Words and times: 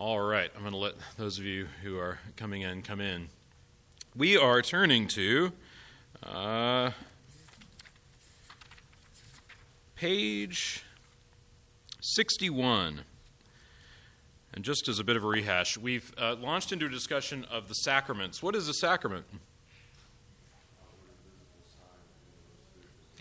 All 0.00 0.18
right, 0.18 0.50
I'm 0.56 0.62
going 0.62 0.72
to 0.72 0.78
let 0.78 0.94
those 1.18 1.38
of 1.38 1.44
you 1.44 1.68
who 1.82 1.98
are 1.98 2.20
coming 2.34 2.62
in 2.62 2.80
come 2.80 3.02
in. 3.02 3.28
We 4.16 4.34
are 4.34 4.62
turning 4.62 5.06
to 5.08 5.52
uh, 6.22 6.92
page 9.96 10.82
61. 12.00 13.02
And 14.54 14.64
just 14.64 14.88
as 14.88 14.98
a 14.98 15.04
bit 15.04 15.16
of 15.16 15.24
a 15.24 15.26
rehash, 15.26 15.76
we've 15.76 16.14
uh, 16.16 16.34
launched 16.36 16.72
into 16.72 16.86
a 16.86 16.88
discussion 16.90 17.44
of 17.50 17.68
the 17.68 17.74
sacraments. 17.74 18.42
What 18.42 18.56
is 18.56 18.68
a 18.68 18.74
sacrament? 18.74 19.26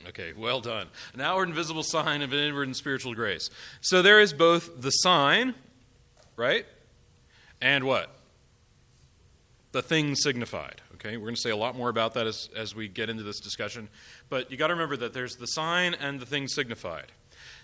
Okay, 0.08 0.32
well 0.32 0.62
done. 0.62 0.88
An 1.14 1.20
outward 1.20 1.50
and 1.50 1.56
visible 1.56 1.84
sign 1.84 2.22
of 2.22 2.32
an 2.32 2.40
inward 2.40 2.70
and 2.70 2.78
spiritual 2.78 3.14
grace. 3.16 3.50
So 3.82 4.02
there 4.02 4.22
is 4.22 4.32
both 4.32 4.82
the 4.82 4.92
sign, 4.92 5.56
right? 6.40 6.66
And 7.62 7.84
what? 7.84 8.10
The 9.72 9.84
thing 9.84 10.16
signified. 10.16 10.82
Okay, 10.96 11.18
we're 11.18 11.26
going 11.26 11.36
to 11.36 11.42
say 11.42 11.52
a 11.52 11.56
lot 11.56 11.76
more 11.76 11.90
about 11.90 12.16
that 12.16 12.26
as, 12.26 12.50
as 12.56 12.74
we 12.74 12.88
get 12.88 13.10
into 13.10 13.24
this 13.24 13.40
discussion. 13.40 13.90
But 14.30 14.50
you 14.50 14.58
got 14.58 14.68
to 14.68 14.74
remember 14.74 14.98
that 14.98 15.14
there's 15.14 15.36
the 15.36 15.46
sign 15.46 15.94
and 15.94 16.20
the 16.20 16.26
thing 16.26 16.48
signified. 16.48 17.12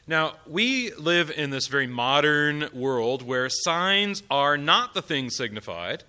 Now, 0.08 0.36
we 0.46 0.94
live 0.94 1.32
in 1.32 1.50
this 1.50 1.68
very 1.68 1.88
modern 1.88 2.70
world 2.72 3.24
where 3.24 3.50
signs 3.50 4.22
are 4.30 4.56
not 4.56 4.94
the 4.94 5.02
thing 5.02 5.32
signified, 5.32 6.04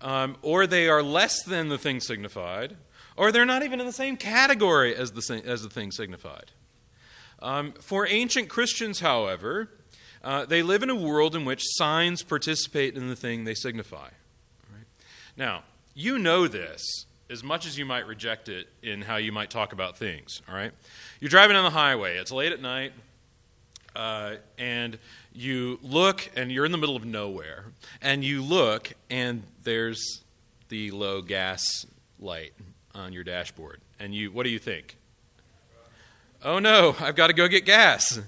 um, 0.00 0.36
or 0.42 0.66
they 0.66 0.88
are 0.88 1.02
less 1.02 1.42
than 1.44 1.68
the 1.68 1.78
thing 1.78 2.00
signified, 2.00 2.76
or 3.16 3.30
they're 3.30 3.46
not 3.46 3.62
even 3.62 3.78
in 3.78 3.86
the 3.86 3.92
same 3.92 4.16
category 4.16 4.96
as 4.96 5.12
the, 5.12 5.42
as 5.46 5.62
the 5.62 5.70
thing 5.70 5.92
signified. 5.92 6.50
Um, 7.40 7.72
for 7.80 8.06
ancient 8.06 8.48
Christians, 8.48 9.00
however, 9.00 9.70
uh, 10.26 10.44
they 10.44 10.60
live 10.60 10.82
in 10.82 10.90
a 10.90 10.94
world 10.96 11.36
in 11.36 11.44
which 11.44 11.62
signs 11.64 12.24
participate 12.24 12.96
in 12.96 13.08
the 13.08 13.14
thing 13.14 13.44
they 13.44 13.54
signify. 13.54 14.08
Right? 14.72 14.84
Now, 15.36 15.62
you 15.94 16.18
know 16.18 16.48
this 16.48 16.82
as 17.30 17.44
much 17.44 17.64
as 17.64 17.78
you 17.78 17.84
might 17.84 18.08
reject 18.08 18.48
it 18.48 18.66
in 18.82 19.02
how 19.02 19.16
you 19.16 19.30
might 19.30 19.50
talk 19.50 19.72
about 19.72 19.96
things. 19.96 20.42
All 20.48 20.54
right, 20.56 20.72
you're 21.20 21.28
driving 21.28 21.54
on 21.56 21.62
the 21.62 21.70
highway. 21.70 22.16
It's 22.16 22.32
late 22.32 22.50
at 22.50 22.60
night, 22.60 22.92
uh, 23.94 24.34
and 24.58 24.98
you 25.32 25.78
look, 25.80 26.28
and 26.34 26.50
you're 26.50 26.64
in 26.64 26.72
the 26.72 26.78
middle 26.78 26.96
of 26.96 27.04
nowhere, 27.04 27.66
and 28.02 28.24
you 28.24 28.42
look, 28.42 28.92
and 29.08 29.44
there's 29.62 30.22
the 30.70 30.90
low 30.90 31.22
gas 31.22 31.64
light 32.18 32.52
on 32.96 33.12
your 33.12 33.22
dashboard. 33.22 33.80
And 34.00 34.12
you, 34.12 34.32
what 34.32 34.42
do 34.42 34.50
you 34.50 34.58
think? 34.58 34.96
Oh 36.42 36.58
no, 36.58 36.96
I've 36.98 37.14
got 37.14 37.28
to 37.28 37.32
go 37.32 37.46
get 37.46 37.64
gas. 37.64 38.20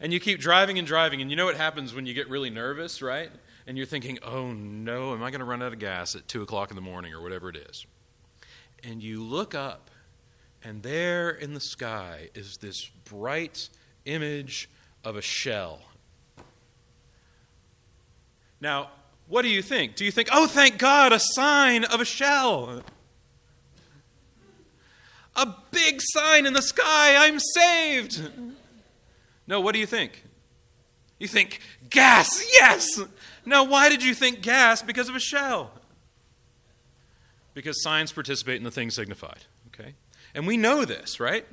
And 0.00 0.12
you 0.12 0.20
keep 0.20 0.40
driving 0.40 0.78
and 0.78 0.86
driving, 0.86 1.20
and 1.20 1.30
you 1.30 1.36
know 1.36 1.44
what 1.44 1.56
happens 1.56 1.92
when 1.92 2.06
you 2.06 2.14
get 2.14 2.28
really 2.30 2.48
nervous, 2.48 3.02
right? 3.02 3.30
And 3.66 3.76
you're 3.76 3.86
thinking, 3.86 4.18
oh 4.22 4.50
no, 4.52 5.12
am 5.12 5.22
I 5.22 5.30
going 5.30 5.40
to 5.40 5.44
run 5.44 5.62
out 5.62 5.74
of 5.74 5.78
gas 5.78 6.16
at 6.16 6.26
2 6.26 6.42
o'clock 6.42 6.70
in 6.70 6.76
the 6.76 6.82
morning 6.82 7.12
or 7.12 7.20
whatever 7.20 7.50
it 7.50 7.56
is? 7.56 7.84
And 8.82 9.02
you 9.02 9.22
look 9.22 9.54
up, 9.54 9.90
and 10.64 10.82
there 10.82 11.28
in 11.30 11.52
the 11.52 11.60
sky 11.60 12.30
is 12.34 12.56
this 12.56 12.90
bright 13.04 13.68
image 14.06 14.70
of 15.04 15.16
a 15.16 15.22
shell. 15.22 15.82
Now, 18.58 18.90
what 19.28 19.42
do 19.42 19.48
you 19.48 19.62
think? 19.62 19.96
Do 19.96 20.04
you 20.04 20.10
think, 20.10 20.28
oh, 20.32 20.46
thank 20.46 20.78
God, 20.78 21.12
a 21.12 21.20
sign 21.20 21.84
of 21.84 22.00
a 22.00 22.04
shell? 22.06 22.82
A 25.36 25.54
big 25.70 26.00
sign 26.00 26.46
in 26.46 26.54
the 26.54 26.62
sky, 26.62 27.26
I'm 27.26 27.38
saved. 27.38 28.30
No, 29.50 29.60
what 29.60 29.72
do 29.72 29.80
you 29.80 29.86
think? 29.86 30.22
You 31.18 31.26
think, 31.26 31.60
gas, 31.90 32.46
yes! 32.52 32.86
Now, 33.44 33.64
why 33.64 33.88
did 33.88 34.00
you 34.02 34.14
think 34.14 34.42
gas? 34.42 34.80
Because 34.80 35.08
of 35.08 35.16
a 35.16 35.20
shell. 35.20 35.72
Because 37.52 37.82
signs 37.82 38.12
participate 38.12 38.58
in 38.58 38.62
the 38.62 38.70
thing 38.70 38.90
signified, 38.90 39.46
okay? 39.66 39.94
And 40.36 40.46
we 40.46 40.56
know 40.56 40.84
this, 40.84 41.18
right? 41.18 41.44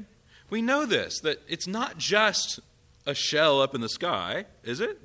We 0.51 0.61
know 0.61 0.85
this, 0.85 1.19
that 1.21 1.41
it's 1.49 1.65
not 1.65 1.97
just 1.97 2.59
a 3.07 3.15
shell 3.15 3.63
up 3.63 3.73
in 3.73 3.81
the 3.81 3.89
sky, 3.89 4.45
is 4.63 4.79
it? 4.79 5.01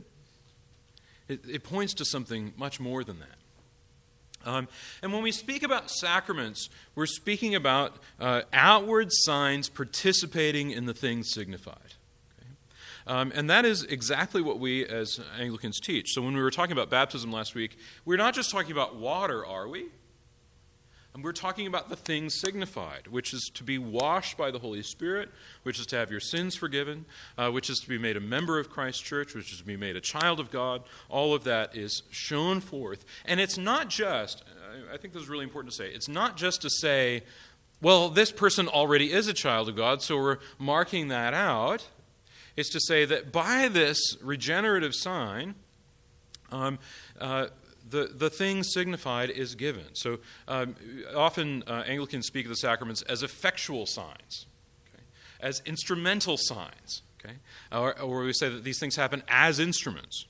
It, 1.28 1.40
it 1.48 1.64
points 1.64 1.94
to 1.94 2.04
something 2.04 2.52
much 2.58 2.78
more 2.78 3.04
than 3.04 3.20
that. 3.20 4.48
Um, 4.48 4.68
and 5.02 5.14
when 5.14 5.22
we 5.22 5.32
speak 5.32 5.62
about 5.62 5.90
sacraments, 5.90 6.68
we're 6.94 7.06
speaking 7.06 7.54
about 7.54 7.96
uh, 8.20 8.42
outward 8.52 9.08
signs 9.12 9.70
participating 9.70 10.70
in 10.70 10.84
the 10.84 10.94
things 10.94 11.30
signified. 11.30 11.94
Um, 13.06 13.32
and 13.34 13.50
that 13.50 13.64
is 13.64 13.82
exactly 13.84 14.42
what 14.42 14.58
we 14.58 14.86
as 14.86 15.20
Anglicans 15.38 15.80
teach. 15.80 16.12
So 16.12 16.22
when 16.22 16.34
we 16.34 16.42
were 16.42 16.50
talking 16.50 16.72
about 16.72 16.90
baptism 16.90 17.32
last 17.32 17.54
week, 17.54 17.76
we're 18.04 18.16
not 18.16 18.34
just 18.34 18.50
talking 18.50 18.72
about 18.72 18.96
water, 18.96 19.44
are 19.44 19.68
we? 19.68 19.86
And 21.14 21.22
we're 21.22 21.32
talking 21.32 21.66
about 21.66 21.90
the 21.90 21.96
things 21.96 22.34
signified, 22.34 23.08
which 23.08 23.34
is 23.34 23.50
to 23.54 23.64
be 23.64 23.76
washed 23.76 24.38
by 24.38 24.50
the 24.50 24.58
Holy 24.58 24.82
Spirit, 24.82 25.28
which 25.62 25.78
is 25.78 25.84
to 25.86 25.96
have 25.96 26.10
your 26.10 26.20
sins 26.20 26.54
forgiven, 26.54 27.04
uh, 27.36 27.50
which 27.50 27.68
is 27.68 27.80
to 27.80 27.88
be 27.88 27.98
made 27.98 28.16
a 28.16 28.20
member 28.20 28.58
of 28.58 28.70
Christ's 28.70 29.02
church, 29.02 29.34
which 29.34 29.52
is 29.52 29.58
to 29.58 29.64
be 29.64 29.76
made 29.76 29.94
a 29.94 30.00
child 30.00 30.40
of 30.40 30.50
God. 30.50 30.82
All 31.10 31.34
of 31.34 31.44
that 31.44 31.76
is 31.76 32.02
shown 32.10 32.60
forth. 32.60 33.04
And 33.26 33.40
it's 33.40 33.58
not 33.58 33.90
just, 33.90 34.42
I 34.90 34.96
think 34.96 35.12
this 35.12 35.24
is 35.24 35.28
really 35.28 35.44
important 35.44 35.72
to 35.72 35.76
say, 35.76 35.88
it's 35.88 36.08
not 36.08 36.38
just 36.38 36.62
to 36.62 36.70
say, 36.70 37.24
well, 37.82 38.08
this 38.08 38.32
person 38.32 38.66
already 38.66 39.12
is 39.12 39.26
a 39.26 39.34
child 39.34 39.68
of 39.68 39.76
God, 39.76 40.00
so 40.00 40.16
we're 40.16 40.38
marking 40.58 41.08
that 41.08 41.34
out. 41.34 41.84
It's 42.56 42.70
to 42.70 42.80
say 42.80 43.04
that 43.04 43.32
by 43.32 43.68
this 43.68 43.98
regenerative 44.22 44.94
sign, 44.94 45.54
um, 46.50 46.78
uh, 47.20 47.46
the, 47.88 48.10
the 48.14 48.30
thing 48.30 48.62
signified 48.62 49.30
is 49.30 49.54
given. 49.54 49.84
So 49.94 50.18
um, 50.48 50.76
often 51.14 51.62
uh, 51.66 51.84
Anglicans 51.86 52.26
speak 52.26 52.46
of 52.46 52.50
the 52.50 52.56
sacraments 52.56 53.02
as 53.02 53.22
effectual 53.22 53.86
signs, 53.86 54.46
okay? 54.88 55.02
as 55.40 55.62
instrumental 55.64 56.36
signs, 56.36 57.02
okay? 57.20 57.36
or, 57.70 57.98
or, 58.00 58.22
we 58.22 58.32
say 58.32 58.48
that 58.48 58.64
these 58.64 58.78
things 58.78 58.96
happen 58.96 59.22
as 59.28 59.58
instruments. 59.58 60.26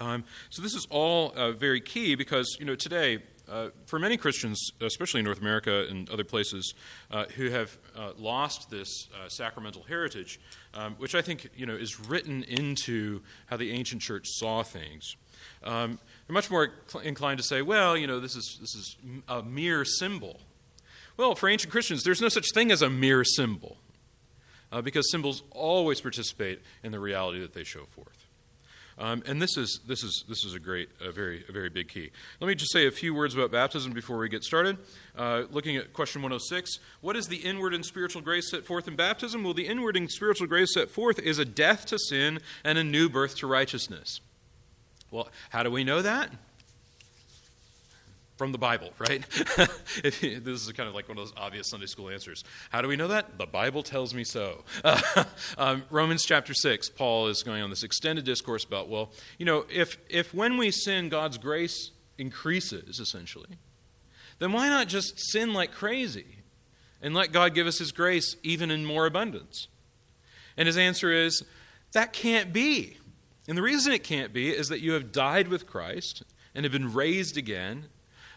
Um, 0.00 0.24
so 0.50 0.62
this 0.62 0.74
is 0.74 0.86
all 0.90 1.32
uh, 1.36 1.52
very 1.52 1.80
key 1.80 2.14
because 2.14 2.56
you 2.58 2.66
know 2.66 2.74
today. 2.74 3.22
Uh, 3.52 3.68
for 3.84 3.98
many 3.98 4.16
Christians, 4.16 4.70
especially 4.80 5.18
in 5.20 5.26
North 5.26 5.40
America 5.40 5.86
and 5.90 6.08
other 6.08 6.24
places, 6.24 6.72
uh, 7.10 7.26
who 7.36 7.50
have 7.50 7.76
uh, 7.94 8.12
lost 8.16 8.70
this 8.70 9.08
uh, 9.14 9.28
sacramental 9.28 9.82
heritage, 9.82 10.40
um, 10.72 10.94
which 10.94 11.14
I 11.14 11.20
think 11.20 11.50
you 11.54 11.66
know 11.66 11.74
is 11.74 12.00
written 12.00 12.44
into 12.44 13.20
how 13.46 13.58
the 13.58 13.70
ancient 13.72 14.00
church 14.00 14.24
saw 14.26 14.62
things, 14.62 15.16
um, 15.64 15.98
they're 16.26 16.32
much 16.32 16.50
more 16.50 16.70
inclined 17.04 17.38
to 17.38 17.44
say, 17.44 17.60
well, 17.60 17.94
you 17.94 18.06
know, 18.06 18.20
this 18.20 18.36
is, 18.36 18.56
this 18.58 18.74
is 18.74 18.96
a 19.28 19.42
mere 19.42 19.84
symbol. 19.84 20.40
Well, 21.18 21.34
for 21.34 21.46
ancient 21.48 21.70
Christians, 21.70 22.04
there's 22.04 22.22
no 22.22 22.30
such 22.30 22.46
thing 22.54 22.72
as 22.72 22.80
a 22.80 22.88
mere 22.88 23.22
symbol 23.22 23.76
uh, 24.70 24.80
because 24.80 25.10
symbols 25.10 25.42
always 25.50 26.00
participate 26.00 26.62
in 26.82 26.90
the 26.90 27.00
reality 27.00 27.40
that 27.40 27.52
they 27.52 27.64
show 27.64 27.84
forth. 27.84 28.21
Um, 29.02 29.20
and 29.26 29.42
this 29.42 29.56
is, 29.56 29.80
this, 29.84 30.04
is, 30.04 30.24
this 30.28 30.44
is 30.44 30.54
a 30.54 30.60
great, 30.60 30.88
a 31.04 31.10
very, 31.10 31.44
a 31.48 31.52
very 31.52 31.68
big 31.68 31.88
key. 31.88 32.12
Let 32.40 32.46
me 32.46 32.54
just 32.54 32.72
say 32.72 32.86
a 32.86 32.90
few 32.92 33.12
words 33.12 33.34
about 33.34 33.50
baptism 33.50 33.90
before 33.90 34.16
we 34.16 34.28
get 34.28 34.44
started. 34.44 34.78
Uh, 35.18 35.42
looking 35.50 35.76
at 35.76 35.92
question 35.92 36.22
106 36.22 36.78
What 37.00 37.16
is 37.16 37.26
the 37.26 37.38
inward 37.38 37.74
and 37.74 37.84
spiritual 37.84 38.22
grace 38.22 38.48
set 38.48 38.64
forth 38.64 38.86
in 38.86 38.94
baptism? 38.94 39.42
Well, 39.42 39.54
the 39.54 39.66
inward 39.66 39.96
and 39.96 40.08
spiritual 40.08 40.46
grace 40.46 40.72
set 40.72 40.88
forth 40.88 41.18
is 41.18 41.40
a 41.40 41.44
death 41.44 41.84
to 41.86 41.98
sin 41.98 42.38
and 42.62 42.78
a 42.78 42.84
new 42.84 43.08
birth 43.08 43.36
to 43.38 43.48
righteousness. 43.48 44.20
Well, 45.10 45.28
how 45.50 45.64
do 45.64 45.70
we 45.72 45.82
know 45.82 46.00
that? 46.00 46.30
From 48.36 48.50
the 48.50 48.58
Bible, 48.58 48.90
right? 48.98 49.22
this 50.02 50.22
is 50.22 50.72
kind 50.72 50.88
of 50.88 50.94
like 50.94 51.08
one 51.08 51.18
of 51.18 51.24
those 51.24 51.34
obvious 51.36 51.68
Sunday 51.68 51.86
school 51.86 52.08
answers. 52.08 52.42
How 52.70 52.80
do 52.80 52.88
we 52.88 52.96
know 52.96 53.08
that? 53.08 53.38
The 53.38 53.46
Bible 53.46 53.82
tells 53.82 54.14
me 54.14 54.24
so. 54.24 54.64
Um, 55.58 55.84
Romans 55.90 56.24
chapter 56.24 56.54
6, 56.54 56.88
Paul 56.90 57.28
is 57.28 57.42
going 57.42 57.62
on 57.62 57.68
this 57.68 57.82
extended 57.82 58.24
discourse 58.24 58.64
about, 58.64 58.88
well, 58.88 59.12
you 59.38 59.44
know, 59.44 59.66
if, 59.70 59.98
if 60.08 60.32
when 60.32 60.56
we 60.56 60.70
sin, 60.70 61.10
God's 61.10 61.36
grace 61.36 61.90
increases, 62.16 62.98
essentially, 62.98 63.58
then 64.38 64.52
why 64.52 64.68
not 64.68 64.88
just 64.88 65.20
sin 65.30 65.52
like 65.52 65.72
crazy 65.72 66.38
and 67.02 67.14
let 67.14 67.32
God 67.32 67.54
give 67.54 67.66
us 67.66 67.78
his 67.78 67.92
grace 67.92 68.36
even 68.42 68.70
in 68.70 68.84
more 68.84 69.06
abundance? 69.06 69.68
And 70.56 70.66
his 70.66 70.78
answer 70.78 71.12
is, 71.12 71.44
that 71.92 72.12
can't 72.12 72.52
be. 72.52 72.96
And 73.48 73.56
the 73.56 73.62
reason 73.62 73.92
it 73.92 74.04
can't 74.04 74.32
be 74.32 74.50
is 74.50 74.68
that 74.68 74.80
you 74.80 74.92
have 74.92 75.12
died 75.12 75.48
with 75.48 75.66
Christ 75.66 76.22
and 76.54 76.64
have 76.64 76.72
been 76.72 76.92
raised 76.92 77.36
again. 77.36 77.86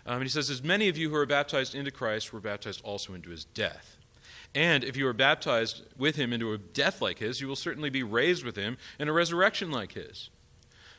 Um, 0.05 0.15
and 0.15 0.23
he 0.23 0.29
says, 0.29 0.49
As 0.49 0.63
many 0.63 0.87
of 0.87 0.97
you 0.97 1.09
who 1.09 1.15
are 1.15 1.25
baptized 1.25 1.75
into 1.75 1.91
Christ 1.91 2.31
were 2.31 2.39
baptized 2.39 2.81
also 2.83 3.13
into 3.13 3.29
his 3.29 3.45
death. 3.45 3.97
And 4.53 4.83
if 4.83 4.95
you 4.95 5.07
are 5.07 5.13
baptized 5.13 5.83
with 5.97 6.15
him 6.15 6.31
into 6.31 6.53
a 6.53 6.57
death 6.57 7.01
like 7.01 7.19
his, 7.19 7.41
you 7.41 7.47
will 7.47 7.55
certainly 7.55 7.89
be 7.89 8.03
raised 8.03 8.45
with 8.45 8.55
him 8.55 8.77
in 8.99 9.09
a 9.09 9.13
resurrection 9.13 9.71
like 9.71 9.93
his. 9.93 10.29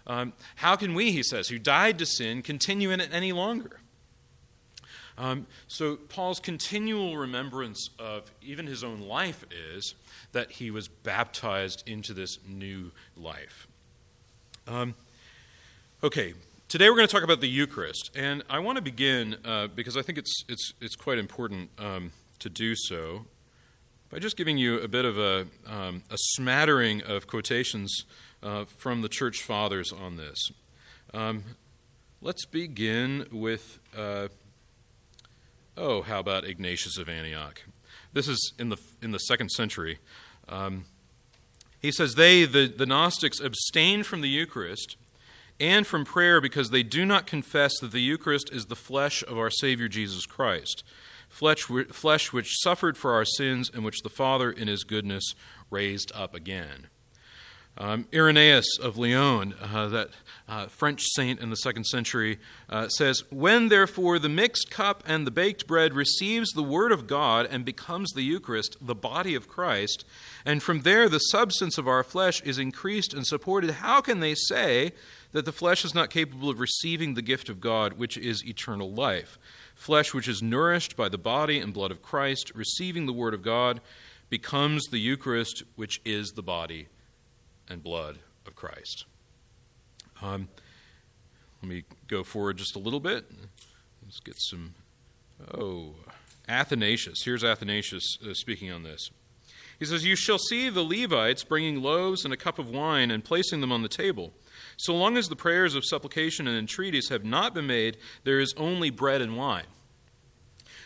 Um, 0.07 0.35
how 0.57 0.77
can 0.77 0.95
we, 0.95 1.11
he 1.11 1.23
says, 1.23 1.49
who 1.49 1.59
died 1.59 1.99
to 1.99 2.07
sin, 2.07 2.43
continue 2.43 2.91
in 2.91 3.01
it 3.01 3.09
any 3.13 3.33
longer? 3.33 3.81
Um, 5.19 5.47
so, 5.67 5.97
Paul's 5.97 6.39
continual 6.39 7.17
remembrance 7.17 7.89
of 7.99 8.31
even 8.43 8.67
his 8.67 8.85
own 8.85 9.01
life 9.01 9.47
is 9.51 9.95
that 10.33 10.53
he 10.53 10.71
was 10.71 10.89
baptized 10.89 11.83
into 11.89 12.13
this 12.13 12.39
new 12.47 12.93
life. 13.17 13.67
Um, 14.69 14.95
Okay, 16.03 16.35
today 16.69 16.91
we're 16.91 16.97
going 16.97 17.07
to 17.07 17.13
talk 17.13 17.23
about 17.23 17.41
the 17.41 17.49
Eucharist, 17.49 18.11
and 18.15 18.43
I 18.51 18.59
want 18.59 18.77
to 18.77 18.83
begin 18.83 19.37
uh, 19.45 19.69
because 19.69 19.97
I 19.97 20.03
think 20.03 20.19
it's 20.19 20.45
it's 20.49 20.73
it's 20.81 20.97
quite 20.97 21.19
important 21.19 21.71
um, 21.79 22.13
to 22.41 22.49
do 22.49 22.75
so 22.75 23.27
by 24.11 24.19
just 24.19 24.37
giving 24.37 24.59
you 24.59 24.81
a 24.81 24.89
bit 24.89 25.05
of 25.05 25.19
a 25.19 25.47
um, 25.67 26.03
a 26.11 26.17
smattering 26.17 27.03
of 27.03 27.27
quotations 27.27 28.05
uh, 28.43 28.65
from 28.65 29.03
the 29.03 29.09
Church 29.09 29.43
Fathers 29.43 29.93
on 29.93 30.17
this. 30.17 30.51
Um, 31.15 31.45
let's 32.21 32.45
begin 32.47 33.27
with 33.31 33.79
uh, 33.97 34.29
oh, 35.77 36.03
how 36.03 36.19
about 36.19 36.45
Ignatius 36.45 36.99
of 36.99 37.09
Antioch? 37.09 37.63
This 38.13 38.29
is 38.29 38.53
in 38.59 38.71
the 38.71 38.79
in 39.01 39.13
the 39.13 39.19
second 39.19 39.51
century. 39.51 39.99
Um, 40.49 40.87
he 41.79 41.93
says 41.93 42.15
they 42.15 42.45
the, 42.45 42.67
the 42.67 42.87
Gnostics 42.87 43.39
abstained 43.39 44.07
from 44.07 44.21
the 44.21 44.29
Eucharist 44.29 44.97
and 45.59 45.87
from 45.87 46.05
prayer 46.05 46.41
because 46.41 46.71
they 46.71 46.83
do 46.83 47.05
not 47.05 47.27
confess 47.27 47.79
that 47.81 47.93
the 47.93 48.01
Eucharist 48.01 48.51
is 48.53 48.67
the 48.67 48.77
flesh 48.77 49.23
of 49.23 49.39
our 49.39 49.51
Savior 49.51 49.89
Jesus 49.89 50.27
Christ, 50.27 50.85
flesh, 51.29 51.63
flesh 51.63 52.33
which 52.33 52.57
suffered 52.61 52.97
for 52.97 53.13
our 53.13 53.25
sins 53.25 53.71
and 53.73 53.85
which 53.85 54.03
the 54.03 54.11
Father 54.11 54.51
in 54.51 54.69
his 54.69 54.85
goodness 54.85 55.35
raised 55.71 56.13
up 56.15 56.35
again. 56.35 56.89
Um, 57.79 58.07
Irenaeus 58.11 58.79
of 58.79 58.97
Lyon, 58.97 59.55
uh, 59.61 59.89
that 59.89 60.09
uh, 60.49 60.67
French 60.67 61.03
saint 61.15 61.41
in 61.41 61.51
the 61.51 61.57
second 61.57 61.85
century, 61.85 62.39
uh, 62.71 62.89
says, 62.89 63.23
When 63.31 63.69
therefore 63.69 64.19
the 64.19 64.31
mixed 64.31 64.71
cup 64.71 65.03
and 65.07 65.27
the 65.27 65.31
baked 65.31 65.67
bread 65.67 65.93
receives 65.93 66.53
the 66.53 66.63
word 66.63 66.91
of 66.91 67.07
God 67.07 67.47
and 67.51 67.67
becomes 67.67 68.13
the 68.13 68.23
Eucharist, 68.23 68.79
the 68.81 68.95
body 68.95 69.35
of 69.35 69.47
Christ, 69.47 70.07
and 70.47 70.63
from 70.63 70.83
there 70.83 71.07
the 71.07 71.19
substance 71.19 71.77
of 71.77 71.87
our 71.87 72.03
flesh 72.03 72.41
is 72.43 72.59
increased 72.59 73.13
and 73.13 73.27
supported, 73.27 73.73
how 73.73 74.01
can 74.01 74.21
they 74.21 74.35
say 74.35 74.93
that 75.33 75.45
the 75.45 75.53
flesh 75.53 75.85
is 75.85 75.95
not 75.95 76.09
capable 76.09 76.49
of 76.49 76.61
receiving 76.61 77.13
the 77.13 77.21
gift 77.21 77.51
of 77.51 77.61
God, 77.61 77.95
which 77.95 78.17
is 78.17 78.47
eternal 78.47 78.91
life. 78.91 79.39
Flesh, 79.75 80.15
which 80.15 80.29
is 80.29 80.43
nourished 80.43 80.97
by 80.97 81.11
the 81.11 81.19
body 81.19 81.59
and 81.59 81.75
blood 81.75 81.91
of 81.91 82.01
Christ, 82.01 82.53
receiving 82.55 83.05
the 83.05 83.13
word 83.13 83.35
of 83.35 83.43
God, 83.43 83.83
becomes 84.31 84.87
the 84.87 84.99
Eucharist, 84.99 85.63
which 85.75 86.01
is 86.07 86.31
the 86.31 86.43
body 86.43 86.89
and 87.69 87.83
blood 87.83 88.19
of 88.47 88.55
Christ. 88.55 89.05
Um, 90.23 90.49
let 91.63 91.69
me 91.69 91.85
go 92.09 92.23
forward 92.23 92.59
just 92.59 92.77
a 92.77 92.79
little 92.79 93.01
bit. 93.01 93.31
Let's 94.05 94.21
get 94.21 94.37
some. 94.39 94.75
Oh, 95.53 95.95
Athanasius. 96.49 97.23
Here's 97.25 97.45
Athanasius 97.45 98.19
uh, 98.25 98.35
speaking 98.35 98.71
on 98.71 98.83
this. 98.83 99.11
He 99.79 99.85
says, 99.85 100.05
You 100.05 100.17
shall 100.17 100.39
see 100.39 100.69
the 100.69 100.83
Levites 100.83 101.45
bringing 101.45 101.83
loaves 101.83 102.25
and 102.25 102.33
a 102.33 102.37
cup 102.37 102.59
of 102.59 102.71
wine 102.71 103.11
and 103.11 103.25
placing 103.25 103.61
them 103.61 103.73
on 103.73 103.83
the 103.83 103.89
table. 103.89 104.33
So 104.77 104.95
long 104.95 105.17
as 105.17 105.29
the 105.29 105.37
prayers 105.37 105.75
of 105.75 105.85
supplication 105.85 106.47
and 106.47 106.57
entreaties 106.57 107.09
have 107.09 107.25
not 107.25 107.55
been 107.55 107.67
made, 107.67 107.99
there 108.25 108.41
is 108.41 108.55
only 108.57 108.91
bread 108.91 109.21
and 109.21 109.37
wine. 109.37 109.67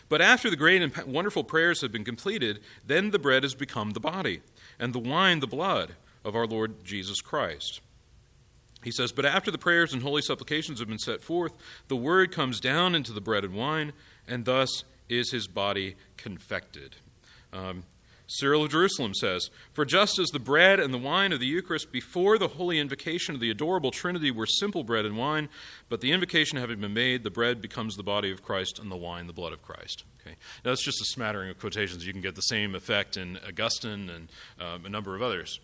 But 0.09 0.21
after 0.21 0.49
the 0.49 0.57
great 0.57 0.81
and 0.81 0.95
wonderful 1.05 1.45
prayers 1.45 1.81
have 1.81 1.91
been 1.91 2.03
completed, 2.03 2.59
then 2.85 3.11
the 3.11 3.19
bread 3.19 3.43
has 3.43 3.53
become 3.53 3.91
the 3.91 3.99
body, 4.01 4.41
and 4.77 4.93
the 4.93 4.99
wine 4.99 5.39
the 5.39 5.47
blood 5.47 5.95
of 6.23 6.35
our 6.35 6.47
Lord 6.47 6.83
Jesus 6.83 7.21
Christ. 7.21 7.81
He 8.83 8.91
says, 8.91 9.11
But 9.11 9.25
after 9.25 9.51
the 9.51 9.57
prayers 9.57 9.93
and 9.93 10.01
holy 10.01 10.21
supplications 10.21 10.79
have 10.79 10.87
been 10.87 10.99
set 10.99 11.21
forth, 11.21 11.55
the 11.87 11.95
word 11.95 12.31
comes 12.31 12.59
down 12.59 12.95
into 12.95 13.13
the 13.13 13.21
bread 13.21 13.43
and 13.43 13.53
wine, 13.53 13.93
and 14.27 14.45
thus 14.45 14.83
is 15.09 15.31
his 15.31 15.47
body 15.47 15.95
confected. 16.17 16.95
Um, 17.53 17.83
Cyril 18.27 18.63
of 18.63 18.71
Jerusalem 18.71 19.13
says, 19.13 19.49
For 19.73 19.83
just 19.83 20.17
as 20.17 20.29
the 20.29 20.39
bread 20.39 20.79
and 20.79 20.93
the 20.93 20.97
wine 20.97 21.33
of 21.33 21.41
the 21.41 21.45
Eucharist 21.45 21.91
before 21.91 22.37
the 22.37 22.47
holy 22.47 22.79
invocation 22.79 23.35
of 23.35 23.41
the 23.41 23.51
adorable 23.51 23.91
Trinity 23.91 24.31
were 24.31 24.45
simple 24.45 24.85
bread 24.85 25.05
and 25.05 25.17
wine, 25.17 25.49
but 25.89 25.99
the 25.99 26.13
invocation 26.13 26.57
having 26.57 26.79
been 26.79 26.93
made, 26.93 27.23
the 27.23 27.29
bread 27.29 27.61
becomes 27.61 27.97
the 27.97 28.03
body 28.03 28.31
of 28.31 28.41
Christ 28.41 28.79
and 28.79 28.89
the 28.89 28.95
wine 28.95 29.27
the 29.27 29.33
blood 29.33 29.51
of 29.51 29.61
Christ. 29.61 30.05
Okay. 30.21 30.37
Now, 30.63 30.71
that's 30.71 30.83
just 30.83 31.01
a 31.01 31.05
smattering 31.05 31.49
of 31.49 31.59
quotations. 31.59 32.05
You 32.05 32.13
can 32.13 32.21
get 32.21 32.35
the 32.35 32.41
same 32.41 32.73
effect 32.73 33.17
in 33.17 33.37
Augustine 33.45 34.09
and 34.09 34.29
um, 34.59 34.85
a 34.85 34.89
number 34.89 35.13
of 35.13 35.21
others. 35.21 35.59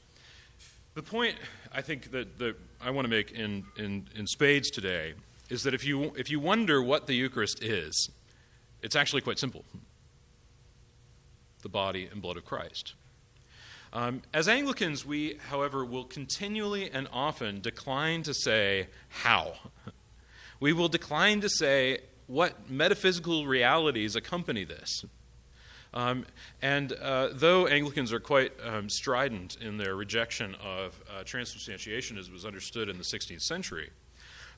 The 0.98 1.04
point 1.04 1.36
I 1.72 1.84
think 1.84 2.10
that, 2.10 2.40
that 2.40 2.56
I 2.82 2.90
want 2.90 3.06
to 3.06 3.10
make 3.10 3.30
in, 3.30 3.66
in, 3.78 4.08
in 4.16 4.26
spades 4.26 4.72
today 4.72 5.14
is 5.48 5.62
that 5.62 5.76
if 5.76 5.86
you, 5.86 6.12
if 6.18 6.32
you 6.32 6.40
wonder 6.40 6.82
what 6.82 7.06
the 7.06 7.14
Eucharist 7.14 7.64
is, 7.64 8.10
it's 8.82 8.96
actually 8.96 9.22
quite 9.22 9.38
simple 9.38 9.64
the 11.62 11.70
body 11.70 12.10
and 12.12 12.20
blood 12.20 12.36
of 12.36 12.46
Christ. 12.46 12.96
Um, 13.94 14.24
as 14.34 14.48
Anglicans, 14.48 15.06
we, 15.06 15.38
however, 15.50 15.86
will 15.86 16.04
continually 16.04 16.90
and 16.90 17.08
often 17.14 17.62
decline 17.62 18.24
to 18.24 18.34
say 18.34 18.88
how. 19.10 19.54
We 20.60 20.74
will 20.74 20.90
decline 20.90 21.42
to 21.42 21.50
say 21.50 22.00
what 22.26 22.72
metaphysical 22.72 23.46
realities 23.46 24.16
accompany 24.16 24.64
this. 24.64 25.06
Um, 25.98 26.28
and 26.62 26.94
uh, 26.94 27.30
though 27.34 27.68
Anglicans 27.68 28.14
are 28.14 28.20
quite 28.20 28.52
um, 28.64 28.88
strident 28.88 29.58
in 29.60 29.78
their 29.78 29.96
rejection 29.96 30.56
of 30.64 31.02
uh, 31.10 31.24
transubstantiation 31.24 32.20
as 32.20 32.28
it 32.28 32.34
was 32.34 32.46
understood 32.46 32.88
in 32.88 33.00
the 33.00 33.04
16th 33.04 33.42
century, 33.42 33.90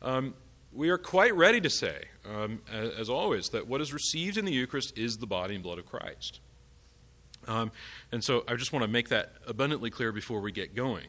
um, 0.01 0.33
we 0.73 0.89
are 0.89 0.97
quite 0.97 1.33
ready 1.33 1.61
to 1.61 1.69
say, 1.69 2.09
um, 2.29 2.59
as, 2.69 2.89
as 2.89 3.09
always, 3.09 3.47
that 3.49 3.67
what 3.67 3.79
is 3.79 3.93
received 3.93 4.37
in 4.37 4.43
the 4.43 4.51
Eucharist 4.51 4.97
is 4.97 5.19
the 5.19 5.25
body 5.25 5.55
and 5.55 5.63
blood 5.63 5.79
of 5.79 5.85
Christ. 5.85 6.41
Um, 7.47 7.71
and 8.11 8.21
so 8.21 8.43
I 8.45 8.55
just 8.55 8.73
want 8.73 8.83
to 8.83 8.91
make 8.91 9.07
that 9.07 9.31
abundantly 9.47 9.89
clear 9.89 10.11
before 10.11 10.41
we 10.41 10.51
get 10.51 10.75
going. 10.75 11.07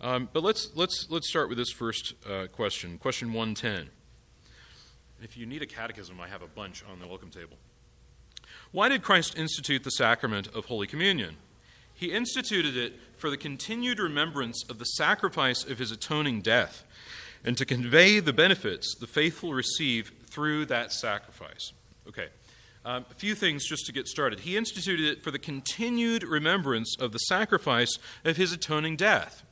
Um, 0.00 0.30
but 0.32 0.42
let's, 0.42 0.70
let's, 0.74 1.06
let's 1.10 1.28
start 1.28 1.50
with 1.50 1.58
this 1.58 1.70
first 1.70 2.14
uh, 2.26 2.46
question, 2.46 2.96
question 2.96 3.34
110. 3.34 3.90
If 5.22 5.36
you 5.36 5.44
need 5.44 5.60
a 5.60 5.66
catechism, 5.66 6.18
I 6.18 6.28
have 6.28 6.40
a 6.40 6.48
bunch 6.48 6.82
on 6.90 6.98
the 6.98 7.06
welcome 7.06 7.28
table. 7.28 7.58
Why 8.72 8.88
did 8.88 9.02
Christ 9.02 9.38
institute 9.38 9.84
the 9.84 9.90
sacrament 9.90 10.48
of 10.54 10.66
Holy 10.66 10.86
Communion? 10.86 11.36
He 11.94 12.12
instituted 12.12 12.76
it 12.76 12.94
for 13.16 13.30
the 13.30 13.36
continued 13.36 13.98
remembrance 13.98 14.62
of 14.68 14.78
the 14.78 14.84
sacrifice 14.84 15.64
of 15.64 15.78
his 15.78 15.90
atoning 15.90 16.42
death 16.42 16.84
and 17.44 17.56
to 17.56 17.64
convey 17.64 18.20
the 18.20 18.32
benefits 18.32 18.94
the 18.98 19.06
faithful 19.06 19.54
receive 19.54 20.12
through 20.26 20.66
that 20.66 20.92
sacrifice. 20.92 21.72
Okay, 22.08 22.28
um, 22.84 23.06
a 23.10 23.14
few 23.14 23.34
things 23.34 23.66
just 23.66 23.86
to 23.86 23.92
get 23.92 24.06
started. 24.06 24.40
He 24.40 24.56
instituted 24.56 25.06
it 25.06 25.22
for 25.24 25.30
the 25.30 25.38
continued 25.38 26.22
remembrance 26.22 26.96
of 26.98 27.12
the 27.12 27.18
sacrifice 27.18 27.98
of 28.24 28.36
his 28.36 28.52
atoning 28.52 28.96
death. 28.96 29.42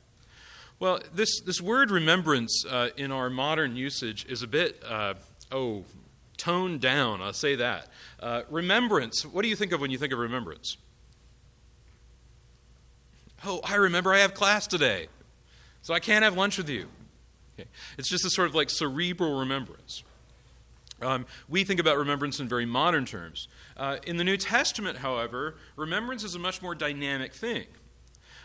Well, 0.79 0.99
this, 1.13 1.39
this 1.41 1.61
word 1.61 1.89
remembrance 1.89 2.65
uh, 2.69 2.89
in 2.97 3.11
our 3.11 3.29
modern 3.29 3.75
usage 3.75 4.25
is 4.27 4.41
a 4.41 4.47
bit, 4.47 4.81
uh, 4.85 5.15
oh, 5.51 5.85
toned 6.37 6.81
down, 6.81 7.21
I'll 7.21 7.33
say 7.33 7.55
that. 7.55 7.87
Uh, 8.19 8.43
remembrance, 8.49 9.25
what 9.25 9.43
do 9.43 9.49
you 9.49 9.55
think 9.55 9.71
of 9.71 9.81
when 9.81 9.91
you 9.91 9.97
think 9.97 10.13
of 10.13 10.19
remembrance? 10.19 10.77
Oh, 13.45 13.59
I 13.63 13.75
remember 13.75 14.13
I 14.13 14.19
have 14.19 14.33
class 14.33 14.65
today, 14.67 15.07
so 15.81 15.93
I 15.93 15.99
can't 15.99 16.23
have 16.23 16.35
lunch 16.35 16.57
with 16.57 16.69
you. 16.69 16.87
Okay. 17.59 17.69
It's 17.97 18.09
just 18.09 18.25
a 18.25 18.29
sort 18.29 18.47
of 18.47 18.55
like 18.55 18.69
cerebral 18.69 19.39
remembrance. 19.39 20.03
Um, 21.01 21.25
we 21.49 21.63
think 21.63 21.79
about 21.79 21.97
remembrance 21.97 22.39
in 22.39 22.47
very 22.47 22.65
modern 22.65 23.05
terms. 23.05 23.47
Uh, 23.75 23.97
in 24.07 24.17
the 24.17 24.23
New 24.23 24.37
Testament, 24.37 24.99
however, 24.99 25.55
remembrance 25.75 26.23
is 26.23 26.35
a 26.35 26.39
much 26.39 26.61
more 26.61 26.73
dynamic 26.73 27.33
thing. 27.33 27.65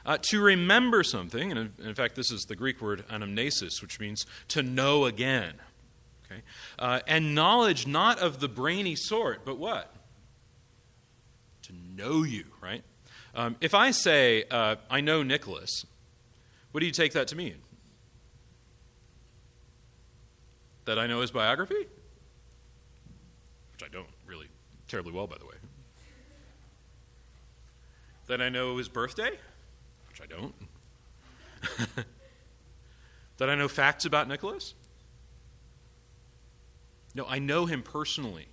Uh, 0.05 0.19
to 0.23 0.41
remember 0.41 1.03
something, 1.03 1.51
and 1.51 1.73
in, 1.79 1.87
in, 1.89 1.95
fact, 1.95 2.17
this 2.17 2.33
is 2.33 2.43
the 2.45 2.57
Greek 2.57 2.81
word 2.81 3.05
anamnesis, 3.09 3.83
which 3.83 4.01
means 4.01 4.25
to 4.49 4.63
know 4.63 5.05
again. 5.05 5.55
Okay? 6.31 6.43
Uh, 6.79 7.01
and 7.07 7.35
knowledge 7.35 7.87
not 7.87 8.19
of 8.19 8.41
the 8.41 8.49
brainy 8.49 8.95
sort, 8.95 9.45
but 9.45 9.59
what? 9.59 9.93
To 11.63 11.73
know 11.73 12.23
you, 12.23 12.45
right? 12.61 12.85
Um, 13.35 13.57
if 13.61 13.75
I 13.75 13.91
say, 13.91 14.45
uh, 14.51 14.77
I 14.89 15.01
know 15.01 15.23
Nicholas, 15.23 15.87
what 16.73 16.81
do 16.81 16.87
you 16.87 16.93
take 16.93 17.13
that 17.13 17.29
to 17.29 17.37
mean? 17.37 17.57
That 20.85 20.99
I 20.99 21.07
know 21.07 21.21
his 21.21 21.31
biography? 21.31 21.87
which 23.81 23.89
I 23.89 23.93
don't 23.93 24.09
really 24.27 24.49
terribly 24.89 25.13
well, 25.13 25.27
by 25.27 25.39
the 25.39 25.47
way. 25.47 25.55
That 28.27 28.43
I 28.43 28.49
know 28.49 28.77
his 28.77 28.89
birthday, 28.89 29.31
which 30.09 30.21
I 30.23 30.27
don't. 30.27 30.55
that 33.39 33.51
I 33.51 33.55
know 33.55 33.69
facts 33.69 34.05
about 34.05 34.29
Nicholas. 34.29 34.75
No, 37.15 37.27
I 37.29 37.39
know 37.39 37.67
him 37.67 37.83
personally. 37.83 38.49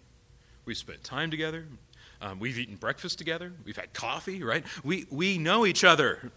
We've 0.66 0.78
spent 0.78 1.04
time 1.04 1.32
together. 1.32 1.66
Um, 2.20 2.40
we've 2.40 2.58
eaten 2.58 2.76
breakfast 2.76 3.18
together. 3.18 3.54
We've 3.64 3.78
had 3.78 3.94
coffee, 3.94 4.44
right? 4.44 4.66
We, 4.84 5.06
we 5.10 5.38
know 5.38 5.66
each 5.66 5.84
other. 5.84 6.32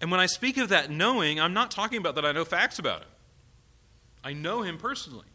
And 0.00 0.10
when 0.10 0.20
I 0.20 0.26
speak 0.26 0.56
of 0.56 0.68
that 0.70 0.90
knowing, 0.90 1.40
I'm 1.40 1.54
not 1.54 1.70
talking 1.70 1.98
about 1.98 2.16
that 2.16 2.26
I 2.26 2.32
know 2.32 2.44
facts 2.44 2.78
about 2.78 3.02
him. 3.02 3.08
I 4.24 4.32
know 4.32 4.62
him 4.62 4.76
personally. 4.76 5.26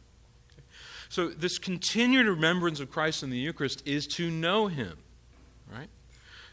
So, 1.11 1.27
this 1.27 1.57
continued 1.57 2.25
remembrance 2.25 2.79
of 2.79 2.89
Christ 2.89 3.21
in 3.21 3.31
the 3.31 3.37
Eucharist 3.37 3.85
is 3.85 4.07
to 4.15 4.31
know 4.31 4.67
Him, 4.67 4.97
right? 5.69 5.89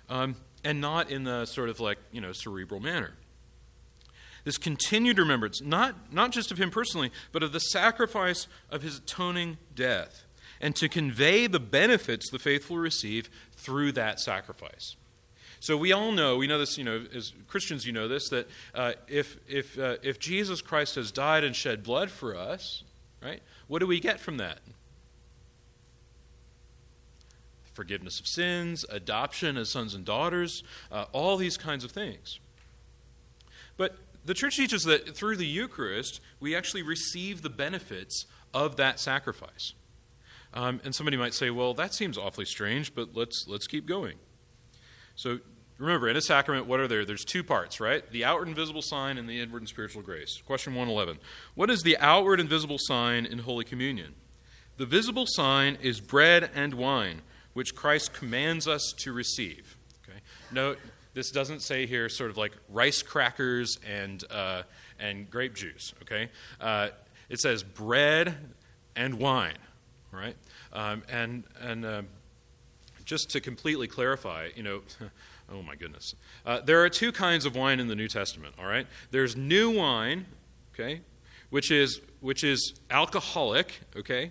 Um, 0.09 0.35
and 0.65 0.81
not 0.81 1.13
in 1.13 1.23
the 1.23 1.47
sort 1.47 1.69
of 1.69 1.79
like, 1.79 1.99
you 2.11 2.21
know, 2.21 2.33
cerebral 2.33 2.81
manner. 2.81 3.13
This 4.49 4.57
continued 4.57 5.19
remembrance, 5.19 5.61
not, 5.61 6.11
not 6.11 6.33
just 6.33 6.51
of 6.51 6.57
him 6.57 6.71
personally, 6.71 7.13
but 7.33 7.43
of 7.43 7.53
the 7.53 7.59
sacrifice 7.59 8.49
of 8.71 8.81
his 8.81 8.97
atoning 8.97 9.59
death, 9.75 10.25
and 10.59 10.75
to 10.75 10.89
convey 10.89 11.47
the 11.47 11.61
benefits 11.61 12.31
the 12.31 12.39
faithful 12.39 12.79
receive 12.79 13.29
through 13.59 13.93
that 13.93 14.19
sacrifice. 14.19 14.97
So 15.61 15.77
we 15.77 15.93
all 15.93 16.13
know, 16.13 16.39
we 16.39 16.47
know 16.47 16.59
this, 16.59 16.79
you 16.79 16.85
know, 16.85 17.05
as 17.15 17.35
Christians, 17.47 17.85
you 17.85 17.93
know 17.93 18.09
this, 18.09 18.31
that 18.31 18.49
uh, 18.75 18.93
if, 19.07 19.37
if, 19.47 19.79
uh, 19.79 19.97
if 20.03 20.19
Jesus 20.19 20.63
Christ 20.63 20.95
has 20.95 21.13
died 21.13 21.45
and 21.45 21.55
shed 21.55 21.83
blood 21.83 22.11
for 22.11 22.35
us, 22.35 22.85
right, 23.23 23.43
what 23.67 23.81
do 23.81 23.87
we 23.87 24.01
get 24.01 24.19
from 24.19 24.39
that? 24.39 24.61
Forgiveness 27.75 28.19
of 28.19 28.27
sins, 28.27 28.87
adoption 28.89 29.59
as 29.59 29.69
sons 29.69 29.95
and 29.95 30.07
daughters, 30.07 30.63
uh, 30.91 31.05
all 31.13 31.37
these 31.37 31.59
kinds 31.59 31.85
of 31.85 31.91
things. 31.91 32.41
But 33.77 33.99
the 34.29 34.35
church 34.35 34.57
teaches 34.57 34.83
that 34.83 35.17
through 35.17 35.37
the 35.37 35.47
Eucharist, 35.47 36.21
we 36.39 36.55
actually 36.55 36.83
receive 36.83 37.41
the 37.41 37.49
benefits 37.49 38.27
of 38.53 38.77
that 38.77 39.01
sacrifice. 39.01 39.73
Um, 40.53 40.83
and 40.85 40.95
somebody 40.95 41.17
might 41.17 41.33
say, 41.33 41.49
well, 41.49 41.73
that 41.73 41.95
seems 41.95 42.19
awfully 42.19 42.45
strange, 42.45 42.95
but 42.95 43.15
let's, 43.15 43.47
let's 43.49 43.67
keep 43.67 43.87
going. 43.87 44.17
So 45.15 45.39
remember, 45.79 46.11
in 46.11 46.17
a 46.19 46.21
sacrament, 46.21 46.67
what 46.67 46.79
are 46.79 46.87
there? 46.87 47.07
There's 47.07 47.25
two 47.25 47.43
parts, 47.43 47.81
right? 47.81 48.05
The 48.13 48.23
outward 48.23 48.49
and 48.49 48.55
visible 48.55 48.83
sign 48.83 49.17
and 49.17 49.27
the 49.27 49.41
inward 49.41 49.63
and 49.63 49.69
spiritual 49.69 50.03
grace. 50.03 50.43
Question 50.45 50.75
111. 50.75 51.21
What 51.55 51.71
is 51.71 51.81
the 51.81 51.97
outward 51.97 52.39
and 52.39 52.51
visible 52.51 52.79
sign 52.79 53.25
in 53.25 53.39
Holy 53.39 53.65
Communion? 53.65 54.15
The 54.77 54.85
visible 54.85 55.25
sign 55.27 55.79
is 55.81 56.03
bread 56.03 56.51
and 56.55 56.75
wine, 56.75 57.23
which 57.55 57.75
Christ 57.75 58.13
commands 58.13 58.69
us 58.69 58.93
to 58.99 59.11
receive. 59.15 59.79
Okay? 60.07 60.19
Note, 60.53 60.79
this 61.19 61.33
doesn't 61.33 61.63
say 61.63 61.85
here 61.85 62.09
sort 62.09 62.31
of 62.31 62.37
like 62.37 62.53
rice 62.69 63.03
crackers 63.03 63.77
and, 63.85 64.23
uh, 64.31 64.63
and 65.01 65.29
grape 65.29 65.53
juice, 65.53 65.93
okay? 66.01 66.29
Uh, 66.61 66.91
it 67.29 67.41
says 67.41 67.65
bread 67.65 68.37
and 68.95 69.19
wine, 69.19 69.59
right? 70.13 70.37
Um, 70.73 71.03
and 71.11 71.43
and 71.61 71.85
uh, 71.85 72.03
just 73.05 73.31
to 73.31 73.41
completely 73.41 73.89
clarify, 73.89 74.51
you 74.55 74.63
know, 74.63 74.83
oh 75.53 75.61
my 75.61 75.75
goodness. 75.75 76.15
Uh, 76.47 76.61
there 76.61 76.85
are 76.85 76.89
two 76.89 77.11
kinds 77.11 77.45
of 77.45 77.57
wine 77.57 77.81
in 77.81 77.89
the 77.89 77.97
New 77.97 78.07
Testament, 78.07 78.55
all 78.57 78.67
right? 78.67 78.87
There's 79.11 79.35
new 79.35 79.73
wine, 79.73 80.27
okay, 80.73 81.01
which 81.51 81.73
is, 81.73 82.01
which 82.21 82.45
is 82.45 82.75
alcoholic, 82.93 83.81
okay? 83.97 84.31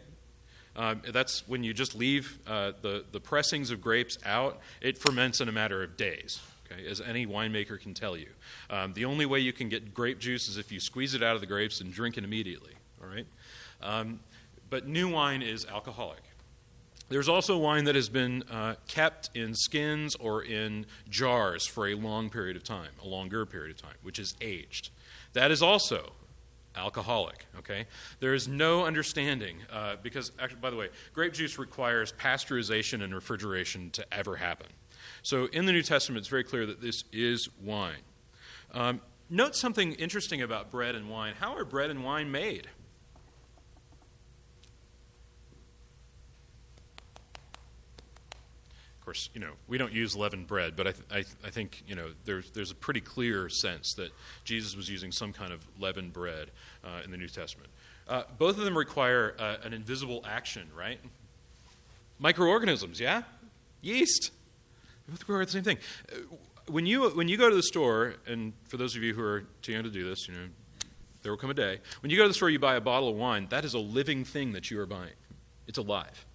Um, 0.77 1.01
that's 1.11 1.45
when 1.49 1.65
you 1.65 1.73
just 1.73 1.95
leave 1.95 2.39
uh, 2.47 2.71
the, 2.81 3.03
the 3.11 3.19
pressings 3.19 3.71
of 3.71 3.81
grapes 3.81 4.17
out, 4.25 4.61
it 4.79 4.97
ferments 4.97 5.41
in 5.41 5.49
a 5.49 5.51
matter 5.51 5.83
of 5.83 5.97
days. 5.97 6.39
Okay, 6.69 6.85
as 6.87 7.01
any 7.01 7.25
winemaker 7.25 7.79
can 7.79 7.93
tell 7.93 8.17
you. 8.17 8.27
Um, 8.69 8.93
the 8.93 9.05
only 9.05 9.25
way 9.25 9.39
you 9.39 9.53
can 9.53 9.69
get 9.69 9.93
grape 9.93 10.19
juice 10.19 10.47
is 10.47 10.57
if 10.57 10.71
you 10.71 10.79
squeeze 10.79 11.13
it 11.13 11.23
out 11.23 11.35
of 11.35 11.41
the 11.41 11.47
grapes 11.47 11.79
and 11.81 11.93
drink 11.93 12.17
it 12.17 12.23
immediately. 12.23 12.73
All 13.01 13.07
right? 13.07 13.25
Um, 13.81 14.19
but 14.69 14.87
new 14.87 15.09
wine 15.09 15.41
is 15.41 15.65
alcoholic. 15.65 16.23
There's 17.09 17.29
also 17.29 17.57
wine 17.57 17.85
that 17.85 17.95
has 17.95 18.09
been 18.09 18.43
uh, 18.51 18.75
kept 18.87 19.29
in 19.33 19.53
skins 19.55 20.15
or 20.15 20.43
in 20.43 20.85
jars 21.09 21.65
for 21.65 21.87
a 21.87 21.93
long 21.93 22.29
period 22.29 22.57
of 22.57 22.63
time, 22.65 22.89
a 23.01 23.07
longer 23.07 23.45
period 23.45 23.71
of 23.71 23.81
time, 23.81 23.95
which 24.03 24.19
is 24.19 24.35
aged. 24.41 24.89
That 25.31 25.49
is 25.49 25.61
also 25.61 26.11
alcoholic. 26.75 27.45
Okay, 27.59 27.85
there 28.19 28.33
is 28.33 28.47
no 28.47 28.85
understanding 28.85 29.59
uh, 29.71 29.95
because, 30.03 30.33
actually, 30.37 30.59
by 30.59 30.69
the 30.69 30.75
way, 30.75 30.89
grape 31.13 31.33
juice 31.33 31.57
requires 31.57 32.11
pasteurization 32.11 33.01
and 33.01 33.15
refrigeration 33.15 33.89
to 33.91 34.05
ever 34.13 34.35
happen. 34.35 34.67
So 35.27 35.47
in 35.47 35.65
the 35.65 35.73
New 35.73 35.81
Testament, 35.81 36.19
it's 36.19 36.29
very 36.29 36.45
clear 36.45 36.65
that 36.65 36.79
this 36.79 37.03
is 37.11 37.49
wine. 37.61 37.99
Um, 38.73 39.01
note 39.29 39.57
something 39.57 39.91
interesting 39.95 40.41
about 40.41 40.71
bread 40.71 40.95
and 40.95 41.09
wine. 41.09 41.33
How 41.37 41.57
are 41.57 41.65
bread 41.65 41.89
and 41.89 42.01
wine 42.01 42.31
made? 42.31 42.69
Of 48.99 49.03
course, 49.03 49.29
you 49.33 49.41
know, 49.41 49.51
we 49.67 49.77
don't 49.77 49.91
use 49.91 50.15
leavened 50.15 50.47
bread, 50.47 50.77
but 50.77 50.87
I, 50.87 50.91
th- 50.93 51.05
I, 51.11 51.15
th- 51.15 51.35
I, 51.45 51.49
think, 51.49 51.83
you 51.85 51.95
know, 51.95 52.11
there's, 52.23 52.49
there's 52.51 52.71
a 52.71 52.75
pretty 52.75 53.01
clear 53.01 53.49
sense 53.49 53.95
that 53.95 54.13
Jesus 54.45 54.77
was 54.77 54.89
using 54.89 55.11
some 55.11 55.33
kind 55.33 55.51
of 55.51 55.67
leavened 55.77 56.13
bread 56.13 56.51
uh, 56.85 57.01
in 57.03 57.11
the 57.11 57.17
New 57.17 57.27
Testament. 57.27 57.69
Uh, 58.07 58.23
both 58.37 58.57
of 58.57 58.63
them 58.63 58.77
require 58.77 59.35
uh, 59.39 59.57
an 59.65 59.73
invisible 59.73 60.23
action, 60.25 60.69
right? 60.73 61.01
Microorganisms, 62.17 63.01
yeah? 63.01 63.23
Yeast. 63.81 64.31
Both 65.07 65.21
require 65.21 65.45
the 65.45 65.51
same 65.51 65.63
thing. 65.63 65.77
Uh, 66.11 66.17
when 66.67 66.85
you, 66.85 67.09
when 67.11 67.27
you 67.27 67.37
go 67.37 67.49
to 67.49 67.55
the 67.55 67.63
store, 67.63 68.15
and 68.27 68.53
for 68.67 68.77
those 68.77 68.95
of 68.95 69.03
you 69.03 69.13
who 69.13 69.23
are 69.23 69.45
too 69.61 69.71
young 69.71 69.83
to 69.83 69.89
do 69.89 70.07
this, 70.07 70.27
you 70.27 70.33
know, 70.33 70.47
there 71.23 71.31
will 71.31 71.37
come 71.37 71.49
a 71.49 71.53
day. 71.53 71.79
When 72.01 72.09
you 72.09 72.17
go 72.17 72.23
to 72.23 72.29
the 72.29 72.33
store, 72.33 72.49
you 72.49 72.59
buy 72.59 72.75
a 72.75 72.81
bottle 72.81 73.09
of 73.09 73.15
wine, 73.15 73.47
that 73.49 73.65
is 73.65 73.73
a 73.73 73.79
living 73.79 74.23
thing 74.23 74.51
that 74.51 74.69
you 74.69 74.79
are 74.79 74.85
buying. 74.85 75.13
It's 75.67 75.77
alive. 75.77 76.25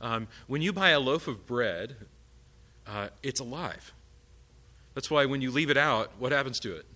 Um, 0.00 0.28
when 0.46 0.62
you 0.62 0.72
buy 0.72 0.90
a 0.90 1.00
loaf 1.00 1.28
of 1.28 1.46
bread, 1.46 1.96
uh, 2.86 3.08
it's 3.22 3.40
alive. 3.40 3.92
That's 4.94 5.10
why 5.10 5.26
when 5.26 5.40
you 5.40 5.50
leave 5.50 5.70
it 5.70 5.76
out, 5.76 6.12
what 6.18 6.32
happens 6.32 6.58
to 6.60 6.74
it? 6.74 6.86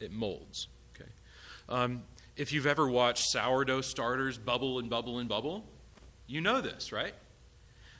It 0.00 0.12
molds. 0.12 0.68
Okay. 0.94 1.10
Um, 1.68 2.04
if 2.36 2.52
you've 2.52 2.66
ever 2.66 2.88
watched 2.88 3.24
sourdough 3.30 3.80
starters 3.80 4.38
bubble 4.38 4.78
and 4.78 4.88
bubble 4.88 5.18
and 5.18 5.28
bubble, 5.28 5.64
you 6.26 6.40
know 6.40 6.60
this, 6.60 6.92
right? 6.92 7.14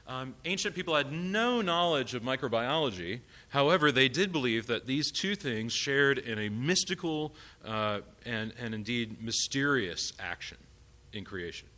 Um, 0.09 0.35
ancient 0.47 0.75
people 0.75 0.97
had 0.97 1.13
no 1.13 1.61
knowledge 1.61 2.15
of 2.15 2.23
microbiology. 2.23 3.21
However, 3.51 3.93
they 3.93 4.09
did 4.09 4.33
believe 4.33 4.67
that 4.67 4.87
these 4.87 5.11
two 5.13 5.35
things 5.35 5.75
shared 5.75 6.17
in 6.17 6.39
a 6.39 6.49
mystical 6.49 7.35
uh, 7.63 8.01
and, 8.25 8.55
and 8.59 8.75
indeed 8.75 9.23
mysterious 9.23 10.15
action 10.19 10.57
in 11.13 11.25
creation. 11.25 11.69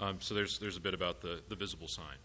Um, 0.00 0.16
so 0.20 0.34
there's, 0.34 0.58
there's 0.58 0.78
a 0.78 0.80
bit 0.80 0.94
about 0.94 1.20
the, 1.20 1.40
the 1.50 1.54
visible 1.54 1.86
sign. 1.86 2.16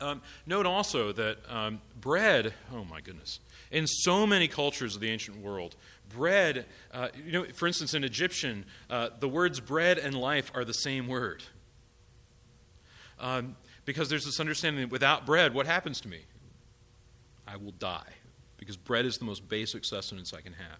Um, 0.00 0.22
note 0.46 0.66
also 0.66 1.12
that 1.12 1.38
um, 1.48 1.80
bread, 2.00 2.54
oh 2.72 2.84
my 2.84 3.00
goodness, 3.00 3.40
in 3.72 3.86
so 3.88 4.24
many 4.24 4.46
cultures 4.46 4.94
of 4.94 5.00
the 5.00 5.10
ancient 5.10 5.38
world, 5.38 5.74
bread, 6.14 6.66
uh, 6.92 7.08
you 7.24 7.32
know, 7.32 7.44
for 7.54 7.66
instance, 7.66 7.94
in 7.94 8.04
Egyptian, 8.04 8.66
uh, 8.88 9.10
the 9.18 9.28
words 9.28 9.58
bread 9.58 9.98
and 9.98 10.14
life 10.14 10.52
are 10.54 10.64
the 10.64 10.74
same 10.74 11.08
word. 11.08 11.42
Um, 13.18 13.56
because 13.84 14.08
there's 14.08 14.24
this 14.24 14.40
understanding 14.40 14.82
that 14.82 14.90
without 14.90 15.26
bread, 15.26 15.54
what 15.54 15.66
happens 15.66 16.00
to 16.02 16.08
me? 16.08 16.20
I 17.46 17.56
will 17.56 17.72
die. 17.72 18.12
Because 18.56 18.76
bread 18.76 19.04
is 19.04 19.18
the 19.18 19.24
most 19.24 19.48
basic 19.48 19.84
sustenance 19.84 20.32
I 20.32 20.40
can 20.40 20.54
have. 20.54 20.78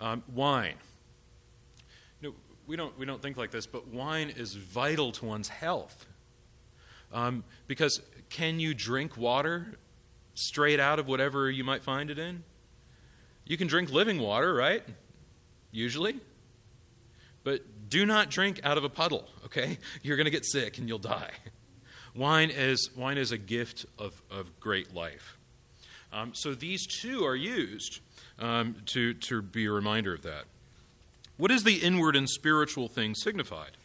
Um, 0.00 0.22
wine 0.32 0.76
we 2.70 2.76
don't, 2.76 2.96
we 2.96 3.04
don't 3.04 3.20
think 3.20 3.36
like 3.36 3.50
this, 3.50 3.66
but 3.66 3.88
wine 3.88 4.32
is 4.36 4.54
vital 4.54 5.10
to 5.10 5.24
one's 5.24 5.48
health. 5.48 6.06
Um, 7.12 7.42
because 7.66 8.00
can 8.28 8.60
you 8.60 8.74
drink 8.74 9.16
water 9.16 9.74
straight 10.34 10.78
out 10.78 11.00
of 11.00 11.08
whatever 11.08 11.50
you 11.50 11.64
might 11.64 11.82
find 11.82 12.10
it 12.10 12.18
in? 12.20 12.44
You 13.44 13.56
can 13.56 13.66
drink 13.66 13.90
living 13.90 14.20
water, 14.20 14.54
right? 14.54 14.84
Usually. 15.72 16.20
But 17.42 17.62
do 17.90 18.06
not 18.06 18.30
drink 18.30 18.60
out 18.62 18.78
of 18.78 18.84
a 18.84 18.88
puddle, 18.88 19.28
okay? 19.44 19.78
You're 20.02 20.16
going 20.16 20.24
to 20.24 20.30
get 20.30 20.46
sick 20.46 20.78
and 20.78 20.88
you'll 20.88 20.98
die. 20.98 21.32
Wine 22.14 22.50
is, 22.50 22.90
wine 22.96 23.18
is 23.18 23.32
a 23.32 23.38
gift 23.38 23.84
of, 23.98 24.22
of 24.30 24.58
great 24.58 24.94
life. 24.94 25.36
Um, 26.12 26.32
so 26.34 26.54
these 26.54 26.86
two 26.86 27.24
are 27.24 27.36
used 27.36 28.00
um, 28.38 28.76
to, 28.86 29.14
to 29.14 29.42
be 29.42 29.66
a 29.66 29.72
reminder 29.72 30.14
of 30.14 30.22
that. 30.22 30.44
What 31.36 31.50
is 31.50 31.64
the 31.64 31.76
inward 31.76 32.16
and 32.16 32.28
spiritual 32.28 32.88
thing 32.88 33.14
signified? 33.14 33.76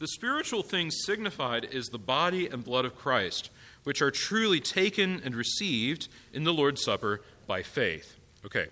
The 0.00 0.08
spiritual 0.08 0.62
thing 0.62 0.90
signified 0.90 1.66
is 1.70 1.86
the 1.86 1.98
body 1.98 2.46
and 2.48 2.64
blood 2.64 2.84
of 2.84 2.96
Christ, 2.96 3.50
which 3.84 4.00
are 4.02 4.10
truly 4.10 4.60
taken 4.60 5.20
and 5.24 5.34
received 5.34 6.08
in 6.32 6.44
the 6.44 6.52
Lord's 6.52 6.82
Supper 6.82 7.22
by 7.46 7.62
faith. 7.62 8.16
Okay. 8.44 8.68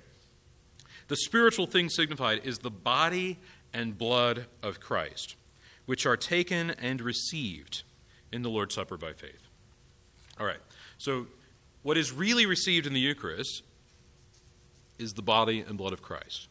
The 1.08 1.16
spiritual 1.16 1.66
thing 1.66 1.88
signified 1.88 2.42
is 2.44 2.58
the 2.58 2.70
body 2.70 3.38
and 3.72 3.96
blood 3.96 4.46
of 4.62 4.80
Christ, 4.80 5.36
which 5.86 6.06
are 6.06 6.16
taken 6.16 6.70
and 6.70 7.00
received 7.00 7.82
in 8.32 8.42
the 8.42 8.50
Lord's 8.50 8.74
Supper 8.74 8.96
by 8.96 9.12
faith. 9.12 9.48
All 10.38 10.46
right. 10.46 10.60
So, 10.98 11.26
what 11.82 11.96
is 11.96 12.12
really 12.12 12.44
received 12.44 12.86
in 12.86 12.92
the 12.92 13.00
Eucharist 13.00 13.62
is 14.98 15.14
the 15.14 15.22
body 15.22 15.60
and 15.60 15.78
blood 15.78 15.92
of 15.92 16.02
Christ 16.02 16.48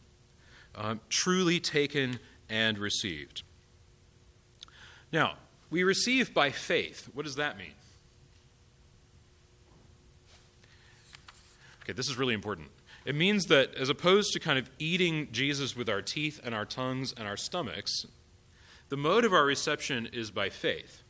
um, 0.78 1.00
truly 1.08 1.60
taken 1.60 2.20
and 2.48 2.78
received. 2.78 3.42
Now, 5.12 5.34
we 5.70 5.82
receive 5.82 6.32
by 6.32 6.50
faith. 6.50 7.10
What 7.12 7.24
does 7.24 7.36
that 7.36 7.58
mean? 7.58 7.72
Okay, 11.82 11.92
this 11.92 12.08
is 12.08 12.16
really 12.16 12.34
important. 12.34 12.68
It 13.08 13.14
means 13.14 13.46
that 13.46 13.74
as 13.74 13.88
opposed 13.88 14.34
to 14.34 14.38
kind 14.38 14.58
of 14.58 14.68
eating 14.78 15.28
Jesus 15.32 15.74
with 15.74 15.88
our 15.88 16.02
teeth 16.02 16.42
and 16.44 16.54
our 16.54 16.66
tongues 16.66 17.14
and 17.16 17.26
our 17.26 17.38
stomachs, 17.38 18.04
the 18.90 18.98
mode 18.98 19.24
of 19.24 19.32
our 19.32 19.46
reception 19.46 20.10
is 20.12 20.30
by 20.30 20.50
faith. 20.50 21.02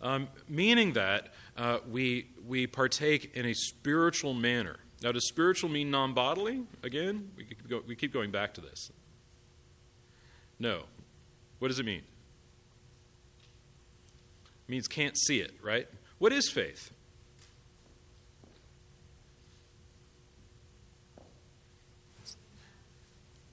Um, 0.00 0.28
meaning 0.48 0.94
that 0.94 1.34
uh, 1.58 1.80
we, 1.86 2.28
we 2.46 2.66
partake 2.66 3.32
in 3.34 3.44
a 3.44 3.52
spiritual 3.52 4.32
manner 4.32 4.78
Now, 5.02 5.12
does 5.12 5.28
spiritual 5.28 5.68
mean 5.68 5.90
non 5.90 6.14
bodily? 6.14 6.62
Again, 6.82 7.32
we 7.36 7.44
keep, 7.44 7.68
go, 7.68 7.82
we 7.86 7.94
keep 7.94 8.14
going 8.14 8.30
back 8.30 8.54
to 8.54 8.62
this. 8.62 8.90
No. 10.58 10.84
What 11.58 11.68
does 11.68 11.78
it 11.78 11.84
mean? 11.84 12.00
It 14.66 14.70
means 14.70 14.88
can't 14.88 15.18
see 15.18 15.40
it, 15.40 15.52
right? 15.62 15.86
What 16.16 16.32
is 16.32 16.48
faith? 16.48 16.92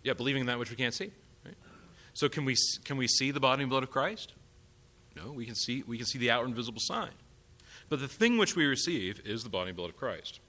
Yeah, 0.04 0.14
believing 0.14 0.42
in 0.42 0.48
that 0.48 0.60
which 0.60 0.70
we 0.70 0.76
can't 0.76 0.94
see. 0.94 1.12
Right? 1.46 1.56
So 2.14 2.30
can 2.30 2.46
we 2.46 2.56
can 2.84 2.98
we 2.98 3.08
see 3.08 3.32
the 3.32 3.40
body 3.40 3.64
and 3.64 3.70
blood 3.70 3.84
of 3.84 3.92
Christ? 3.92 4.34
No, 5.16 5.32
we 5.32 5.46
can 5.46 5.56
see 5.56 5.84
we 5.88 5.98
can 5.98 6.06
see 6.06 6.20
the 6.20 6.32
outward 6.32 6.48
and 6.48 6.56
visible 6.56 6.82
sign. 6.82 7.12
But 7.90 8.00
the 8.00 8.08
thing 8.08 8.38
which 8.38 8.56
we 8.56 8.66
receive 8.66 9.22
is 9.26 9.44
the 9.44 9.50
body 9.50 9.70
and 9.70 9.78
blood 9.78 9.90
of 9.90 9.98
Christ. 9.98 10.40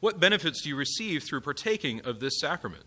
What 0.00 0.20
benefits 0.20 0.62
do 0.62 0.68
you 0.68 0.76
receive 0.76 1.22
through 1.22 1.40
partaking 1.40 2.00
of 2.00 2.20
this 2.20 2.38
sacrament? 2.40 2.84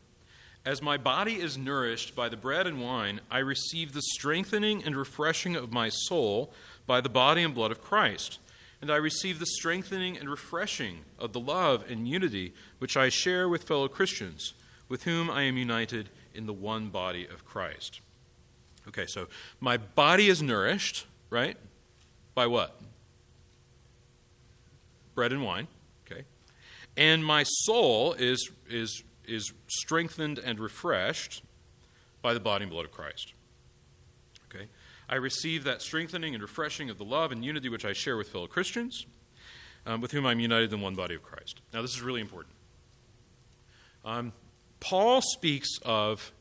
As 0.65 0.81
my 0.81 0.97
body 0.97 1.35
is 1.35 1.57
nourished 1.57 2.15
by 2.15 2.29
the 2.29 2.37
bread 2.37 2.67
and 2.67 2.81
wine, 2.81 3.21
I 3.31 3.39
receive 3.39 3.93
the 3.93 4.01
strengthening 4.01 4.83
and 4.83 4.95
refreshing 4.95 5.55
of 5.55 5.71
my 5.71 5.89
soul 5.89 6.53
by 6.85 7.01
the 7.01 7.09
body 7.09 7.43
and 7.43 7.55
blood 7.55 7.71
of 7.71 7.81
Christ. 7.81 8.39
And 8.81 8.91
I 8.91 8.97
receive 8.97 9.39
the 9.39 9.45
strengthening 9.45 10.17
and 10.17 10.29
refreshing 10.29 10.99
of 11.17 11.33
the 11.33 11.39
love 11.39 11.85
and 11.89 12.07
unity 12.07 12.53
which 12.77 12.95
I 12.95 13.09
share 13.09 13.47
with 13.49 13.63
fellow 13.63 13.87
Christians, 13.87 14.53
with 14.89 15.03
whom 15.03 15.29
I 15.29 15.43
am 15.43 15.55
united 15.55 16.09
in 16.33 16.47
the 16.47 16.53
one 16.53 16.89
body 16.89 17.25
of 17.25 17.45
Christ. 17.45 18.01
Okay, 18.87 19.05
so 19.07 19.27
my 19.59 19.77
body 19.77 20.27
is 20.27 20.41
nourished, 20.41 21.05
right? 21.29 21.55
By 22.33 22.47
what? 22.47 22.79
Bread 25.13 25.31
and 25.31 25.43
wine, 25.43 25.67
okay? 26.05 26.23
And 26.97 27.23
my 27.23 27.43
soul 27.43 28.13
is, 28.13 28.51
is, 28.69 29.03
is 29.25 29.53
strengthened 29.67 30.39
and 30.39 30.59
refreshed 30.59 31.43
by 32.21 32.33
the 32.33 32.39
body 32.39 32.63
and 32.63 32.71
blood 32.71 32.85
of 32.85 32.91
Christ. 32.91 33.33
Okay? 34.53 34.65
I 35.07 35.15
receive 35.15 35.63
that 35.63 35.81
strengthening 35.81 36.33
and 36.33 36.41
refreshing 36.41 36.89
of 36.89 36.97
the 36.97 37.05
love 37.05 37.31
and 37.31 37.43
unity 37.43 37.69
which 37.69 37.85
I 37.85 37.93
share 37.93 38.17
with 38.17 38.29
fellow 38.29 38.47
Christians, 38.47 39.05
um, 39.85 40.01
with 40.01 40.11
whom 40.11 40.25
I'm 40.25 40.39
united 40.39 40.73
in 40.73 40.81
one 40.81 40.95
body 40.95 41.15
of 41.15 41.23
Christ. 41.23 41.61
Now, 41.73 41.81
this 41.81 41.91
is 41.91 42.01
really 42.01 42.21
important. 42.21 42.55
Um, 44.05 44.33
Paul 44.79 45.21
speaks 45.21 45.69
of 45.83 46.31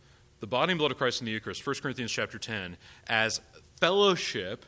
the 0.41 0.47
body 0.47 0.73
and 0.73 0.79
blood 0.79 0.93
of 0.93 0.99
Christ 0.99 1.21
in 1.21 1.27
the 1.27 1.33
Eucharist, 1.33 1.67
1 1.67 1.77
Corinthians 1.83 2.13
chapter 2.13 2.39
10, 2.39 2.77
as 3.09 3.41
fellowship 3.81 4.65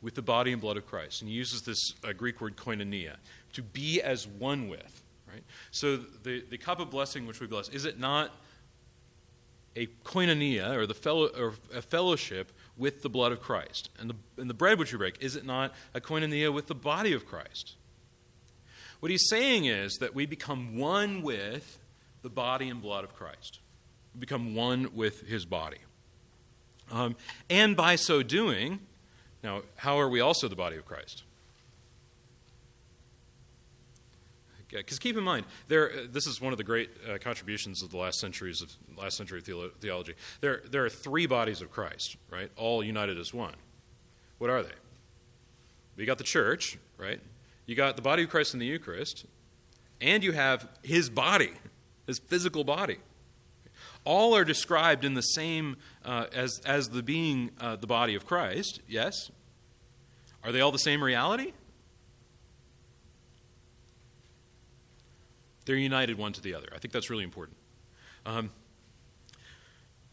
with 0.00 0.14
the 0.14 0.22
body 0.22 0.52
and 0.52 0.60
blood 0.60 0.76
of 0.76 0.86
Christ. 0.86 1.20
And 1.20 1.30
he 1.30 1.36
uses 1.36 1.62
this 1.62 1.92
uh, 2.04 2.12
Greek 2.12 2.40
word 2.40 2.56
koinonia, 2.56 3.16
to 3.54 3.62
be 3.62 4.00
as 4.00 4.26
one 4.26 4.68
with. 4.68 5.02
Right? 5.30 5.42
So 5.70 5.96
the, 5.96 6.44
the 6.48 6.58
cup 6.58 6.80
of 6.80 6.90
blessing 6.90 7.26
which 7.26 7.40
we 7.40 7.46
bless, 7.46 7.68
is 7.68 7.84
it 7.84 7.98
not 7.98 8.30
a 9.74 9.86
koinonia, 10.04 10.74
or, 10.74 10.86
the 10.86 10.94
fellow, 10.94 11.26
or 11.28 11.54
a 11.74 11.82
fellowship 11.82 12.52
with 12.76 13.02
the 13.02 13.10
blood 13.10 13.32
of 13.32 13.40
Christ? 13.40 13.90
And 13.98 14.10
the, 14.10 14.16
and 14.40 14.48
the 14.48 14.54
bread 14.54 14.78
which 14.78 14.92
we 14.92 14.98
break, 14.98 15.18
is 15.20 15.36
it 15.36 15.44
not 15.44 15.74
a 15.94 16.00
koinonia 16.00 16.52
with 16.52 16.66
the 16.66 16.74
body 16.74 17.12
of 17.12 17.26
Christ? 17.26 17.74
What 19.00 19.10
he's 19.10 19.28
saying 19.28 19.66
is 19.66 19.96
that 19.96 20.14
we 20.14 20.24
become 20.24 20.78
one 20.78 21.20
with 21.20 21.78
the 22.26 22.30
body 22.30 22.68
and 22.68 22.82
blood 22.82 23.04
of 23.04 23.14
Christ 23.14 23.60
become 24.18 24.56
one 24.56 24.88
with 24.92 25.28
his 25.28 25.44
body. 25.44 25.78
Um, 26.90 27.14
and 27.48 27.76
by 27.76 27.94
so 27.94 28.24
doing, 28.24 28.80
now, 29.44 29.62
how 29.76 30.00
are 30.00 30.08
we 30.08 30.18
also 30.18 30.48
the 30.48 30.56
body 30.56 30.76
of 30.76 30.84
Christ? 30.84 31.22
Because 34.68 34.98
keep 34.98 35.16
in 35.16 35.22
mind, 35.22 35.46
there, 35.68 35.92
uh, 35.92 35.96
this 36.10 36.26
is 36.26 36.40
one 36.40 36.50
of 36.50 36.58
the 36.58 36.64
great 36.64 36.90
uh, 37.08 37.18
contributions 37.18 37.80
of 37.80 37.92
the 37.92 37.96
last 37.96 38.18
centuries 38.18 38.60
of 38.60 38.72
last 38.98 39.16
century 39.16 39.40
theolo- 39.40 39.72
theology. 39.74 40.14
There, 40.40 40.62
there 40.68 40.84
are 40.84 40.90
three 40.90 41.26
bodies 41.26 41.62
of 41.62 41.70
Christ, 41.70 42.16
right? 42.28 42.50
All 42.56 42.82
united 42.82 43.20
as 43.20 43.32
one. 43.32 43.54
What 44.38 44.50
are 44.50 44.64
they? 44.64 44.74
You 45.96 46.06
got 46.06 46.18
the 46.18 46.24
church, 46.24 46.76
right? 46.98 47.20
You 47.66 47.76
got 47.76 47.94
the 47.94 48.02
body 48.02 48.24
of 48.24 48.30
Christ 48.30 48.52
in 48.52 48.58
the 48.58 48.66
Eucharist, 48.66 49.26
and 50.00 50.24
you 50.24 50.32
have 50.32 50.68
His 50.82 51.08
body, 51.08 51.52
His 52.06 52.18
physical 52.18 52.64
body 52.64 52.98
all 54.06 54.36
are 54.36 54.44
described 54.44 55.04
in 55.04 55.14
the 55.14 55.22
same 55.22 55.76
uh, 56.04 56.26
as, 56.32 56.60
as 56.64 56.88
the 56.90 57.02
being 57.02 57.50
uh, 57.60 57.76
the 57.76 57.86
body 57.86 58.14
of 58.14 58.24
Christ, 58.24 58.80
yes? 58.88 59.30
Are 60.44 60.52
they 60.52 60.60
all 60.60 60.72
the 60.72 60.78
same 60.78 61.02
reality? 61.02 61.52
They're 65.64 65.76
united 65.76 66.16
one 66.16 66.32
to 66.34 66.40
the 66.40 66.54
other. 66.54 66.68
I 66.74 66.78
think 66.78 66.92
that's 66.92 67.10
really 67.10 67.24
important. 67.24 67.58
Um, 68.24 68.50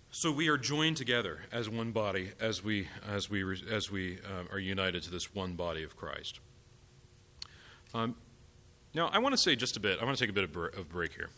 so 0.10 0.32
we 0.32 0.48
are 0.48 0.58
joined 0.58 0.98
together 0.98 1.42
as 1.52 1.70
one 1.70 1.92
body 1.92 2.32
as 2.40 2.64
we, 2.64 2.88
as 3.08 3.30
we, 3.30 3.44
as 3.70 3.92
we 3.92 4.18
uh, 4.18 4.52
are 4.52 4.60
united 4.60 5.04
to 5.04 5.12
this 5.12 5.34
one 5.34 5.54
body 5.54 5.84
of 5.84 5.96
Christ. 5.96 6.40
Um, 7.94 8.16
now, 8.96 9.10
I 9.14 9.20
want 9.20 9.34
to 9.34 9.38
say 9.38 9.56
just 9.56 9.78
a 9.78 9.80
bit, 9.80 10.00
I 10.02 10.06
want 10.06 10.18
to 10.18 10.24
take 10.24 10.32
a 10.32 10.34
bit 10.34 10.44
of, 10.44 10.56
a 10.80 10.84
break 10.84 11.14
here 11.14 11.30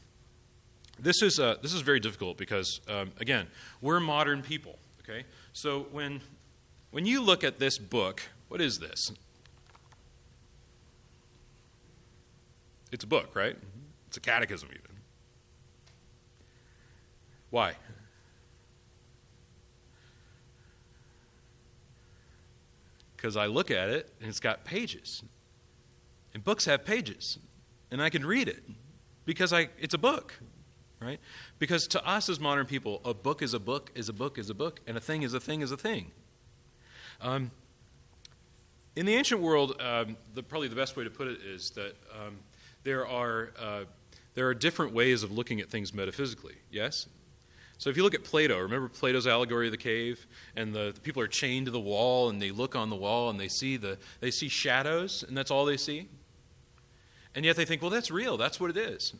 this 0.99 1.21
is, 1.21 1.39
uh, 1.39 1.55
this 1.61 1.73
is 1.73 1.81
very 1.81 1.99
difficult 1.99 2.37
because, 2.37 2.79
um, 2.87 3.11
again, 3.19 3.47
we're 3.81 3.99
modern 3.99 4.41
people, 4.41 4.79
okay? 5.01 5.25
So 5.53 5.87
when, 5.91 6.21
when 6.91 7.05
you 7.05 7.21
look 7.21 7.43
at 7.43 7.59
this 7.59 7.77
book, 7.77 8.21
what 8.47 8.61
is 8.61 8.79
this? 8.79 9.11
It's 12.91 13.03
a 13.03 13.07
book, 13.07 13.35
right? 13.35 13.57
It's 14.07 14.17
a 14.17 14.21
catechism, 14.21 14.69
even. 14.71 14.95
Why? 17.49 17.73
Because 23.15 23.35
I 23.35 23.47
look 23.47 23.71
at 23.71 23.89
it 23.89 24.13
and 24.19 24.29
it's 24.29 24.39
got 24.39 24.63
pages. 24.63 25.23
And 26.33 26.43
books 26.43 26.65
have 26.65 26.85
pages. 26.85 27.39
And 27.91 28.01
I 28.01 28.09
can 28.09 28.25
read 28.25 28.47
it 28.47 28.63
because 29.25 29.51
I, 29.51 29.69
it's 29.79 29.93
a 29.93 29.97
book 29.97 30.35
right? 30.99 31.19
Because 31.59 31.87
to 31.87 32.05
us 32.07 32.29
as 32.29 32.39
modern 32.39 32.65
people, 32.65 33.01
a 33.05 33.13
book 33.13 33.41
is 33.41 33.53
a 33.53 33.59
book 33.59 33.91
is 33.95 34.09
a 34.09 34.13
book 34.13 34.37
is 34.37 34.49
a 34.49 34.53
book, 34.53 34.79
and 34.87 34.97
a 34.97 35.01
thing 35.01 35.23
is 35.23 35.33
a 35.33 35.39
thing 35.39 35.61
is 35.61 35.71
a 35.71 35.77
thing. 35.77 36.11
Um, 37.21 37.51
in 38.95 39.05
the 39.05 39.15
ancient 39.15 39.41
world, 39.41 39.81
um, 39.81 40.15
the, 40.33 40.43
probably 40.43 40.67
the 40.67 40.75
best 40.75 40.95
way 40.95 41.03
to 41.03 41.09
put 41.09 41.27
it 41.27 41.39
is 41.41 41.71
that 41.71 41.95
um, 42.13 42.37
there 42.83 43.07
are 43.07 43.51
uh, 43.59 43.83
there 44.35 44.47
are 44.47 44.53
different 44.53 44.93
ways 44.93 45.23
of 45.23 45.31
looking 45.31 45.59
at 45.59 45.69
things 45.69 45.93
metaphysically. 45.93 46.55
Yes. 46.71 47.07
So 47.77 47.89
if 47.89 47.97
you 47.97 48.03
look 48.03 48.15
at 48.15 48.23
Plato, 48.23 48.57
remember 48.57 48.87
Plato's 48.87 49.27
allegory 49.27 49.67
of 49.67 49.71
the 49.71 49.77
cave, 49.77 50.27
and 50.55 50.73
the, 50.73 50.93
the 50.95 51.01
people 51.01 51.21
are 51.21 51.27
chained 51.27 51.65
to 51.65 51.71
the 51.71 51.79
wall, 51.79 52.29
and 52.29 52.41
they 52.41 52.51
look 52.51 52.73
on 52.73 52.89
the 52.89 52.95
wall, 52.95 53.29
and 53.29 53.37
they 53.37 53.49
see 53.49 53.75
the 53.75 53.97
they 54.21 54.31
see 54.31 54.47
shadows, 54.47 55.23
and 55.27 55.37
that's 55.37 55.51
all 55.51 55.65
they 55.65 55.77
see. 55.77 56.07
And 57.33 57.43
yet 57.43 57.57
they 57.57 57.65
think, 57.65 57.81
well, 57.81 57.91
that's 57.91 58.09
real. 58.09 58.37
That's 58.37 58.61
what 58.61 58.69
it 58.69 58.77
is. 58.77 59.13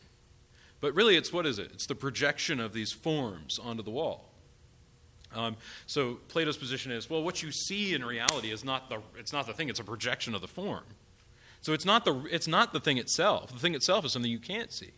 But 0.80 0.94
really, 0.94 1.16
it's 1.16 1.32
what 1.32 1.46
is 1.46 1.58
it? 1.58 1.70
It's 1.72 1.86
the 1.86 1.94
projection 1.94 2.60
of 2.60 2.72
these 2.72 2.92
forms 2.92 3.58
onto 3.58 3.82
the 3.82 3.90
wall. 3.90 4.30
Um, 5.34 5.56
so 5.86 6.18
Plato's 6.28 6.56
position 6.56 6.92
is, 6.92 7.10
well, 7.10 7.22
what 7.22 7.42
you 7.42 7.50
see 7.50 7.94
in 7.94 8.04
reality 8.04 8.50
is 8.50 8.64
not 8.64 8.88
the 8.88 9.00
it's 9.18 9.32
not 9.32 9.46
the 9.46 9.52
thing; 9.52 9.68
it's 9.68 9.80
a 9.80 9.84
projection 9.84 10.34
of 10.34 10.40
the 10.40 10.48
form. 10.48 10.84
So 11.62 11.72
it's 11.72 11.84
not 11.84 12.04
the 12.04 12.24
it's 12.30 12.46
not 12.46 12.72
the 12.72 12.80
thing 12.80 12.98
itself. 12.98 13.52
The 13.52 13.58
thing 13.58 13.74
itself 13.74 14.04
is 14.04 14.12
something 14.12 14.30
you 14.30 14.38
can't 14.38 14.72
see. 14.72 14.92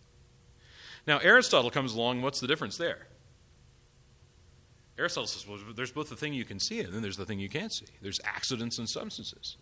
Now 1.07 1.19
Aristotle 1.19 1.71
comes 1.71 1.95
along. 1.95 2.23
What's 2.23 2.41
the 2.41 2.47
difference 2.47 2.77
there? 2.77 3.07
Aristotle 4.99 5.29
says, 5.29 5.47
well, 5.47 5.59
there's 5.77 5.93
both 5.93 6.11
the 6.11 6.17
thing 6.17 6.35
you 6.35 6.45
can 6.45 6.59
see 6.59 6.81
and 6.81 6.93
then 6.93 7.03
there's 7.03 7.17
the 7.17 7.25
thing 7.25 7.39
you 7.39 7.49
can't 7.49 7.73
see. 7.73 7.87
There's 8.03 8.19
accidents 8.25 8.79
and 8.79 8.89
substances. 8.89 9.57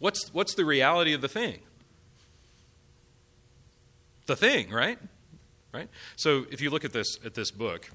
What's 0.00 0.34
what's 0.34 0.54
the 0.54 0.64
reality 0.64 1.12
of 1.12 1.20
the 1.20 1.28
thing? 1.28 1.60
The 4.26 4.36
thing, 4.36 4.70
right? 4.70 4.98
Right? 5.72 5.88
So 6.16 6.46
if 6.50 6.60
you 6.60 6.70
look 6.70 6.84
at 6.84 6.92
this 6.92 7.18
at 7.24 7.34
this 7.34 7.50
book, 7.50 7.90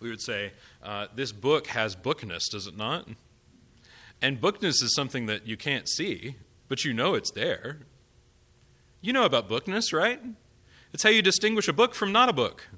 we 0.00 0.10
would 0.10 0.20
say 0.20 0.52
uh, 0.82 1.06
this 1.14 1.32
book 1.32 1.68
has 1.68 1.94
bookness, 1.94 2.48
does 2.48 2.66
it 2.66 2.76
not? 2.76 3.08
And 4.20 4.40
bookness 4.40 4.82
is 4.82 4.94
something 4.94 5.26
that 5.26 5.46
you 5.46 5.56
can't 5.56 5.88
see, 5.88 6.36
but 6.68 6.84
you 6.84 6.92
know 6.92 7.14
it's 7.14 7.30
there. 7.30 7.78
You 9.00 9.12
know 9.12 9.24
about 9.24 9.48
bookness, 9.48 9.92
right? 9.92 10.20
It's 10.92 11.02
how 11.02 11.10
you 11.10 11.22
distinguish 11.22 11.66
a 11.66 11.72
book 11.72 11.94
from 11.94 12.12
not 12.12 12.28
a 12.28 12.32
book. 12.32 12.68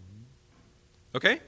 Okay? 1.14 1.40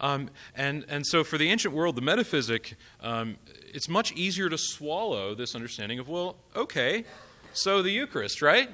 Um, 0.00 0.30
and, 0.54 0.84
and 0.88 1.06
so 1.06 1.24
for 1.24 1.38
the 1.38 1.50
ancient 1.50 1.74
world, 1.74 1.96
the 1.96 2.02
metaphysic, 2.02 2.76
um, 3.00 3.36
it's 3.74 3.88
much 3.88 4.12
easier 4.12 4.48
to 4.48 4.56
swallow 4.56 5.34
this 5.34 5.54
understanding 5.54 5.98
of, 5.98 6.08
well, 6.08 6.36
okay, 6.54 7.04
so 7.52 7.82
the 7.82 7.90
Eucharist, 7.90 8.40
right? 8.40 8.70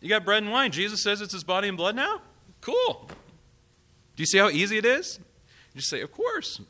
You 0.00 0.08
got 0.08 0.24
bread 0.24 0.42
and 0.42 0.50
wine. 0.50 0.72
Jesus 0.72 1.02
says 1.02 1.20
it's 1.20 1.32
his 1.32 1.44
body 1.44 1.68
and 1.68 1.76
blood 1.76 1.94
now? 1.94 2.22
Cool. 2.60 3.08
Do 3.08 4.22
you 4.22 4.26
see 4.26 4.38
how 4.38 4.48
easy 4.48 4.78
it 4.78 4.84
is? 4.84 5.18
You 5.74 5.80
just 5.80 5.90
say, 5.90 6.00
Of 6.00 6.12
course. 6.12 6.60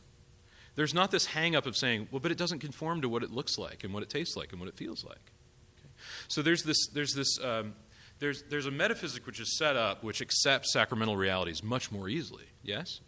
There's 0.77 0.95
not 0.95 1.11
this 1.11 1.27
hang 1.27 1.57
up 1.57 1.66
of 1.66 1.77
saying, 1.77 2.09
Well, 2.11 2.21
but 2.21 2.31
it 2.31 2.38
doesn't 2.38 2.61
conform 2.61 3.01
to 3.03 3.09
what 3.09 3.23
it 3.23 3.31
looks 3.31 3.59
like 3.59 3.85
and 3.85 3.93
what 3.93 4.03
it 4.03 4.09
tastes 4.09 4.37
like 4.37 4.53
and 4.53 4.61
what 4.61 4.69
it 4.69 4.75
feels 4.75 5.05
like. 5.05 5.33
Okay? 5.79 5.88
So 6.29 6.43
there's 6.43 6.62
this, 6.62 6.87
there's 6.88 7.14
this, 7.14 7.38
um, 7.43 7.75
there's, 8.19 8.43
there's 8.45 8.66
a 8.66 8.71
metaphysic 8.71 9.27
which 9.27 9.40
is 9.40 9.57
set 9.57 9.77
up 9.77 10.05
which 10.05 10.21
accepts 10.21 10.73
sacramental 10.73 11.16
realities 11.16 11.62
much 11.62 11.90
more 11.90 12.09
easily. 12.09 12.45
Yes? 12.62 13.01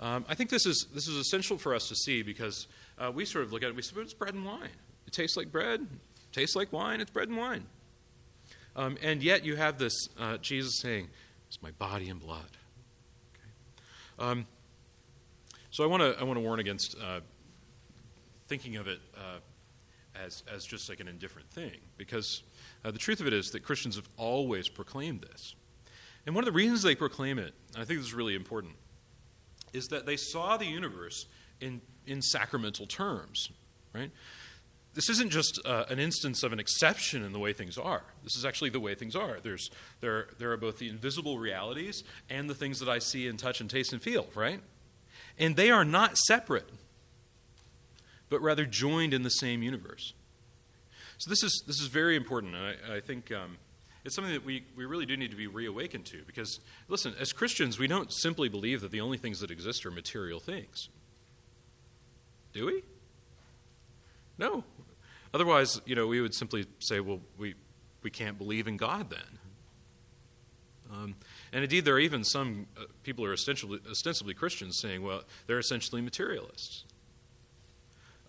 Um, 0.00 0.24
I 0.28 0.34
think 0.34 0.50
this 0.50 0.66
is, 0.66 0.88
this 0.92 1.06
is 1.06 1.16
essential 1.16 1.56
for 1.56 1.74
us 1.74 1.88
to 1.88 1.94
see 1.94 2.22
because 2.22 2.66
uh, 2.98 3.12
we 3.14 3.24
sort 3.24 3.44
of 3.44 3.52
look 3.52 3.62
at 3.62 3.68
it, 3.68 3.76
we 3.76 3.82
say, 3.82 3.94
it's 4.00 4.12
bread 4.12 4.34
and 4.34 4.44
wine. 4.44 4.70
It 5.06 5.12
tastes 5.12 5.36
like 5.36 5.52
bread, 5.52 5.86
tastes 6.32 6.56
like 6.56 6.72
wine, 6.72 7.00
it's 7.00 7.10
bread 7.10 7.28
and 7.28 7.36
wine. 7.36 7.66
Um, 8.76 8.98
and 9.02 9.22
yet 9.22 9.44
you 9.44 9.56
have 9.56 9.78
this 9.78 10.08
uh, 10.18 10.36
Jesus 10.38 10.80
saying, 10.80 11.08
It's 11.48 11.62
my 11.62 11.70
body 11.72 12.08
and 12.08 12.20
blood. 12.20 12.50
Okay. 13.34 14.30
Um, 14.30 14.46
so 15.70 15.82
I 15.82 15.86
want 15.88 16.02
to 16.02 16.20
I 16.20 16.22
want 16.24 16.36
to 16.36 16.40
warn 16.40 16.60
against 16.60 16.96
uh, 17.02 17.20
thinking 18.46 18.76
of 18.76 18.86
it 18.86 19.00
uh, 19.16 19.38
as 20.24 20.44
as 20.52 20.64
just 20.64 20.88
like 20.88 21.00
an 21.00 21.08
indifferent 21.08 21.50
thing, 21.50 21.78
because 21.96 22.44
uh, 22.84 22.90
the 22.90 22.98
truth 22.98 23.20
of 23.20 23.26
it 23.26 23.32
is 23.32 23.50
that 23.50 23.64
Christians 23.64 23.96
have 23.96 24.08
always 24.16 24.68
proclaimed 24.68 25.22
this, 25.22 25.56
and 26.26 26.34
one 26.34 26.44
of 26.44 26.46
the 26.46 26.56
reasons 26.56 26.82
they 26.82 26.94
proclaim 26.94 27.40
it, 27.40 27.54
I 27.74 27.84
think 27.84 27.98
this 27.98 28.06
is 28.06 28.14
really 28.14 28.36
important, 28.36 28.74
is 29.72 29.88
that 29.88 30.06
they 30.06 30.16
saw 30.16 30.56
the 30.56 30.66
universe 30.66 31.26
in 31.60 31.80
in 32.06 32.22
sacramental 32.22 32.86
terms, 32.86 33.50
right? 33.92 34.12
This 34.94 35.08
isn't 35.08 35.30
just 35.30 35.60
uh, 35.64 35.84
an 35.88 35.98
instance 35.98 36.42
of 36.42 36.52
an 36.52 36.60
exception 36.60 37.24
in 37.24 37.32
the 37.32 37.38
way 37.38 37.52
things 37.52 37.76
are. 37.76 38.02
This 38.22 38.36
is 38.36 38.44
actually 38.44 38.70
the 38.70 38.80
way 38.80 38.94
things 38.94 39.16
are. 39.16 39.38
There's, 39.42 39.70
there, 40.00 40.28
there 40.38 40.52
are 40.52 40.56
both 40.56 40.78
the 40.78 40.88
invisible 40.88 41.38
realities 41.38 42.04
and 42.30 42.48
the 42.48 42.54
things 42.54 42.78
that 42.78 42.88
I 42.88 43.00
see 43.00 43.26
and 43.26 43.38
touch 43.38 43.60
and 43.60 43.68
taste 43.68 43.92
and 43.92 44.00
feel, 44.00 44.28
right? 44.34 44.60
And 45.38 45.56
they 45.56 45.70
are 45.70 45.84
not 45.84 46.16
separate, 46.16 46.68
but 48.30 48.40
rather 48.40 48.64
joined 48.64 49.12
in 49.12 49.24
the 49.24 49.30
same 49.30 49.62
universe. 49.62 50.12
So 51.18 51.28
this 51.28 51.42
is, 51.42 51.64
this 51.66 51.80
is 51.80 51.88
very 51.88 52.14
important. 52.14 52.54
I, 52.54 52.96
I 52.96 53.00
think 53.00 53.32
um, 53.32 53.58
it's 54.04 54.14
something 54.14 54.32
that 54.32 54.44
we, 54.44 54.64
we 54.76 54.84
really 54.84 55.06
do 55.06 55.16
need 55.16 55.32
to 55.32 55.36
be 55.36 55.48
reawakened 55.48 56.04
to 56.06 56.22
because, 56.24 56.60
listen, 56.88 57.14
as 57.18 57.32
Christians, 57.32 57.78
we 57.80 57.88
don't 57.88 58.12
simply 58.12 58.48
believe 58.48 58.80
that 58.80 58.92
the 58.92 59.00
only 59.00 59.18
things 59.18 59.40
that 59.40 59.50
exist 59.50 59.84
are 59.86 59.90
material 59.90 60.38
things. 60.38 60.88
Do 62.52 62.66
we? 62.66 62.82
No, 64.38 64.64
Otherwise, 65.34 65.80
you 65.84 65.96
know, 65.96 66.06
we 66.06 66.20
would 66.20 66.32
simply 66.32 66.64
say, 66.78 67.00
well, 67.00 67.20
we, 67.36 67.54
we 68.04 68.10
can't 68.10 68.38
believe 68.38 68.68
in 68.68 68.76
God 68.76 69.10
then. 69.10 69.38
Um, 70.92 71.16
and 71.52 71.64
indeed, 71.64 71.84
there 71.84 71.96
are 71.96 72.00
even 72.00 72.22
some 72.22 72.68
uh, 72.78 72.84
people 73.02 73.24
who 73.24 73.30
are 73.30 73.34
ostensibly, 73.34 73.80
ostensibly, 73.90 74.32
Christians 74.32 74.78
saying, 74.80 75.02
well, 75.02 75.22
they're 75.48 75.58
essentially 75.58 76.00
materialists. 76.00 76.84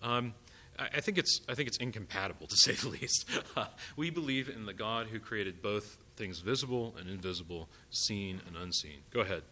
Um, 0.02 0.34
I, 0.76 0.88
I, 0.96 1.00
think 1.00 1.16
it's, 1.16 1.42
I 1.48 1.54
think 1.54 1.68
it's 1.68 1.78
incompatible, 1.78 2.46
to 2.48 2.56
say 2.56 2.72
the 2.72 2.88
least. 2.88 3.24
we 3.96 4.10
believe 4.10 4.48
in 4.48 4.66
the 4.66 4.74
God 4.74 5.06
who 5.06 5.20
created 5.20 5.62
both 5.62 5.98
things 6.16 6.40
visible 6.40 6.96
and 6.98 7.08
invisible, 7.08 7.68
seen 7.88 8.40
and 8.48 8.56
unseen. 8.56 8.98
Go 9.12 9.20
ahead. 9.20 9.42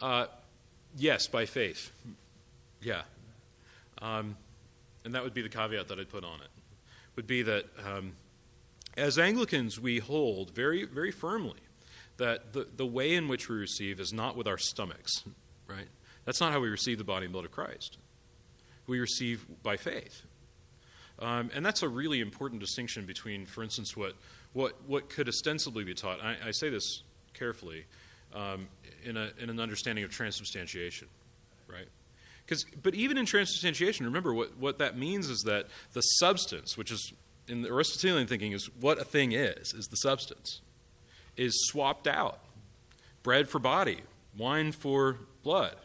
Uh, 0.00 0.26
yes, 0.96 1.26
by 1.26 1.46
faith. 1.46 1.90
Yeah. 2.80 3.02
Um, 4.00 4.36
and 5.04 5.14
that 5.14 5.24
would 5.24 5.34
be 5.34 5.42
the 5.42 5.48
caveat 5.48 5.88
that 5.88 5.98
I'd 5.98 6.08
put 6.08 6.24
on 6.24 6.40
it. 6.40 6.48
Would 7.16 7.26
be 7.26 7.42
that 7.42 7.64
um, 7.84 8.12
as 8.96 9.18
Anglicans, 9.18 9.80
we 9.80 9.98
hold 9.98 10.50
very, 10.50 10.84
very 10.84 11.10
firmly 11.10 11.60
that 12.16 12.52
the, 12.52 12.66
the 12.76 12.86
way 12.86 13.14
in 13.14 13.28
which 13.28 13.48
we 13.48 13.56
receive 13.56 14.00
is 14.00 14.12
not 14.12 14.36
with 14.36 14.46
our 14.46 14.58
stomachs, 14.58 15.24
right? 15.66 15.88
That's 16.24 16.40
not 16.40 16.52
how 16.52 16.60
we 16.60 16.68
receive 16.68 16.98
the 16.98 17.04
body 17.04 17.26
and 17.26 17.32
blood 17.32 17.44
of 17.44 17.50
Christ. 17.50 17.96
We 18.86 18.98
receive 19.00 19.46
by 19.62 19.76
faith. 19.76 20.22
Um, 21.20 21.50
and 21.54 21.64
that's 21.64 21.82
a 21.82 21.88
really 21.88 22.20
important 22.20 22.60
distinction 22.60 23.06
between, 23.06 23.46
for 23.46 23.62
instance, 23.62 23.96
what, 23.96 24.14
what, 24.52 24.74
what 24.86 25.08
could 25.08 25.28
ostensibly 25.28 25.84
be 25.84 25.94
taught. 25.94 26.22
I, 26.22 26.36
I 26.46 26.50
say 26.50 26.70
this 26.70 27.02
carefully 27.34 27.86
um, 28.34 28.68
in, 29.04 29.16
a, 29.16 29.30
in 29.40 29.50
an 29.50 29.60
understanding 29.60 30.04
of 30.04 30.10
transubstantiation, 30.10 31.08
right? 31.66 31.88
Because, 32.44 32.64
but 32.82 32.94
even 32.94 33.18
in 33.18 33.26
transubstantiation, 33.26 34.06
remember 34.06 34.32
what, 34.32 34.56
what 34.56 34.78
that 34.78 34.96
means 34.96 35.28
is 35.28 35.42
that 35.42 35.66
the 35.92 36.00
substance, 36.00 36.78
which 36.78 36.90
is 36.90 37.12
in 37.46 37.62
the 37.62 37.68
Aristotelian 37.68 38.26
thinking 38.26 38.52
is 38.52 38.70
what 38.80 38.98
a 38.98 39.04
thing 39.04 39.32
is, 39.32 39.74
is 39.74 39.86
the 39.86 39.96
substance, 39.96 40.60
is 41.36 41.54
swapped 41.68 42.06
out. 42.06 42.40
Bread 43.22 43.48
for 43.48 43.58
body, 43.58 44.00
wine 44.36 44.72
for 44.72 45.18
blood. 45.42 45.76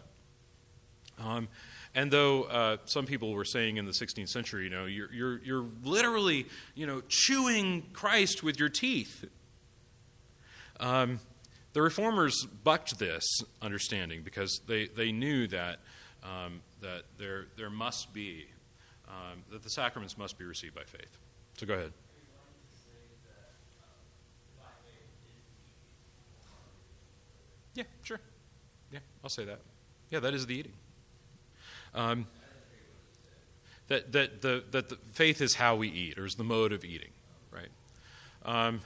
Um, 1.19 1.47
and 1.95 2.11
though 2.11 2.43
uh, 2.43 2.77
some 2.85 3.05
people 3.05 3.33
were 3.33 3.45
saying 3.45 3.77
in 3.77 3.85
the 3.85 3.91
16th 3.91 4.29
century, 4.29 4.63
you 4.63 4.69
know, 4.69 4.85
you're, 4.85 5.13
you're, 5.13 5.41
you're 5.43 5.65
literally, 5.83 6.47
you 6.75 6.87
know, 6.87 7.01
chewing 7.07 7.83
Christ 7.93 8.41
with 8.41 8.59
your 8.59 8.69
teeth. 8.69 9.25
Um, 10.79 11.19
the 11.73 11.81
reformers 11.81 12.45
bucked 12.45 12.99
this 12.99 13.25
understanding 13.61 14.21
because 14.23 14.61
they, 14.67 14.87
they 14.87 15.11
knew 15.11 15.47
that, 15.47 15.79
um, 16.23 16.61
that 16.81 17.03
there, 17.17 17.47
there 17.57 17.69
must 17.69 18.13
be, 18.13 18.45
um, 19.07 19.43
that 19.51 19.63
the 19.63 19.69
sacraments 19.69 20.17
must 20.17 20.37
be 20.37 20.45
received 20.45 20.75
by 20.75 20.83
faith. 20.83 21.17
So 21.57 21.65
go 21.65 21.73
ahead. 21.73 21.93
Yeah, 27.75 27.83
sure. 28.03 28.19
Yeah, 28.91 28.99
I'll 29.23 29.29
say 29.29 29.45
that. 29.45 29.59
Yeah, 30.09 30.19
that 30.19 30.33
is 30.35 30.45
the 30.45 30.55
eating. 30.55 30.73
Um, 31.95 32.27
that 33.87 34.11
that 34.11 34.41
the 34.41 34.63
that 34.71 34.89
the 34.89 34.95
faith 35.13 35.41
is 35.41 35.55
how 35.55 35.75
we 35.75 35.89
eat, 35.89 36.17
or 36.17 36.25
is 36.25 36.35
the 36.35 36.43
mode 36.43 36.71
of 36.71 36.85
eating, 36.85 37.09
right? 37.51 37.69
Um, 38.45 38.81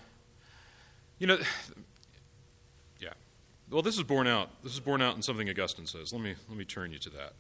you 1.20 1.28
know, 1.28 1.38
well, 3.70 3.82
this 3.82 3.98
is 3.98 4.04
borne 4.04 4.28
out. 4.28 4.50
This 4.64 4.74
is 4.74 4.80
borne 4.80 5.02
out 5.02 5.16
in 5.16 5.22
something 5.22 5.50
Augustine 5.50 5.88
says. 5.88 6.14
Let 6.14 6.22
me 6.22 6.36
let 6.48 6.58
me 6.58 6.66
turn 6.66 6.92
you 6.92 7.00
to 7.00 7.10
that. 7.12 7.34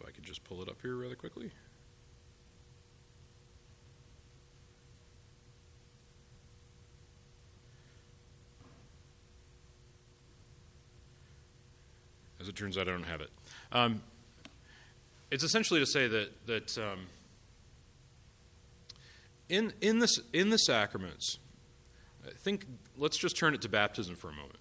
If 0.00 0.06
I 0.06 0.10
could 0.10 0.24
just 0.24 0.42
pull 0.44 0.60
it 0.62 0.68
up 0.68 0.76
here 0.82 0.96
rather 0.96 1.14
quickly. 1.14 1.50
As 12.40 12.48
it 12.48 12.56
turns 12.56 12.76
out, 12.76 12.88
I 12.88 12.90
don't 12.90 13.04
have 13.04 13.20
it. 13.20 13.30
Um, 13.70 14.02
it's 15.30 15.44
essentially 15.44 15.78
to 15.78 15.86
say 15.86 16.08
that 16.08 16.46
that 16.46 16.76
um, 16.76 17.06
in 19.48 19.72
in 19.80 20.00
this 20.00 20.18
in 20.32 20.50
the 20.50 20.58
sacraments, 20.58 21.38
think, 22.30 22.66
let's 22.96 23.16
just 23.16 23.36
turn 23.36 23.54
it 23.54 23.62
to 23.62 23.68
baptism 23.68 24.14
for 24.14 24.28
a 24.28 24.32
moment. 24.32 24.58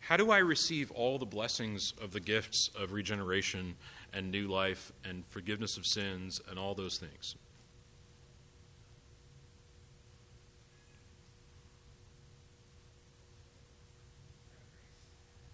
How 0.00 0.16
do 0.16 0.30
I 0.30 0.38
receive 0.38 0.90
all 0.90 1.18
the 1.18 1.26
blessings 1.26 1.94
of 2.00 2.12
the 2.12 2.20
gifts 2.20 2.70
of 2.76 2.92
regeneration 2.92 3.76
and 4.12 4.30
new 4.30 4.48
life 4.48 4.92
and 5.04 5.24
forgiveness 5.26 5.76
of 5.76 5.86
sins 5.86 6.40
and 6.48 6.58
all 6.58 6.74
those 6.74 6.98
things? 6.98 7.36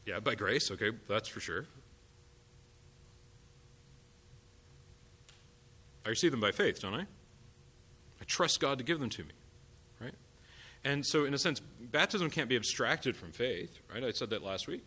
Yeah, 0.07 0.21
by 0.21 0.35
grace, 0.35 0.71
okay, 0.71 0.93
that's 1.07 1.29
for 1.29 1.41
sure. 1.41 1.67
I 6.07 6.09
receive 6.09 6.31
them 6.31 6.41
by 6.41 6.53
faith, 6.53 6.81
don't 6.81 6.95
I? 6.95 7.03
I 7.03 8.25
trust 8.27 8.61
God 8.61 8.79
to 8.79 8.85
give 8.85 9.01
them 9.01 9.11
to 9.11 9.25
me. 9.25 9.33
And 10.85 11.05
so, 11.05 11.25
in 11.25 11.35
a 11.35 11.39
sense, 11.39 11.61
baptism 11.61 12.31
can't 12.31 12.49
be 12.49 12.57
abstracted 12.57 13.17
from 13.17 13.33
faith, 13.33 13.79
right? 13.93 14.05
I 14.05 14.13
said 14.13 14.31
that 14.31 14.43
last 14.43 14.69
week. 14.69 14.87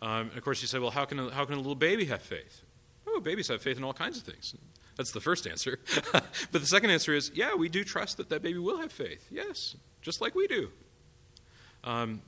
Um, 0.00 0.28
and 0.28 0.36
of 0.36 0.44
course, 0.44 0.60
you 0.60 0.68
say, 0.68 0.78
well, 0.78 0.90
how 0.90 1.04
can, 1.04 1.18
a, 1.18 1.30
how 1.30 1.44
can 1.44 1.54
a 1.54 1.58
little 1.58 1.74
baby 1.74 2.06
have 2.06 2.22
faith? 2.22 2.62
Oh, 3.06 3.20
babies 3.20 3.48
have 3.48 3.62
faith 3.62 3.76
in 3.76 3.84
all 3.84 3.92
kinds 3.92 4.18
of 4.18 4.24
things. 4.24 4.54
That's 4.96 5.12
the 5.12 5.20
first 5.20 5.46
answer. 5.46 5.78
but 6.12 6.52
the 6.52 6.66
second 6.66 6.90
answer 6.90 7.14
is, 7.14 7.30
yeah, 7.34 7.54
we 7.54 7.68
do 7.68 7.84
trust 7.84 8.16
that 8.16 8.28
that 8.30 8.42
baby 8.42 8.58
will 8.58 8.78
have 8.78 8.92
faith. 8.92 9.28
Yes, 9.30 9.76
just 10.02 10.20
like 10.20 10.34
we 10.34 10.46
do. 10.46 10.70
Um, 11.82 12.22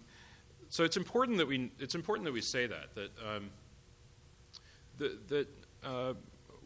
so 0.68 0.84
it's 0.84 0.96
important 0.96 1.38
that 1.38 1.46
we 1.46 1.70
it's 1.78 1.94
important 1.94 2.24
that 2.26 2.32
we 2.32 2.40
say 2.40 2.66
that 2.66 2.94
that 2.94 3.10
um, 3.24 3.50
that, 4.98 5.28
that 5.28 5.48
uh, 5.84 6.14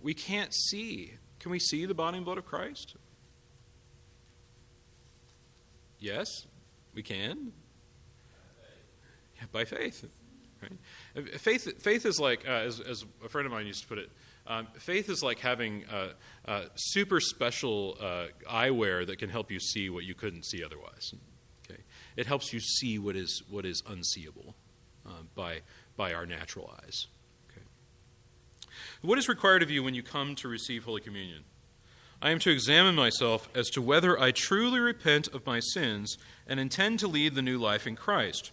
we 0.03 0.15
can't 0.15 0.53
see. 0.55 1.15
Can 1.39 1.51
we 1.51 1.59
see 1.59 1.87
the 1.87 1.95
body 1.95 2.17
and 2.17 2.25
blood 2.25 2.39
of 2.39 2.47
Christ? 2.47 2.97
Yes, 6.01 6.47
we 6.95 7.03
can. 7.03 7.53
Yeah, 9.37 9.47
by 9.53 9.65
faith. 9.65 10.09
Right? 10.63 11.41
Faith, 11.41 11.83
faith 11.83 12.05
is 12.05 12.19
like, 12.19 12.47
uh, 12.47 12.53
as, 12.53 12.81
as, 12.81 13.05
a 13.25 13.29
friend 13.29 13.47
of 13.47 13.53
mine 13.53 13.67
used 13.67 13.83
to 13.83 13.89
put 13.89 13.99
it, 13.99 14.11
Um, 14.47 14.67
faith 14.79 15.09
is 15.09 15.23
like 15.23 15.39
having 15.39 15.85
super 16.75 17.21
special 17.21 17.97
uh, 18.01 18.27
eyewear 18.51 19.07
that 19.07 19.19
can 19.19 19.31
help 19.31 19.51
you 19.51 19.61
see 19.61 19.89
what 19.91 20.05
you 20.05 20.15
couldn't 20.15 20.45
see 20.45 20.65
otherwise. 20.65 21.15
Okay? 21.71 21.81
It 22.17 22.27
helps 22.27 22.53
you 22.53 22.61
see 22.61 22.99
what 22.99 23.17
is, 23.17 23.43
what 23.49 23.65
is 23.65 23.83
unseeable 23.87 24.55
uh, 25.07 25.23
by, 25.35 25.61
by 25.97 26.13
our 26.13 26.27
natural 26.27 26.75
eyes. 26.83 27.07
Okay? 27.51 27.63
What 29.03 29.19
is 29.19 29.29
required 29.29 29.63
of 29.63 29.71
you 29.71 29.83
when 29.83 29.95
you 29.95 30.03
come 30.03 30.35
to 30.37 30.49
receive 30.49 30.85
Holy 30.85 31.01
Communion? 31.01 31.45
I 32.23 32.31
am 32.31 32.39
to 32.41 32.51
examine 32.51 32.95
myself 32.95 33.49
as 33.55 33.71
to 33.71 33.81
whether 33.81 34.21
I 34.21 34.31
truly 34.31 34.79
repent 34.79 35.29
of 35.29 35.47
my 35.47 35.59
sins 35.59 36.19
and 36.47 36.61
intend 36.61 36.99
to 36.99 37.09
lead 37.09 37.35
the 37.35 37.43
new 37.43 37.59
life 37.59 37.87
in 37.87 37.97
Christ, 37.97 38.51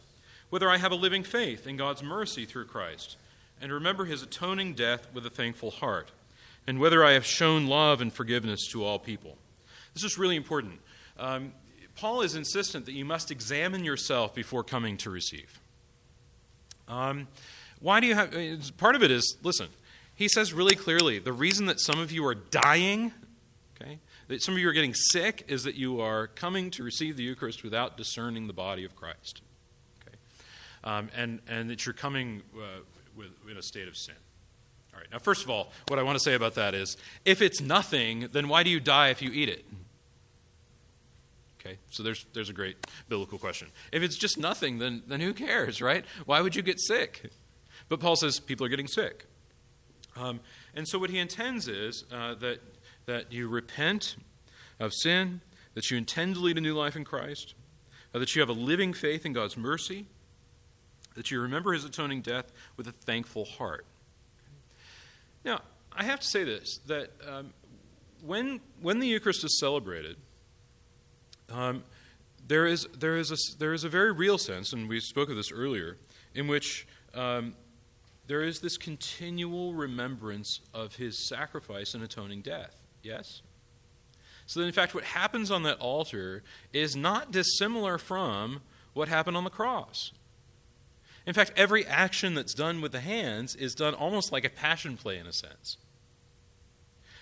whether 0.49 0.69
I 0.69 0.77
have 0.77 0.93
a 0.93 0.95
living 0.95 1.23
faith 1.23 1.67
in 1.67 1.75
God's 1.75 2.01
mercy 2.01 2.45
through 2.45 2.65
Christ, 2.65 3.17
and 3.61 3.71
remember 3.71 4.05
his 4.05 4.23
atoning 4.23 4.73
death 4.73 5.07
with 5.13 5.25
a 5.25 5.29
thankful 5.29 5.71
heart, 5.71 6.11
and 6.65 6.79
whether 6.79 7.03
I 7.03 7.11
have 7.11 7.25
shown 7.25 7.67
love 7.67 7.99
and 7.99 8.13
forgiveness 8.13 8.67
to 8.71 8.85
all 8.85 8.99
people. 8.99 9.37
This 9.93 10.05
is 10.05 10.17
really 10.17 10.37
important. 10.37 10.79
Um, 11.19 11.51
Paul 11.95 12.21
is 12.21 12.35
insistent 12.35 12.85
that 12.85 12.93
you 12.93 13.03
must 13.03 13.31
examine 13.31 13.83
yourself 13.83 14.33
before 14.33 14.63
coming 14.63 14.95
to 14.97 15.09
receive. 15.09 15.59
Um, 16.87 17.27
why 17.79 17.99
do 17.99 18.07
you 18.07 18.15
have. 18.15 18.31
Part 18.77 18.95
of 18.95 19.03
it 19.03 19.11
is, 19.11 19.37
listen, 19.43 19.67
he 20.15 20.29
says 20.29 20.53
really 20.53 20.75
clearly 20.75 21.19
the 21.19 21.33
reason 21.33 21.65
that 21.65 21.81
some 21.81 21.99
of 21.99 22.11
you 22.11 22.25
are 22.25 22.35
dying 22.35 23.11
some 24.39 24.55
of 24.55 24.59
you 24.59 24.67
are 24.67 24.73
getting 24.73 24.93
sick 24.93 25.45
is 25.47 25.63
that 25.63 25.75
you 25.75 26.01
are 26.01 26.27
coming 26.27 26.69
to 26.71 26.83
receive 26.83 27.15
the 27.15 27.23
Eucharist 27.23 27.63
without 27.63 27.95
discerning 27.95 28.47
the 28.47 28.53
body 28.53 28.83
of 28.83 28.95
Christ. 28.95 29.41
Okay? 30.05 30.17
Um, 30.83 31.09
and, 31.15 31.39
and 31.47 31.69
that 31.69 31.85
you're 31.85 31.93
coming 31.93 32.41
uh, 32.55 32.81
with, 33.15 33.29
in 33.49 33.57
a 33.57 33.61
state 33.61 33.87
of 33.87 33.95
sin. 33.95 34.15
All 34.93 34.99
right, 34.99 35.11
now, 35.11 35.19
first 35.19 35.43
of 35.43 35.49
all, 35.49 35.71
what 35.87 35.97
I 35.99 36.03
want 36.03 36.17
to 36.17 36.23
say 36.23 36.33
about 36.33 36.55
that 36.55 36.73
is 36.73 36.97
if 37.23 37.41
it's 37.41 37.61
nothing, 37.61 38.27
then 38.31 38.49
why 38.49 38.63
do 38.63 38.69
you 38.69 38.79
die 38.79 39.09
if 39.09 39.21
you 39.21 39.31
eat 39.31 39.47
it? 39.47 39.65
Okay, 41.59 41.77
so 41.89 42.03
there's, 42.03 42.25
there's 42.33 42.49
a 42.49 42.53
great 42.53 42.77
biblical 43.07 43.37
question. 43.37 43.69
If 43.91 44.03
it's 44.03 44.17
just 44.17 44.37
nothing, 44.37 44.79
then, 44.79 45.03
then 45.07 45.21
who 45.21 45.33
cares, 45.33 45.81
right? 45.81 46.03
Why 46.25 46.41
would 46.41 46.55
you 46.55 46.61
get 46.61 46.79
sick? 46.79 47.31
But 47.89 47.99
Paul 47.99 48.15
says 48.15 48.39
people 48.39 48.65
are 48.65 48.69
getting 48.69 48.87
sick. 48.87 49.25
Um, 50.15 50.39
and 50.75 50.87
so 50.87 50.99
what 50.99 51.09
he 51.09 51.19
intends 51.19 51.67
is 51.67 52.03
uh, 52.11 52.35
that 52.35 52.59
that 53.07 53.31
you 53.31 53.47
repent 53.47 54.17
of 54.79 54.93
sin, 54.93 55.41
that 55.73 55.89
you 55.89 55.97
intend 55.97 56.35
to 56.35 56.41
lead 56.41 56.57
a 56.57 56.61
new 56.61 56.75
life 56.75 56.95
in 56.95 57.03
Christ, 57.03 57.55
uh, 58.13 58.19
that 58.19 58.35
you 58.35 58.41
have 58.41 58.49
a 58.49 58.53
living 58.53 58.93
faith 58.93 59.25
in 59.25 59.33
God's 59.33 59.57
mercy, 59.57 60.05
that 61.15 61.31
you 61.31 61.41
remember 61.41 61.73
his 61.73 61.83
atoning 61.83 62.21
death 62.21 62.51
with 62.75 62.87
a 62.87 62.91
thankful 62.91 63.45
heart. 63.45 63.85
Now, 65.43 65.61
I 65.91 66.03
have 66.03 66.19
to 66.19 66.27
say 66.27 66.43
this 66.43 66.79
that 66.87 67.09
um, 67.27 67.53
when, 68.21 68.59
when 68.81 68.99
the 68.99 69.07
Eucharist 69.07 69.43
is 69.43 69.57
celebrated, 69.57 70.17
um, 71.49 71.83
there, 72.45 72.67
is, 72.67 72.87
there, 72.99 73.15
is 73.15 73.31
a, 73.31 73.37
there 73.57 73.73
is 73.73 73.85
a 73.85 73.89
very 73.89 74.11
real 74.11 74.37
sense, 74.37 74.73
and 74.73 74.89
we 74.89 74.99
spoke 74.99 75.29
of 75.29 75.37
this 75.37 75.51
earlier, 75.51 75.97
in 76.35 76.47
which 76.47 76.85
um, 77.15 77.55
there 78.27 78.43
is 78.43 78.59
this 78.59 78.77
continual 78.77 79.73
remembrance 79.73 80.59
of 80.73 80.97
his 80.97 81.25
sacrifice 81.27 81.93
and 81.93 82.03
atoning 82.03 82.41
death. 82.41 82.75
Yes? 83.07 83.41
So, 84.45 84.61
in 84.61 84.71
fact, 84.71 84.93
what 84.93 85.05
happens 85.05 85.49
on 85.49 85.63
that 85.63 85.79
altar 85.79 86.43
is 86.73 86.95
not 86.95 87.31
dissimilar 87.31 87.97
from 87.97 88.61
what 88.93 89.07
happened 89.07 89.37
on 89.37 89.43
the 89.43 89.49
cross. 89.49 90.11
In 91.25 91.33
fact, 91.33 91.51
every 91.55 91.85
action 91.85 92.33
that's 92.33 92.53
done 92.53 92.81
with 92.81 92.91
the 92.91 92.99
hands 92.99 93.55
is 93.55 93.75
done 93.75 93.93
almost 93.93 94.31
like 94.31 94.45
a 94.45 94.49
passion 94.49 94.97
play 94.97 95.17
in 95.17 95.27
a 95.27 95.33
sense. 95.33 95.77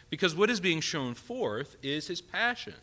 Because 0.10 0.36
what 0.36 0.50
is 0.50 0.60
being 0.60 0.82
shown 0.82 1.14
forth 1.14 1.76
is 1.82 2.08
his 2.08 2.22
passion. 2.22 2.76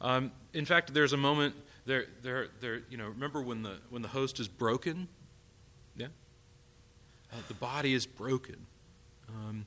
Um, 0.00 0.32
in 0.52 0.64
fact, 0.64 0.94
there's 0.94 1.12
a 1.12 1.16
moment 1.16 1.54
there, 1.86 2.06
there, 2.22 2.48
there. 2.60 2.82
You 2.88 2.96
know, 2.96 3.08
remember 3.08 3.42
when 3.42 3.62
the 3.62 3.78
when 3.90 4.02
the 4.02 4.08
host 4.08 4.40
is 4.40 4.48
broken? 4.48 5.08
Yeah, 5.96 6.06
uh, 7.32 7.36
the 7.48 7.54
body 7.54 7.92
is 7.92 8.06
broken. 8.06 8.66
Um, 9.28 9.66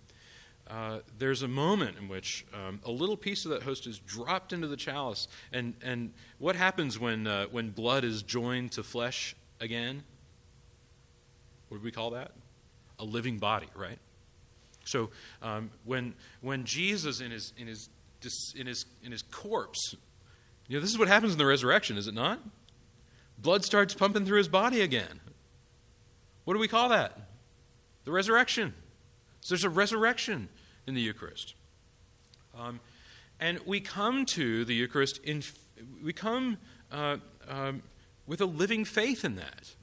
uh, 0.73 0.99
there's 1.19 1.43
a 1.43 1.47
moment 1.47 1.97
in 1.99 2.07
which 2.09 2.45
um, 2.51 2.79
a 2.83 2.89
little 2.89 3.15
piece 3.15 3.45
of 3.45 3.51
that 3.51 3.61
host 3.61 3.85
is 3.85 3.99
dropped 3.99 4.51
into 4.51 4.67
the 4.67 4.75
chalice. 4.75 5.27
And, 5.51 5.75
and 5.83 6.13
what 6.39 6.55
happens 6.55 6.97
when, 6.97 7.27
uh, 7.27 7.45
when 7.51 7.69
blood 7.69 8.03
is 8.03 8.23
joined 8.23 8.71
to 8.71 8.81
flesh 8.81 9.35
again? 9.61 10.03
What 11.69 11.77
do 11.77 11.83
we 11.83 11.91
call 11.91 12.09
that? 12.11 12.31
A 12.97 13.03
living 13.03 13.37
body, 13.37 13.67
right? 13.75 13.99
So 14.83 15.11
um, 15.43 15.69
when, 15.85 16.15
when 16.41 16.63
Jesus 16.63 17.21
in 17.21 17.29
his, 17.29 17.53
in, 17.55 17.67
his, 17.67 17.89
in, 18.55 18.65
his, 18.65 18.85
in 19.03 19.11
his 19.11 19.21
corpse, 19.21 19.95
you 20.67 20.77
know, 20.77 20.81
this 20.81 20.89
is 20.89 20.97
what 20.97 21.07
happens 21.07 21.33
in 21.33 21.37
the 21.37 21.45
resurrection, 21.45 21.97
is 21.97 22.07
it 22.07 22.15
not? 22.15 22.39
Blood 23.37 23.63
starts 23.63 23.93
pumping 23.93 24.25
through 24.25 24.39
his 24.39 24.47
body 24.47 24.81
again. 24.81 25.19
What 26.45 26.55
do 26.55 26.59
we 26.59 26.67
call 26.67 26.89
that? 26.89 27.15
The 28.05 28.11
resurrection. 28.11 28.73
So 29.41 29.53
there's 29.53 29.63
a 29.63 29.69
resurrection 29.69 30.49
in 30.87 30.93
the 30.93 31.01
Eucharist. 31.01 31.55
Um, 32.57 32.79
and 33.39 33.59
we 33.65 33.79
come 33.79 34.25
to 34.27 34.63
the 34.65 34.73
Eucharist 34.73 35.19
in, 35.23 35.43
we 36.03 36.13
come 36.13 36.57
uh, 36.91 37.17
um, 37.47 37.83
with 38.27 38.41
a 38.41 38.45
living 38.45 38.85
faith 38.85 39.25
in 39.25 39.35
that. 39.35 39.75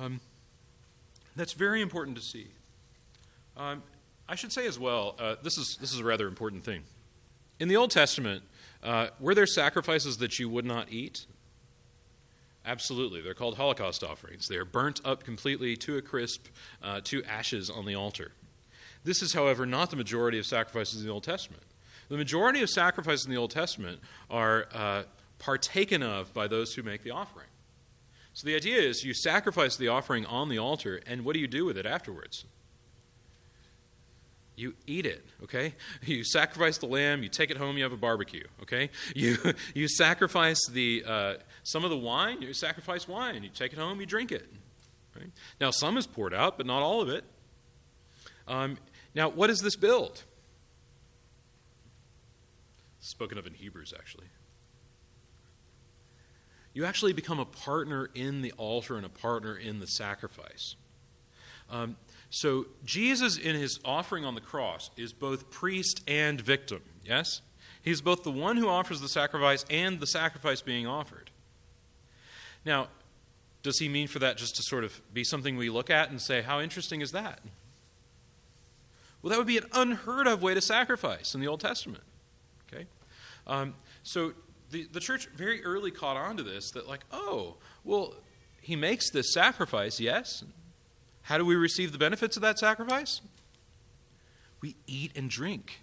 Um, 0.00 0.20
that's 1.36 1.52
very 1.52 1.80
important 1.80 2.16
to 2.16 2.22
see. 2.22 2.48
Um, 3.56 3.82
I 4.28 4.34
should 4.34 4.52
say 4.52 4.66
as 4.66 4.78
well, 4.78 5.14
uh, 5.18 5.36
this, 5.42 5.56
is, 5.56 5.78
this 5.80 5.92
is 5.92 6.00
a 6.00 6.04
rather 6.04 6.26
important 6.26 6.64
thing. 6.64 6.82
In 7.60 7.68
the 7.68 7.76
Old 7.76 7.90
Testament, 7.90 8.42
uh, 8.82 9.08
were 9.18 9.34
there 9.34 9.46
sacrifices 9.46 10.18
that 10.18 10.38
you 10.38 10.48
would 10.48 10.64
not 10.64 10.92
eat? 10.92 11.26
Absolutely. 12.64 13.20
They're 13.20 13.34
called 13.34 13.56
Holocaust 13.56 14.04
offerings. 14.04 14.46
They 14.48 14.56
are 14.56 14.64
burnt 14.64 15.00
up 15.04 15.24
completely 15.24 15.76
to 15.78 15.96
a 15.96 16.02
crisp, 16.02 16.48
uh, 16.82 17.00
to 17.04 17.24
ashes 17.24 17.70
on 17.70 17.86
the 17.86 17.94
altar. 17.94 18.32
This 19.08 19.22
is, 19.22 19.32
however, 19.32 19.64
not 19.64 19.88
the 19.88 19.96
majority 19.96 20.38
of 20.38 20.44
sacrifices 20.44 21.00
in 21.00 21.06
the 21.06 21.12
Old 21.14 21.24
Testament. 21.24 21.62
The 22.10 22.18
majority 22.18 22.60
of 22.60 22.68
sacrifices 22.68 23.24
in 23.24 23.30
the 23.32 23.38
Old 23.38 23.50
Testament 23.50 24.00
are 24.28 24.68
uh, 24.70 25.04
partaken 25.38 26.02
of 26.02 26.34
by 26.34 26.46
those 26.46 26.74
who 26.74 26.82
make 26.82 27.04
the 27.04 27.10
offering. 27.10 27.46
So 28.34 28.46
the 28.46 28.54
idea 28.54 28.82
is 28.82 29.04
you 29.04 29.14
sacrifice 29.14 29.78
the 29.78 29.88
offering 29.88 30.26
on 30.26 30.50
the 30.50 30.58
altar, 30.58 31.00
and 31.06 31.24
what 31.24 31.32
do 31.32 31.40
you 31.40 31.46
do 31.46 31.64
with 31.64 31.78
it 31.78 31.86
afterwards? 31.86 32.44
you 34.56 34.74
eat 34.88 35.06
it 35.06 35.24
okay 35.40 35.72
you 36.02 36.24
sacrifice 36.24 36.78
the 36.78 36.86
lamb 36.86 37.22
you 37.22 37.28
take 37.28 37.48
it 37.48 37.56
home 37.56 37.76
you 37.76 37.84
have 37.84 37.92
a 37.92 37.96
barbecue 37.96 38.42
okay 38.60 38.90
you 39.14 39.36
you 39.72 39.86
sacrifice 39.86 40.58
the 40.72 41.04
uh, 41.06 41.34
some 41.62 41.84
of 41.84 41.90
the 41.90 41.96
wine 41.96 42.42
you 42.42 42.52
sacrifice 42.52 43.06
wine 43.06 43.44
you 43.44 43.50
take 43.50 43.72
it 43.72 43.78
home 43.78 44.00
you 44.00 44.06
drink 44.06 44.32
it 44.32 44.52
right? 45.16 45.30
now 45.60 45.70
some 45.70 45.96
is 45.96 46.08
poured 46.08 46.34
out 46.34 46.56
but 46.56 46.66
not 46.66 46.82
all 46.82 47.00
of 47.00 47.08
it 47.08 47.22
um, 48.48 48.78
now 49.14 49.28
what 49.28 49.46
does 49.48 49.60
this 49.60 49.76
build 49.76 50.24
spoken 53.00 53.38
of 53.38 53.46
in 53.46 53.54
hebrews 53.54 53.92
actually 53.96 54.26
you 56.74 56.84
actually 56.84 57.12
become 57.12 57.40
a 57.40 57.44
partner 57.44 58.08
in 58.14 58.42
the 58.42 58.52
altar 58.52 58.96
and 58.96 59.04
a 59.04 59.08
partner 59.08 59.56
in 59.56 59.80
the 59.80 59.86
sacrifice 59.86 60.76
um, 61.70 61.96
so 62.30 62.66
Jesus, 62.84 63.36
in 63.38 63.56
his 63.56 63.78
offering 63.84 64.24
on 64.24 64.34
the 64.34 64.40
cross, 64.40 64.90
is 64.96 65.12
both 65.12 65.50
priest 65.50 66.02
and 66.06 66.40
victim. 66.40 66.82
Yes? 67.04 67.40
He's 67.82 68.00
both 68.00 68.22
the 68.22 68.30
one 68.30 68.56
who 68.56 68.68
offers 68.68 69.00
the 69.00 69.08
sacrifice 69.08 69.64
and 69.70 70.00
the 70.00 70.06
sacrifice 70.06 70.60
being 70.60 70.86
offered. 70.86 71.30
Now, 72.64 72.88
does 73.62 73.78
he 73.78 73.88
mean 73.88 74.08
for 74.08 74.18
that 74.18 74.36
just 74.36 74.56
to 74.56 74.62
sort 74.62 74.84
of 74.84 75.00
be 75.12 75.24
something 75.24 75.56
we 75.56 75.70
look 75.70 75.90
at 75.90 76.10
and 76.10 76.20
say, 76.20 76.42
how 76.42 76.60
interesting 76.60 77.00
is 77.00 77.12
that? 77.12 77.40
Well, 79.28 79.36
that 79.36 79.40
would 79.40 79.46
be 79.46 79.58
an 79.58 79.66
unheard 79.74 80.26
of 80.26 80.40
way 80.40 80.54
to 80.54 80.60
sacrifice 80.62 81.34
in 81.34 81.42
the 81.42 81.48
Old 81.48 81.60
Testament. 81.60 82.02
Okay? 82.72 82.86
Um, 83.46 83.74
so 84.02 84.32
the, 84.70 84.88
the 84.90 85.00
church 85.00 85.28
very 85.36 85.62
early 85.64 85.90
caught 85.90 86.16
on 86.16 86.38
to 86.38 86.42
this 86.42 86.70
that, 86.70 86.88
like, 86.88 87.04
oh, 87.12 87.56
well, 87.84 88.14
he 88.62 88.74
makes 88.74 89.10
this 89.10 89.34
sacrifice, 89.34 90.00
yes, 90.00 90.44
how 91.20 91.36
do 91.36 91.44
we 91.44 91.56
receive 91.56 91.92
the 91.92 91.98
benefits 91.98 92.36
of 92.36 92.40
that 92.40 92.58
sacrifice? 92.58 93.20
We 94.62 94.76
eat 94.86 95.12
and 95.14 95.28
drink. 95.28 95.82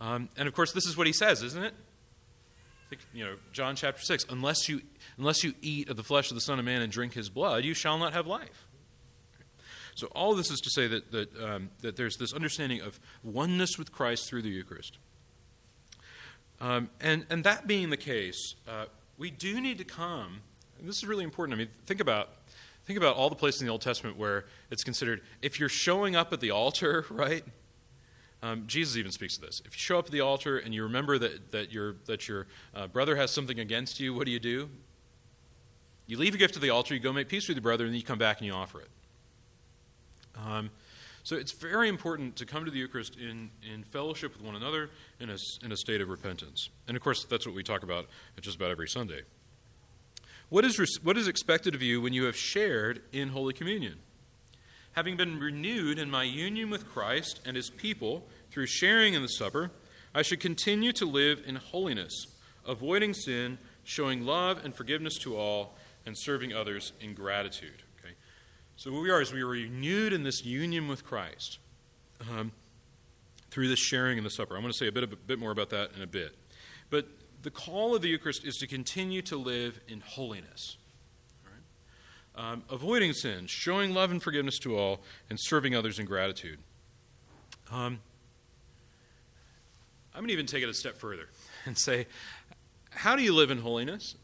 Um, 0.00 0.30
and 0.36 0.48
of 0.48 0.54
course, 0.54 0.72
this 0.72 0.86
is 0.86 0.96
what 0.96 1.06
he 1.06 1.12
says, 1.12 1.44
isn't 1.44 1.62
it? 1.62 1.74
Think, 2.88 3.02
you 3.14 3.24
know, 3.24 3.36
John 3.52 3.76
chapter 3.76 4.02
6 4.02 4.26
unless 4.30 4.68
you, 4.68 4.80
unless 5.16 5.44
you 5.44 5.54
eat 5.62 5.88
of 5.88 5.96
the 5.96 6.02
flesh 6.02 6.32
of 6.32 6.34
the 6.34 6.40
Son 6.40 6.58
of 6.58 6.64
Man 6.64 6.82
and 6.82 6.90
drink 6.90 7.12
his 7.12 7.28
blood, 7.28 7.64
you 7.64 7.72
shall 7.72 7.98
not 7.98 8.14
have 8.14 8.26
life. 8.26 8.66
So, 10.00 10.08
all 10.08 10.34
this 10.34 10.50
is 10.50 10.60
to 10.60 10.70
say 10.70 10.86
that, 10.86 11.12
that, 11.12 11.42
um, 11.42 11.70
that 11.80 11.96
there's 11.96 12.16
this 12.16 12.32
understanding 12.32 12.80
of 12.80 12.98
oneness 13.22 13.78
with 13.78 13.92
Christ 13.92 14.28
through 14.28 14.42
the 14.42 14.48
Eucharist. 14.48 14.98
Um, 16.60 16.90
and, 17.00 17.26
and 17.30 17.44
that 17.44 17.66
being 17.66 17.90
the 17.90 17.96
case, 17.96 18.54
uh, 18.68 18.86
we 19.16 19.30
do 19.30 19.60
need 19.60 19.78
to 19.78 19.84
come, 19.84 20.40
and 20.78 20.88
this 20.88 20.96
is 20.98 21.06
really 21.06 21.24
important. 21.24 21.54
I 21.54 21.58
mean, 21.58 21.68
think 21.86 22.00
about 22.00 22.30
Think 22.90 22.98
about 22.98 23.14
all 23.14 23.28
the 23.28 23.36
places 23.36 23.60
in 23.60 23.68
the 23.68 23.70
Old 23.70 23.82
Testament 23.82 24.16
where 24.16 24.46
it's 24.68 24.82
considered 24.82 25.20
if 25.42 25.60
you're 25.60 25.68
showing 25.68 26.16
up 26.16 26.32
at 26.32 26.40
the 26.40 26.50
altar, 26.50 27.06
right? 27.10 27.44
Um, 28.42 28.64
Jesus 28.66 28.96
even 28.96 29.12
speaks 29.12 29.36
to 29.36 29.42
this. 29.42 29.60
If 29.64 29.74
you 29.74 29.78
show 29.78 30.00
up 30.00 30.06
at 30.06 30.10
the 30.10 30.22
altar 30.22 30.58
and 30.58 30.74
you 30.74 30.82
remember 30.82 31.16
that, 31.18 31.52
that 31.52 31.72
your, 31.72 31.96
that 32.06 32.26
your 32.26 32.48
uh, 32.74 32.88
brother 32.88 33.14
has 33.14 33.30
something 33.30 33.60
against 33.60 34.00
you, 34.00 34.12
what 34.12 34.24
do 34.26 34.32
you 34.32 34.40
do? 34.40 34.70
You 36.06 36.18
leave 36.18 36.34
a 36.34 36.38
gift 36.38 36.56
at 36.56 36.62
the 36.62 36.70
altar, 36.70 36.92
you 36.94 36.98
go 36.98 37.12
make 37.12 37.28
peace 37.28 37.46
with 37.46 37.58
your 37.58 37.62
brother, 37.62 37.84
and 37.84 37.92
then 37.92 38.00
you 38.00 38.04
come 38.04 38.18
back 38.18 38.38
and 38.38 38.46
you 38.48 38.52
offer 38.52 38.80
it. 38.80 38.88
Um, 40.44 40.70
so 41.22 41.36
it's 41.36 41.52
very 41.52 41.88
important 41.88 42.36
to 42.36 42.46
come 42.46 42.64
to 42.64 42.70
the 42.70 42.78
Eucharist 42.78 43.16
in, 43.16 43.50
in 43.62 43.84
fellowship 43.84 44.32
with 44.32 44.42
one 44.42 44.56
another 44.56 44.90
in 45.18 45.28
a, 45.30 45.36
in 45.62 45.70
a 45.70 45.76
state 45.76 46.00
of 46.00 46.08
repentance. 46.08 46.70
And 46.88 46.96
of 46.96 47.02
course, 47.02 47.24
that's 47.24 47.46
what 47.46 47.54
we 47.54 47.62
talk 47.62 47.82
about 47.82 48.06
just 48.40 48.56
about 48.56 48.70
every 48.70 48.88
Sunday. 48.88 49.22
What 50.48 50.64
is, 50.64 50.98
what 51.02 51.16
is 51.16 51.28
expected 51.28 51.74
of 51.74 51.82
you 51.82 52.00
when 52.00 52.12
you 52.12 52.24
have 52.24 52.36
shared 52.36 53.02
in 53.12 53.28
Holy 53.28 53.52
Communion? 53.52 53.98
Having 54.92 55.16
been 55.16 55.38
renewed 55.38 55.98
in 55.98 56.10
my 56.10 56.24
union 56.24 56.70
with 56.70 56.88
Christ 56.88 57.40
and 57.46 57.54
his 57.54 57.70
people 57.70 58.26
through 58.50 58.66
sharing 58.66 59.14
in 59.14 59.22
the 59.22 59.28
supper, 59.28 59.70
I 60.12 60.22
should 60.22 60.40
continue 60.40 60.92
to 60.94 61.04
live 61.04 61.42
in 61.46 61.56
holiness, 61.56 62.26
avoiding 62.66 63.14
sin, 63.14 63.58
showing 63.84 64.26
love 64.26 64.64
and 64.64 64.74
forgiveness 64.74 65.16
to 65.18 65.36
all, 65.36 65.76
and 66.04 66.18
serving 66.18 66.52
others 66.52 66.92
in 67.00 67.14
gratitude. 67.14 67.84
So, 68.80 68.90
what 68.92 69.02
we 69.02 69.10
are 69.10 69.20
is 69.20 69.30
we 69.30 69.42
are 69.42 69.46
renewed 69.46 70.14
in 70.14 70.22
this 70.22 70.42
union 70.42 70.88
with 70.88 71.04
Christ 71.04 71.58
um, 72.30 72.50
through 73.50 73.68
this 73.68 73.78
sharing 73.78 74.16
in 74.16 74.24
the 74.24 74.30
supper. 74.30 74.56
I'm 74.56 74.62
going 74.62 74.72
to 74.72 74.78
say 74.78 74.86
a 74.86 74.92
bit, 74.92 75.04
a 75.04 75.06
bit 75.06 75.38
more 75.38 75.50
about 75.50 75.68
that 75.68 75.90
in 75.94 76.00
a 76.00 76.06
bit. 76.06 76.34
But 76.88 77.06
the 77.42 77.50
call 77.50 77.94
of 77.94 78.00
the 78.00 78.08
Eucharist 78.08 78.42
is 78.42 78.56
to 78.56 78.66
continue 78.66 79.20
to 79.20 79.36
live 79.36 79.80
in 79.86 80.00
holiness. 80.00 80.78
Um, 82.34 82.62
avoiding 82.70 83.12
sin, 83.12 83.48
showing 83.48 83.92
love 83.92 84.10
and 84.10 84.22
forgiveness 84.22 84.58
to 84.60 84.78
all, 84.78 85.02
and 85.28 85.38
serving 85.38 85.74
others 85.76 85.98
in 85.98 86.06
gratitude. 86.06 86.58
Um, 87.70 88.00
I'm 90.14 90.20
going 90.20 90.28
to 90.28 90.32
even 90.32 90.46
take 90.46 90.62
it 90.62 90.70
a 90.70 90.74
step 90.74 90.96
further 90.96 91.28
and 91.66 91.76
say, 91.76 92.06
how 92.88 93.14
do 93.14 93.22
you 93.22 93.34
live 93.34 93.50
in 93.50 93.58
holiness? 93.58 94.14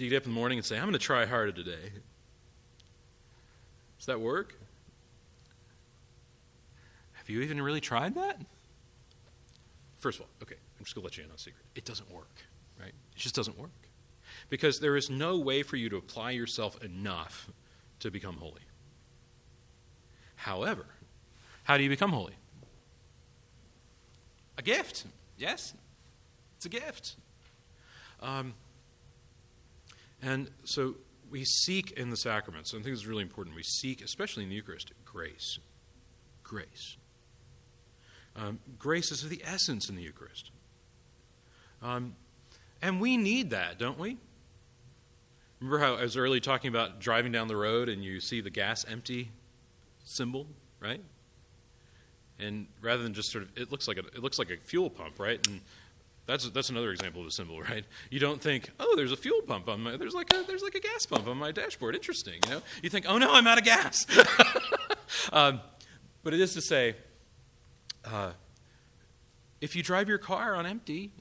Do 0.00 0.04
you 0.04 0.10
get 0.10 0.16
up 0.16 0.24
in 0.24 0.30
the 0.30 0.34
morning 0.34 0.56
and 0.56 0.64
say, 0.64 0.76
I'm 0.76 0.84
going 0.84 0.94
to 0.94 0.98
try 0.98 1.26
harder 1.26 1.52
today? 1.52 1.92
Does 3.98 4.06
that 4.06 4.18
work? 4.18 4.54
Have 7.12 7.28
you 7.28 7.42
even 7.42 7.60
really 7.60 7.82
tried 7.82 8.14
that? 8.14 8.40
First 9.98 10.18
of 10.18 10.22
all, 10.22 10.30
okay, 10.42 10.54
I'm 10.78 10.86
just 10.86 10.94
going 10.94 11.02
to 11.02 11.04
let 11.04 11.18
you 11.18 11.24
in 11.24 11.28
on 11.28 11.36
a 11.36 11.38
secret. 11.38 11.62
It 11.74 11.84
doesn't 11.84 12.10
work, 12.10 12.34
right? 12.80 12.94
It 13.12 13.18
just 13.18 13.34
doesn't 13.34 13.58
work. 13.58 13.68
Because 14.48 14.80
there 14.80 14.96
is 14.96 15.10
no 15.10 15.38
way 15.38 15.62
for 15.62 15.76
you 15.76 15.90
to 15.90 15.98
apply 15.98 16.30
yourself 16.30 16.82
enough 16.82 17.50
to 17.98 18.10
become 18.10 18.36
holy. 18.38 18.62
However, 20.36 20.86
how 21.64 21.76
do 21.76 21.82
you 21.82 21.90
become 21.90 22.12
holy? 22.12 22.36
A 24.56 24.62
gift, 24.62 25.04
yes? 25.36 25.74
It's 26.56 26.64
a 26.64 26.70
gift. 26.70 27.16
Um, 28.22 28.54
and 30.22 30.50
so 30.64 30.96
we 31.30 31.44
seek 31.44 31.92
in 31.92 32.10
the 32.10 32.16
sacraments, 32.16 32.72
and 32.72 32.80
I 32.80 32.84
think 32.84 32.94
this 32.94 33.02
is 33.02 33.06
really 33.06 33.22
important. 33.22 33.54
We 33.56 33.62
seek, 33.62 34.02
especially 34.02 34.42
in 34.42 34.48
the 34.48 34.56
Eucharist, 34.56 34.92
grace. 35.04 35.58
Grace. 36.42 36.96
Um, 38.36 38.58
grace 38.78 39.10
is 39.12 39.28
the 39.28 39.42
essence 39.44 39.88
in 39.88 39.96
the 39.96 40.02
Eucharist. 40.02 40.50
Um, 41.82 42.16
and 42.82 43.00
we 43.00 43.16
need 43.16 43.50
that, 43.50 43.78
don't 43.78 43.98
we? 43.98 44.18
Remember 45.60 45.78
how 45.78 45.96
I 45.96 46.02
was 46.02 46.16
early 46.16 46.40
talking 46.40 46.68
about 46.68 47.00
driving 47.00 47.32
down 47.32 47.48
the 47.48 47.56
road 47.56 47.88
and 47.88 48.02
you 48.02 48.20
see 48.20 48.40
the 48.40 48.50
gas 48.50 48.84
empty 48.88 49.30
symbol, 50.04 50.46
right? 50.80 51.02
And 52.38 52.66
rather 52.80 53.02
than 53.02 53.12
just 53.12 53.30
sort 53.30 53.44
of, 53.44 53.50
it 53.56 53.70
looks 53.70 53.86
like 53.86 53.98
a, 53.98 54.06
it 54.06 54.22
looks 54.22 54.38
like 54.38 54.50
a 54.50 54.56
fuel 54.56 54.88
pump, 54.88 55.18
right? 55.18 55.46
And 55.46 55.60
that's 56.30 56.48
that's 56.50 56.70
another 56.70 56.90
example 56.90 57.20
of 57.20 57.26
a 57.26 57.30
symbol, 57.30 57.60
right? 57.70 57.84
You 58.10 58.20
don't 58.20 58.40
think, 58.40 58.70
oh, 58.78 58.94
there's 58.96 59.12
a 59.12 59.16
fuel 59.16 59.42
pump 59.42 59.68
on 59.68 59.82
my, 59.82 59.96
there's 59.96 60.14
like 60.14 60.32
a 60.32 60.42
there's 60.46 60.62
like 60.62 60.74
a 60.74 60.80
gas 60.80 61.06
pump 61.06 61.26
on 61.26 61.36
my 61.36 61.52
dashboard. 61.52 61.94
Interesting, 61.94 62.40
you 62.44 62.50
know? 62.50 62.62
You 62.82 62.90
think, 62.90 63.06
oh 63.08 63.18
no, 63.18 63.32
I'm 63.32 63.46
out 63.46 63.58
of 63.58 63.64
gas. 63.64 64.06
um, 65.32 65.60
but 66.22 66.34
it 66.34 66.40
is 66.40 66.54
to 66.54 66.60
say, 66.60 66.96
uh, 68.04 68.32
if 69.60 69.74
you 69.74 69.82
drive 69.82 70.08
your 70.08 70.18
car 70.18 70.54
on 70.54 70.66
empty, 70.66 71.12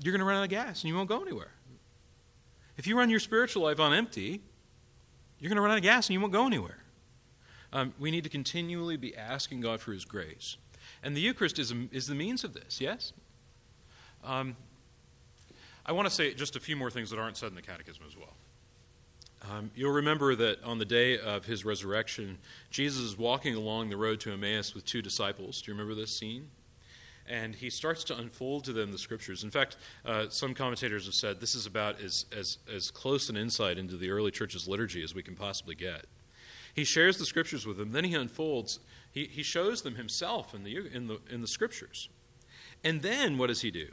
you're 0.00 0.12
going 0.12 0.20
to 0.20 0.24
run 0.24 0.36
out 0.36 0.44
of 0.44 0.50
gas 0.50 0.82
and 0.82 0.88
you 0.88 0.96
won't 0.96 1.08
go 1.08 1.22
anywhere. 1.22 1.52
If 2.76 2.86
you 2.86 2.98
run 2.98 3.08
your 3.08 3.20
spiritual 3.20 3.62
life 3.62 3.78
on 3.78 3.92
empty, 3.92 4.42
you're 5.38 5.48
going 5.48 5.56
to 5.56 5.62
run 5.62 5.70
out 5.70 5.78
of 5.78 5.82
gas 5.82 6.08
and 6.08 6.14
you 6.14 6.20
won't 6.20 6.32
go 6.32 6.46
anywhere. 6.46 6.78
Um, 7.72 7.94
we 7.98 8.10
need 8.10 8.24
to 8.24 8.30
continually 8.30 8.96
be 8.96 9.16
asking 9.16 9.60
God 9.60 9.80
for 9.80 9.92
His 9.92 10.04
grace. 10.04 10.56
And 11.02 11.16
the 11.16 11.20
Eucharist 11.20 11.58
is, 11.58 11.70
a, 11.70 11.88
is 11.92 12.06
the 12.06 12.14
means 12.14 12.44
of 12.44 12.54
this, 12.54 12.80
yes? 12.80 13.12
Um, 14.24 14.56
I 15.86 15.92
want 15.92 16.08
to 16.08 16.14
say 16.14 16.32
just 16.32 16.56
a 16.56 16.60
few 16.60 16.76
more 16.76 16.90
things 16.90 17.10
that 17.10 17.18
aren't 17.18 17.36
said 17.36 17.48
in 17.48 17.54
the 17.54 17.62
Catechism 17.62 18.02
as 18.06 18.16
well. 18.16 18.34
Um, 19.50 19.70
you'll 19.74 19.92
remember 19.92 20.34
that 20.34 20.62
on 20.64 20.78
the 20.78 20.86
day 20.86 21.18
of 21.18 21.44
his 21.44 21.64
resurrection, 21.66 22.38
Jesus 22.70 23.02
is 23.02 23.18
walking 23.18 23.54
along 23.54 23.90
the 23.90 23.96
road 23.96 24.20
to 24.20 24.32
Emmaus 24.32 24.74
with 24.74 24.86
two 24.86 25.02
disciples. 25.02 25.60
Do 25.60 25.70
you 25.70 25.74
remember 25.76 25.94
this 25.94 26.16
scene? 26.16 26.48
And 27.26 27.54
he 27.54 27.68
starts 27.68 28.04
to 28.04 28.16
unfold 28.16 28.64
to 28.64 28.72
them 28.72 28.92
the 28.92 28.98
scriptures. 28.98 29.44
In 29.44 29.50
fact, 29.50 29.76
uh, 30.06 30.26
some 30.30 30.54
commentators 30.54 31.04
have 31.04 31.14
said 31.14 31.40
this 31.40 31.54
is 31.54 31.66
about 31.66 32.00
as, 32.00 32.24
as, 32.34 32.58
as 32.72 32.90
close 32.90 33.28
an 33.28 33.36
insight 33.36 33.76
into 33.76 33.96
the 33.96 34.10
early 34.10 34.30
church's 34.30 34.66
liturgy 34.66 35.02
as 35.02 35.14
we 35.14 35.22
can 35.22 35.34
possibly 35.34 35.74
get. 35.74 36.06
He 36.74 36.84
shares 36.84 37.18
the 37.18 37.26
scriptures 37.26 37.66
with 37.66 37.76
them, 37.76 37.92
then 37.92 38.04
he 38.04 38.14
unfolds, 38.14 38.80
he, 39.10 39.24
he 39.26 39.42
shows 39.42 39.82
them 39.82 39.94
himself 39.94 40.54
in 40.54 40.64
the, 40.64 40.76
in, 40.92 41.06
the, 41.06 41.20
in 41.30 41.40
the 41.40 41.46
scriptures. 41.46 42.08
And 42.82 43.02
then 43.02 43.38
what 43.38 43.46
does 43.46 43.60
he 43.62 43.70
do? 43.70 43.88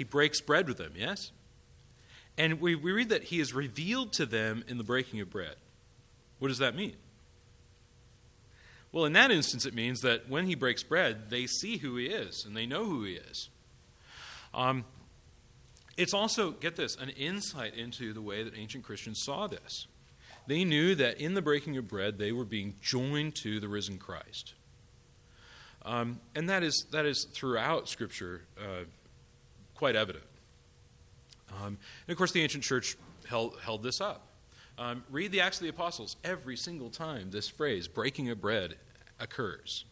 He 0.00 0.04
breaks 0.04 0.40
bread 0.40 0.66
with 0.66 0.78
them, 0.78 0.94
yes? 0.96 1.30
And 2.38 2.58
we, 2.58 2.74
we 2.74 2.90
read 2.90 3.10
that 3.10 3.24
he 3.24 3.38
is 3.38 3.52
revealed 3.52 4.14
to 4.14 4.24
them 4.24 4.64
in 4.66 4.78
the 4.78 4.82
breaking 4.82 5.20
of 5.20 5.28
bread. 5.28 5.56
What 6.38 6.48
does 6.48 6.56
that 6.56 6.74
mean? 6.74 6.94
Well, 8.92 9.04
in 9.04 9.12
that 9.12 9.30
instance, 9.30 9.66
it 9.66 9.74
means 9.74 10.00
that 10.00 10.26
when 10.26 10.46
he 10.46 10.54
breaks 10.54 10.82
bread, 10.82 11.28
they 11.28 11.46
see 11.46 11.76
who 11.76 11.98
he 11.98 12.06
is 12.06 12.46
and 12.46 12.56
they 12.56 12.64
know 12.64 12.86
who 12.86 13.04
he 13.04 13.16
is. 13.16 13.50
Um, 14.54 14.86
it's 15.98 16.14
also, 16.14 16.52
get 16.52 16.76
this, 16.76 16.96
an 16.96 17.10
insight 17.10 17.74
into 17.74 18.14
the 18.14 18.22
way 18.22 18.42
that 18.42 18.56
ancient 18.56 18.84
Christians 18.84 19.20
saw 19.22 19.48
this. 19.48 19.86
They 20.46 20.64
knew 20.64 20.94
that 20.94 21.20
in 21.20 21.34
the 21.34 21.42
breaking 21.42 21.76
of 21.76 21.88
bread, 21.88 22.16
they 22.16 22.32
were 22.32 22.46
being 22.46 22.76
joined 22.80 23.34
to 23.42 23.60
the 23.60 23.68
risen 23.68 23.98
Christ. 23.98 24.54
Um, 25.84 26.20
and 26.34 26.48
that 26.48 26.62
is, 26.62 26.86
that 26.90 27.04
is 27.04 27.26
throughout 27.34 27.86
Scripture 27.90 28.46
uh, 28.58 28.84
quite 29.80 29.96
evident. 29.96 30.24
Um, 31.50 31.78
and 32.06 32.12
of 32.12 32.18
course, 32.18 32.32
the 32.32 32.42
ancient 32.42 32.62
church 32.62 32.96
held, 33.26 33.56
held 33.64 33.82
this 33.82 33.98
up. 33.98 34.26
Um, 34.76 35.04
read 35.10 35.32
the 35.32 35.40
Acts 35.40 35.56
of 35.56 35.62
the 35.62 35.70
Apostles. 35.70 36.16
Every 36.22 36.54
single 36.54 36.90
time 36.90 37.30
this 37.30 37.48
phrase, 37.48 37.88
breaking 37.88 38.28
of 38.28 38.42
bread, 38.42 38.76
occurs. 39.18 39.86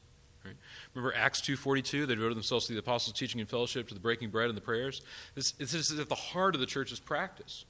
Right? 0.45 0.55
Remember 0.95 1.17
Acts 1.17 1.41
2.42, 1.41 2.07
they 2.07 2.15
devoted 2.15 2.37
themselves 2.37 2.67
to 2.67 2.75
the 2.75 2.79
apostles' 2.79 3.19
teaching 3.19 3.41
and 3.41 3.49
fellowship, 3.49 3.89
to 3.89 3.95
the 3.95 4.01
breaking 4.01 4.29
bread 4.29 4.51
and 4.51 4.57
the 4.59 4.63
prayers. 4.63 5.01
This, 5.35 5.53
this 5.53 5.73
is 5.73 5.99
at 5.99 6.11
the 6.11 6.15
heart 6.15 6.55
of 6.55 6.61
the 6.61 6.67
church's 6.67 7.01
practice. 7.01 7.65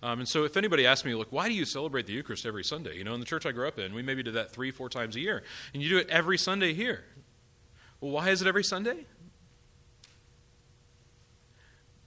Um, 0.00 0.20
and 0.20 0.28
so 0.28 0.44
if 0.44 0.56
anybody 0.56 0.86
asks 0.86 1.04
me, 1.04 1.16
look, 1.16 1.32
why 1.32 1.48
do 1.48 1.54
you 1.54 1.64
celebrate 1.64 2.06
the 2.06 2.12
Eucharist 2.12 2.46
every 2.46 2.62
Sunday? 2.62 2.96
You 2.96 3.02
know, 3.02 3.14
in 3.14 3.20
the 3.20 3.26
church 3.26 3.44
I 3.44 3.50
grew 3.50 3.66
up 3.66 3.80
in, 3.80 3.92
we 3.92 4.02
maybe 4.02 4.22
did 4.22 4.34
that 4.34 4.52
three, 4.52 4.70
four 4.70 4.88
times 4.88 5.16
a 5.16 5.20
year. 5.20 5.42
And 5.72 5.82
you 5.82 5.88
do 5.88 5.98
it 5.98 6.08
every 6.10 6.38
Sunday 6.38 6.74
here. 6.74 7.04
Well, 8.00 8.12
why 8.12 8.30
is 8.30 8.40
it 8.40 8.46
every 8.46 8.64
Sunday? 8.64 9.06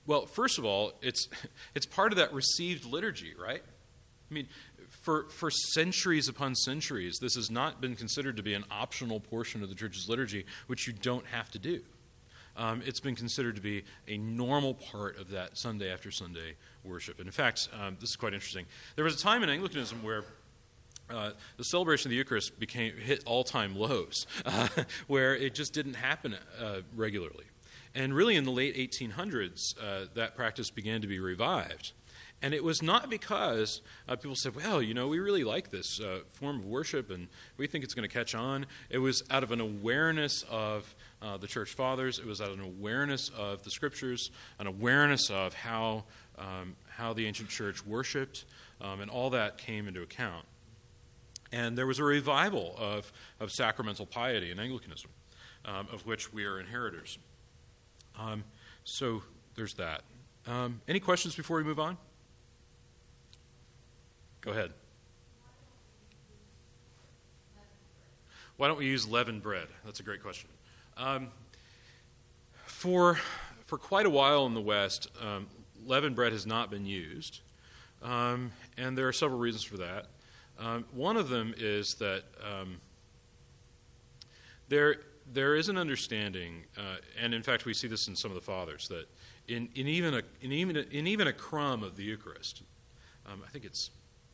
Well, 0.08 0.26
first 0.26 0.58
of 0.58 0.66
all, 0.66 0.94
it's, 1.02 1.28
it's 1.76 1.86
part 1.86 2.12
of 2.12 2.18
that 2.18 2.34
received 2.34 2.86
liturgy, 2.86 3.34
right? 3.40 3.62
I 4.30 4.34
mean, 4.34 4.48
for, 4.90 5.30
for 5.30 5.52
centuries 5.52 6.28
upon 6.28 6.56
centuries, 6.56 7.20
this 7.22 7.36
has 7.36 7.52
not 7.52 7.80
been 7.80 7.96
considered 7.96 8.38
to 8.38 8.44
be 8.44 8.54
an 8.54 8.66
optional 8.72 9.20
portion 9.20 9.62
of 9.62 9.70
the 9.70 9.76
church's 9.76 10.10
liturgy, 10.10 10.46
which 10.68 10.88
you 10.88 10.94
don't 10.94 11.26
have 11.28 11.52
to 11.52 11.60
do. 11.60 11.82
Um, 12.56 12.82
it's 12.86 13.00
been 13.00 13.16
considered 13.16 13.56
to 13.56 13.62
be 13.62 13.84
a 14.08 14.18
normal 14.18 14.74
part 14.74 15.20
of 15.20 15.30
that 15.30 15.58
Sunday 15.58 15.92
after 15.92 16.10
Sunday 16.10 16.56
worship. 16.84 17.20
And 17.20 17.28
in 17.28 17.32
fact, 17.32 17.70
um, 17.80 17.98
this 18.00 18.10
is 18.10 18.16
quite 18.16 18.34
interesting. 18.34 18.66
There 18.96 19.06
was 19.06 19.16
a 19.16 19.20
time 19.20 19.44
in 19.44 19.50
Anglicanism 19.50 20.02
where 20.02 20.24
uh, 21.10 21.32
the 21.58 21.64
celebration 21.64 22.10
of 22.10 22.12
the 22.12 22.18
Eucharist 22.18 22.60
became 22.60 22.98
hit 22.98 23.24
all-time 23.26 23.78
lows, 23.78 24.26
uh, 24.46 24.68
where 25.06 25.36
it 25.36 25.54
just 25.54 25.72
didn't 25.74 25.94
happen 25.94 26.36
uh, 26.60 26.78
regularly. 26.96 27.46
And 27.98 28.14
really, 28.14 28.36
in 28.36 28.44
the 28.44 28.52
late 28.52 28.76
1800s, 28.76 29.76
uh, 29.82 30.06
that 30.14 30.36
practice 30.36 30.70
began 30.70 31.02
to 31.02 31.08
be 31.08 31.18
revived. 31.18 31.94
And 32.44 32.54
it 32.54 32.64
was 32.64 32.84
not 32.84 33.10
because 33.10 33.82
uh, 34.08 34.16
people 34.16 34.36
said, 34.36 34.56
well, 34.56 34.84
you 34.84 34.94
know, 34.94 35.08
we 35.08 35.18
really 35.18 35.44
like 35.44 35.72
this 35.72 36.00
uh, 36.00 36.20
form 36.28 36.58
of 36.58 36.66
worship 36.68 37.10
and 37.10 37.28
we 37.58 37.66
think 37.66 37.84
it's 37.84 37.96
going 37.96 38.08
to 38.08 38.14
catch 38.14 38.36
on. 38.36 38.68
It 38.92 39.00
was 39.00 39.24
out 39.32 39.42
of 39.42 39.52
an 39.52 39.60
awareness 39.60 40.46
of 40.48 40.94
uh, 41.24 41.38
the 41.38 41.48
church 41.48 41.74
fathers, 41.74 42.20
it 42.20 42.28
was 42.28 42.40
out 42.40 42.50
of 42.50 42.60
an 42.60 42.64
awareness 42.64 43.30
of 43.36 43.64
the 43.64 43.72
scriptures, 43.72 44.30
an 44.60 44.68
awareness 44.68 45.32
of 45.32 45.56
how, 45.56 46.04
um, 46.38 46.76
how 46.90 47.14
the 47.14 47.26
ancient 47.26 47.50
church 47.50 47.84
worshiped, 47.84 48.46
um, 48.80 49.02
and 49.02 49.10
all 49.10 49.32
that 49.32 49.58
came 49.58 49.88
into 49.88 50.04
account. 50.04 50.46
And 51.52 51.76
there 51.76 51.88
was 51.88 51.98
a 51.98 52.04
revival 52.04 52.76
of, 52.78 53.12
of 53.40 53.50
sacramental 53.52 54.06
piety 54.06 54.52
in 54.52 54.60
Anglicanism, 54.60 55.10
um, 55.66 55.88
of 55.92 56.06
which 56.06 56.32
we 56.32 56.46
are 56.46 56.60
inheritors. 56.60 57.18
Um, 58.18 58.44
so 58.84 59.24
there's 59.56 59.76
that. 59.76 60.02
Um, 60.48 60.82
any 60.88 61.00
questions 61.00 61.36
before 61.36 61.58
we 61.58 61.64
move 61.64 61.80
on? 61.80 61.98
Go 64.42 64.52
ahead. 64.52 64.72
Why 68.56 68.68
don't 68.68 68.78
we 68.78 68.86
use 68.86 69.08
leavened 69.08 69.44
bread? 69.44 69.68
That's 69.86 70.00
a 70.00 70.04
great 70.04 70.24
question. 70.24 70.50
Um, 70.96 71.28
for, 72.66 73.20
for 73.66 73.78
quite 73.78 74.06
a 74.06 74.10
while 74.10 74.46
in 74.46 74.54
the 74.54 74.62
West, 74.62 75.10
um, 75.22 75.48
leavened 75.86 76.16
bread 76.16 76.32
has 76.32 76.48
not 76.48 76.72
been 76.72 76.86
used, 76.86 77.42
um, 78.02 78.52
and 78.78 78.98
there 78.98 79.08
are 79.08 79.14
several 79.14 79.40
reasons 79.40 79.64
for 79.64 79.78
that. 79.78 80.08
Um, 80.58 80.86
one 80.92 81.18
of 81.18 81.30
them 81.30 81.54
is 81.56 81.96
that 81.96 82.24
there, 84.70 84.96
there 85.32 85.56
is 85.56 85.70
an 85.70 85.78
understanding, 85.78 86.64
uh, 86.78 86.98
and 87.22 87.34
in 87.34 87.44
fact, 87.44 87.66
we 87.66 87.74
see 87.74 87.88
this 87.88 88.08
in 88.08 88.16
some 88.16 88.32
of 88.32 88.36
the 88.36 88.42
fathers, 88.42 88.88
that 88.90 89.06
in, 89.48 89.70
in, 89.76 89.88
even, 89.88 90.14
a, 90.14 90.22
in, 90.42 90.52
even, 90.52 90.78
a, 90.78 90.82
in 90.82 91.08
even 91.08 91.28
a 91.28 91.34
crumb 91.34 91.84
of 91.84 91.98
the 91.98 92.04
Eucharist, 92.04 92.64
um, 93.26 93.42
I 93.46 93.50
think 93.50 93.66
it's 93.66 93.92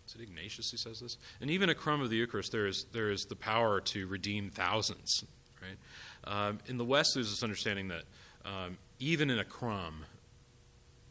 is 0.08 0.16
it 0.16 0.22
Ignatius 0.22 0.70
who 0.72 0.78
says 0.78 1.00
this? 1.00 1.18
And 1.40 1.50
even 1.50 1.70
a 1.70 1.76
crumb 1.76 2.02
of 2.02 2.10
the 2.10 2.18
Eucharist, 2.18 2.52
there 2.52 2.68
is, 2.68 2.86
there 2.92 3.10
is 3.10 3.24
the 3.24 3.36
power 3.36 3.80
to 3.82 4.08
redeem 4.08 4.50
thousands. 4.50 5.24
Right? 5.62 5.78
Um, 6.26 6.60
in 6.68 6.78
the 6.78 6.84
West, 6.84 7.12
there's 7.16 7.30
this 7.30 7.42
understanding 7.42 7.88
that 7.88 8.04
um, 8.46 8.78
even 9.00 9.30
in 9.30 9.40
a 9.40 9.46
crumb, 9.46 10.06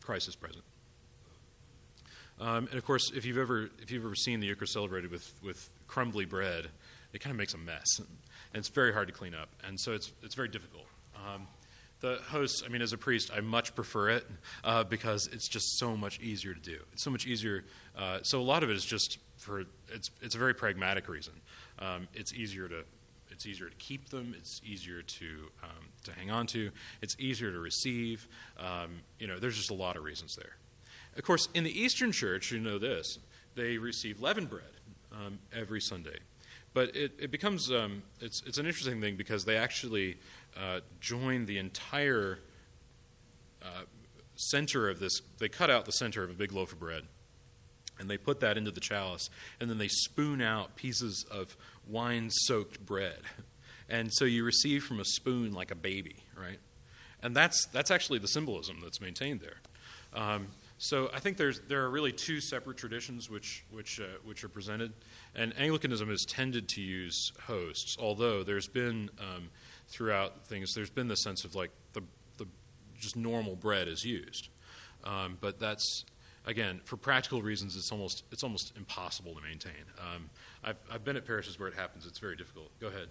Christ 0.02 0.28
is 0.28 0.36
present. 0.36 0.64
Um, 2.40 2.66
and 2.68 2.74
of 2.74 2.84
course, 2.84 3.10
if 3.14 3.24
you've 3.24 3.38
ever 3.38 3.70
if 3.80 3.90
you've 3.90 4.04
ever 4.04 4.14
seen 4.14 4.40
the 4.40 4.46
Eucharist 4.46 4.72
celebrated 4.72 5.10
with 5.10 5.32
with 5.42 5.70
crumbly 5.86 6.24
bread, 6.24 6.66
it 7.12 7.20
kind 7.20 7.30
of 7.30 7.36
makes 7.36 7.54
a 7.54 7.58
mess, 7.58 8.00
and 8.52 8.60
it's 8.60 8.68
very 8.68 8.92
hard 8.92 9.08
to 9.08 9.14
clean 9.14 9.34
up, 9.34 9.48
and 9.66 9.78
so 9.78 9.92
it's 9.92 10.12
it's 10.22 10.34
very 10.34 10.48
difficult. 10.48 10.86
Um, 11.16 11.46
the 12.00 12.18
host, 12.30 12.64
I 12.66 12.68
mean, 12.68 12.82
as 12.82 12.92
a 12.92 12.98
priest, 12.98 13.30
I 13.34 13.40
much 13.40 13.74
prefer 13.74 14.10
it 14.10 14.26
uh, 14.64 14.84
because 14.84 15.28
it's 15.32 15.48
just 15.48 15.78
so 15.78 15.96
much 15.96 16.20
easier 16.20 16.52
to 16.52 16.60
do. 16.60 16.78
It's 16.92 17.04
so 17.04 17.10
much 17.10 17.26
easier. 17.26 17.64
Uh, 17.96 18.18
so 18.22 18.40
a 18.40 18.42
lot 18.42 18.64
of 18.64 18.70
it 18.70 18.76
is 18.76 18.84
just 18.84 19.18
for 19.38 19.64
it's 19.88 20.10
it's 20.20 20.34
a 20.34 20.38
very 20.38 20.54
pragmatic 20.54 21.08
reason. 21.08 21.34
Um, 21.78 22.08
it's 22.12 22.34
easier 22.34 22.68
to 22.68 22.84
it's 23.30 23.46
easier 23.46 23.68
to 23.68 23.76
keep 23.76 24.10
them. 24.10 24.34
It's 24.36 24.60
easier 24.64 25.02
to 25.02 25.26
um, 25.62 25.88
to 26.04 26.12
hang 26.12 26.30
on 26.30 26.46
to. 26.48 26.70
It's 27.00 27.16
easier 27.18 27.52
to 27.52 27.58
receive. 27.58 28.28
Um, 28.58 29.02
you 29.18 29.26
know, 29.26 29.38
there's 29.38 29.56
just 29.56 29.70
a 29.70 29.74
lot 29.74 29.96
of 29.96 30.02
reasons 30.02 30.34
there. 30.36 30.56
Of 31.16 31.24
course, 31.24 31.48
in 31.54 31.64
the 31.64 31.80
Eastern 31.80 32.12
Church, 32.12 32.50
you 32.50 32.58
know 32.58 32.78
this. 32.78 33.18
They 33.54 33.76
receive 33.76 34.20
leavened 34.20 34.48
bread 34.48 34.64
um, 35.12 35.38
every 35.52 35.80
Sunday, 35.80 36.18
but 36.74 36.94
it, 36.96 37.12
it 37.18 37.30
becomes 37.30 37.70
um, 37.70 38.02
it's 38.20 38.42
it's 38.46 38.58
an 38.58 38.66
interesting 38.66 39.00
thing 39.00 39.16
because 39.16 39.44
they 39.44 39.56
actually 39.56 40.18
uh, 40.56 40.80
join 41.00 41.46
the 41.46 41.58
entire 41.58 42.38
uh, 43.62 43.82
center 44.36 44.88
of 44.88 45.00
this. 45.00 45.20
They 45.38 45.48
cut 45.48 45.70
out 45.70 45.84
the 45.84 45.92
center 45.92 46.22
of 46.22 46.30
a 46.30 46.34
big 46.34 46.52
loaf 46.52 46.72
of 46.72 46.80
bread, 46.80 47.04
and 47.98 48.08
they 48.08 48.16
put 48.16 48.40
that 48.40 48.56
into 48.56 48.70
the 48.70 48.80
chalice, 48.80 49.28
and 49.60 49.68
then 49.68 49.78
they 49.78 49.88
spoon 49.88 50.40
out 50.40 50.76
pieces 50.76 51.24
of 51.30 51.56
wine-soaked 51.86 52.84
bread, 52.84 53.20
and 53.88 54.12
so 54.12 54.24
you 54.24 54.44
receive 54.44 54.84
from 54.84 55.00
a 55.00 55.04
spoon 55.04 55.52
like 55.52 55.70
a 55.70 55.76
baby, 55.76 56.24
right? 56.36 56.58
And 57.22 57.36
that's 57.36 57.66
that's 57.66 57.90
actually 57.90 58.18
the 58.18 58.28
symbolism 58.28 58.78
that's 58.82 59.00
maintained 59.00 59.40
there. 59.40 59.60
Um, 60.14 60.48
so 60.82 61.08
I 61.14 61.20
think 61.20 61.36
there's 61.36 61.60
there 61.68 61.84
are 61.84 61.90
really 61.90 62.10
two 62.10 62.40
separate 62.40 62.76
traditions 62.76 63.30
which 63.30 63.64
which 63.70 64.00
uh, 64.00 64.18
which 64.24 64.42
are 64.42 64.48
presented, 64.48 64.92
and 65.32 65.56
Anglicanism 65.56 66.08
has 66.08 66.24
tended 66.24 66.68
to 66.70 66.82
use 66.82 67.32
hosts, 67.46 67.96
although 68.00 68.42
there's 68.42 68.66
been 68.66 69.08
um, 69.20 69.50
throughout 69.86 70.44
things. 70.44 70.74
There's 70.74 70.90
been 70.90 71.06
the 71.06 71.16
sense 71.16 71.44
of 71.44 71.54
like 71.54 71.70
the, 71.92 72.02
the 72.36 72.48
just 72.98 73.14
normal 73.14 73.54
bread 73.54 73.86
is 73.86 74.04
used, 74.04 74.48
um, 75.04 75.38
but 75.40 75.60
that's 75.60 76.04
again 76.46 76.80
for 76.82 76.96
practical 76.96 77.42
reasons. 77.42 77.76
It's 77.76 77.92
almost 77.92 78.24
it's 78.32 78.42
almost 78.42 78.76
impossible 78.76 79.36
to 79.36 79.40
maintain. 79.40 79.84
Um, 80.00 80.30
I've 80.64 80.78
I've 80.90 81.04
been 81.04 81.16
at 81.16 81.24
parishes 81.24 81.60
where 81.60 81.68
it 81.68 81.74
happens. 81.74 82.06
It's 82.06 82.18
very 82.18 82.34
difficult. 82.34 82.76
Go 82.80 82.88
ahead. 82.88 83.06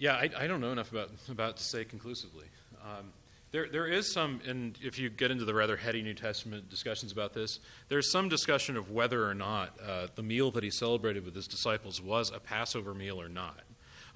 Yeah, 0.00 0.14
I, 0.14 0.30
I, 0.34 0.46
don't 0.46 0.62
know 0.62 0.72
enough 0.72 0.90
about 0.92 1.10
about 1.28 1.58
to 1.58 1.62
say 1.62 1.84
conclusively. 1.84 2.46
Um, 2.82 3.12
there, 3.52 3.68
there 3.70 3.86
is 3.86 4.10
some, 4.10 4.40
and 4.46 4.78
if 4.80 4.98
you 4.98 5.10
get 5.10 5.30
into 5.30 5.44
the 5.44 5.52
rather 5.52 5.76
heady 5.76 6.00
New 6.02 6.14
Testament 6.14 6.70
discussions 6.70 7.12
about 7.12 7.34
this, 7.34 7.58
there's 7.90 8.10
some 8.10 8.30
discussion 8.30 8.78
of 8.78 8.90
whether 8.90 9.28
or 9.28 9.34
not 9.34 9.76
uh, 9.86 10.06
the 10.14 10.22
meal 10.22 10.50
that 10.52 10.64
he 10.64 10.70
celebrated 10.70 11.26
with 11.26 11.34
his 11.34 11.46
disciples 11.46 12.00
was 12.00 12.30
a 12.30 12.40
Passover 12.40 12.94
meal 12.94 13.20
or 13.20 13.28
not. 13.28 13.60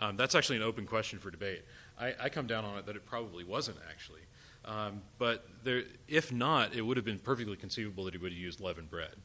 Um, 0.01 0.16
that's 0.16 0.35
actually 0.35 0.57
an 0.57 0.62
open 0.62 0.87
question 0.87 1.18
for 1.18 1.30
debate. 1.30 1.64
I, 1.99 2.14
I, 2.18 2.28
come 2.30 2.47
down 2.47 2.64
on 2.64 2.78
it 2.78 2.87
that 2.87 2.97
it 2.97 3.05
probably 3.05 3.45
wasn't 3.45 3.76
actually. 3.91 4.22
Um, 4.64 5.03
but 5.18 5.47
there, 5.64 5.82
if 6.09 6.32
not, 6.32 6.74
it 6.74 6.80
would 6.80 6.97
have 6.97 7.05
been 7.05 7.18
perfectly 7.18 7.57
conceivable 7.57 8.05
that 8.05 8.14
he 8.14 8.18
would 8.18 8.32
have 8.32 8.41
used 8.41 8.59
leavened 8.59 8.91
bread. 8.91 9.16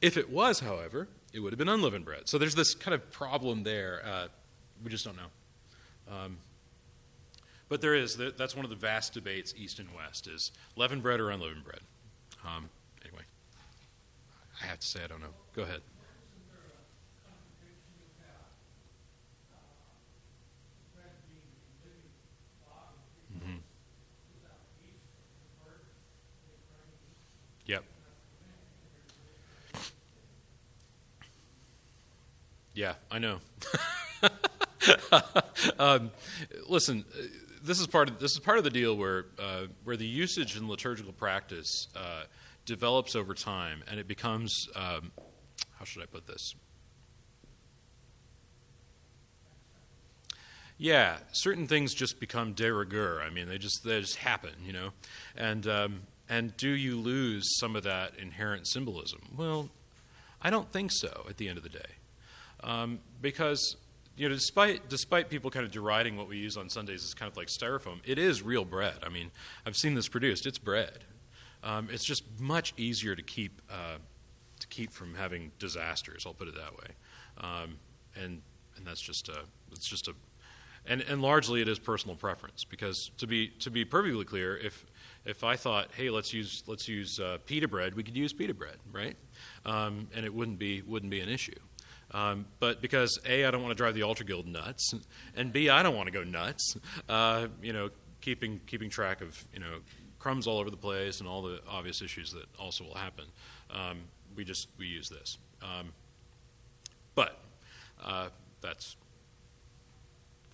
If 0.00 0.16
it 0.16 0.30
was, 0.30 0.60
however, 0.60 1.08
it 1.34 1.40
would 1.40 1.52
have 1.52 1.58
been 1.58 1.68
unleavened 1.68 2.06
bread. 2.06 2.30
So 2.30 2.38
there's 2.38 2.54
this 2.54 2.74
kind 2.74 2.94
of 2.94 3.10
problem 3.12 3.64
there. 3.64 4.02
Uh, 4.06 4.28
we 4.82 4.90
just 4.90 5.04
don't 5.04 5.16
know. 5.16 5.28
Um, 6.10 6.38
but 7.68 7.80
there 7.82 7.94
is, 7.94 8.16
that's 8.16 8.56
one 8.56 8.64
of 8.64 8.70
the 8.70 8.76
vast 8.76 9.12
debates, 9.12 9.52
East 9.56 9.78
and 9.78 9.88
West, 9.94 10.26
is 10.26 10.52
leavened 10.74 11.02
bread 11.02 11.20
or 11.20 11.30
unleavened 11.30 11.64
bread. 11.64 11.80
Um, 12.44 12.70
anyway, 13.04 13.24
I 14.62 14.66
have 14.66 14.80
to 14.80 14.86
say 14.86 15.00
I 15.04 15.06
don't 15.06 15.20
know. 15.20 15.34
Go 15.54 15.62
ahead. 15.62 15.80
Mm-hmm. 23.36 23.56
Yep. 27.66 27.84
Yeah, 32.74 32.94
I 33.10 33.18
know. 33.18 33.38
um, 35.78 36.10
listen, 36.68 37.04
this 37.62 37.80
is 37.80 37.86
part 37.86 38.08
of 38.08 38.18
this 38.18 38.32
is 38.32 38.38
part 38.38 38.58
of 38.58 38.64
the 38.64 38.70
deal 38.70 38.96
where 38.96 39.26
uh, 39.38 39.66
where 39.84 39.96
the 39.96 40.06
usage 40.06 40.56
in 40.56 40.68
liturgical 40.68 41.12
practice 41.12 41.88
uh, 41.96 42.24
develops 42.64 43.14
over 43.14 43.34
time, 43.34 43.82
and 43.90 43.98
it 43.98 44.08
becomes 44.08 44.68
um, 44.74 45.12
how 45.78 45.84
should 45.84 46.02
I 46.02 46.06
put 46.06 46.26
this? 46.26 46.54
Yeah, 50.80 51.16
certain 51.32 51.66
things 51.66 51.92
just 51.92 52.20
become 52.20 52.52
de 52.52 52.72
rigueur. 52.72 53.20
I 53.20 53.30
mean, 53.30 53.48
they 53.48 53.58
just 53.58 53.82
they 53.84 54.00
just 54.00 54.16
happen, 54.16 54.52
you 54.64 54.72
know, 54.72 54.90
and 55.36 55.66
um, 55.66 56.00
and 56.28 56.56
do 56.56 56.68
you 56.68 56.96
lose 56.96 57.58
some 57.58 57.74
of 57.74 57.82
that 57.82 58.12
inherent 58.16 58.68
symbolism? 58.68 59.20
Well, 59.36 59.70
I 60.40 60.50
don't 60.50 60.70
think 60.70 60.92
so. 60.92 61.26
At 61.28 61.36
the 61.36 61.48
end 61.48 61.58
of 61.58 61.64
the 61.64 61.70
day, 61.70 61.90
um, 62.62 63.00
because 63.20 63.76
you 64.18 64.28
know, 64.28 64.34
despite 64.34 64.88
despite 64.88 65.30
people 65.30 65.50
kind 65.50 65.64
of 65.64 65.70
deriding 65.70 66.16
what 66.16 66.28
we 66.28 66.36
use 66.36 66.56
on 66.56 66.68
Sundays 66.68 67.04
as 67.04 67.14
kind 67.14 67.30
of 67.30 67.36
like 67.36 67.46
styrofoam, 67.46 68.00
it 68.04 68.18
is 68.18 68.42
real 68.42 68.64
bread. 68.64 68.98
I 69.04 69.08
mean, 69.08 69.30
I've 69.64 69.76
seen 69.76 69.94
this 69.94 70.08
produced. 70.08 70.44
It's 70.44 70.58
bread. 70.58 71.04
Um, 71.62 71.88
it's 71.90 72.04
just 72.04 72.24
much 72.40 72.74
easier 72.76 73.14
to 73.14 73.22
keep 73.22 73.62
uh, 73.70 73.98
to 74.58 74.66
keep 74.66 74.92
from 74.92 75.14
having 75.14 75.52
disasters. 75.58 76.24
I'll 76.26 76.34
put 76.34 76.48
it 76.48 76.56
that 76.56 76.72
way. 76.72 76.94
Um, 77.38 77.78
and 78.20 78.42
and 78.76 78.84
that's 78.84 79.00
just 79.00 79.28
a 79.28 79.42
it's 79.70 79.86
just 79.86 80.08
a 80.08 80.14
and 80.84 81.00
and 81.02 81.22
largely 81.22 81.60
it 81.60 81.68
is 81.68 81.78
personal 81.78 82.16
preference 82.16 82.64
because 82.64 83.10
to 83.18 83.26
be 83.26 83.48
to 83.60 83.70
be 83.70 83.84
perfectly 83.84 84.24
clear, 84.24 84.56
if 84.56 84.84
if 85.24 85.44
I 85.44 85.54
thought, 85.54 85.90
hey, 85.94 86.10
let's 86.10 86.32
use 86.32 86.64
let's 86.66 86.88
use 86.88 87.20
uh, 87.20 87.38
pita 87.46 87.68
bread, 87.68 87.94
we 87.94 88.02
could 88.02 88.16
use 88.16 88.32
pita 88.32 88.54
bread, 88.54 88.76
right? 88.90 89.16
Um, 89.64 90.08
and 90.14 90.24
it 90.24 90.34
wouldn't 90.34 90.58
be 90.58 90.82
wouldn't 90.82 91.10
be 91.10 91.20
an 91.20 91.28
issue. 91.28 91.58
Um, 92.12 92.46
but 92.58 92.80
because 92.80 93.18
A, 93.26 93.44
I 93.44 93.50
don't 93.50 93.62
want 93.62 93.72
to 93.72 93.76
drive 93.76 93.94
the 93.94 94.02
altar 94.02 94.24
guild 94.24 94.46
nuts, 94.46 94.94
and 95.36 95.52
B, 95.52 95.68
I 95.68 95.82
don't 95.82 95.94
want 95.96 96.06
to 96.06 96.12
go 96.12 96.24
nuts. 96.24 96.76
Uh, 97.08 97.48
you 97.62 97.72
know, 97.72 97.90
keeping 98.20 98.60
keeping 98.66 98.88
track 98.90 99.20
of 99.20 99.44
you 99.52 99.60
know 99.60 99.80
crumbs 100.18 100.46
all 100.46 100.58
over 100.58 100.70
the 100.70 100.76
place 100.76 101.20
and 101.20 101.28
all 101.28 101.42
the 101.42 101.60
obvious 101.68 102.00
issues 102.02 102.32
that 102.32 102.46
also 102.58 102.84
will 102.84 102.94
happen. 102.94 103.24
Um, 103.70 103.98
we 104.34 104.44
just 104.44 104.68
we 104.78 104.86
use 104.86 105.08
this, 105.08 105.38
um, 105.62 105.92
but 107.14 107.38
uh, 108.02 108.28
that's 108.60 108.96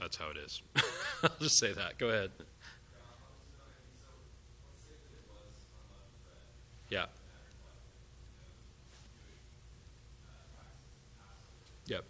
That's 0.00 0.16
how 0.16 0.30
it 0.30 0.36
is. 0.36 0.60
I'll 1.22 1.30
just 1.40 1.58
say 1.58 1.72
that. 1.72 1.98
Go 1.98 2.08
ahead. 2.08 2.30
Yeah. 6.90 7.06
Yep. 11.86 12.04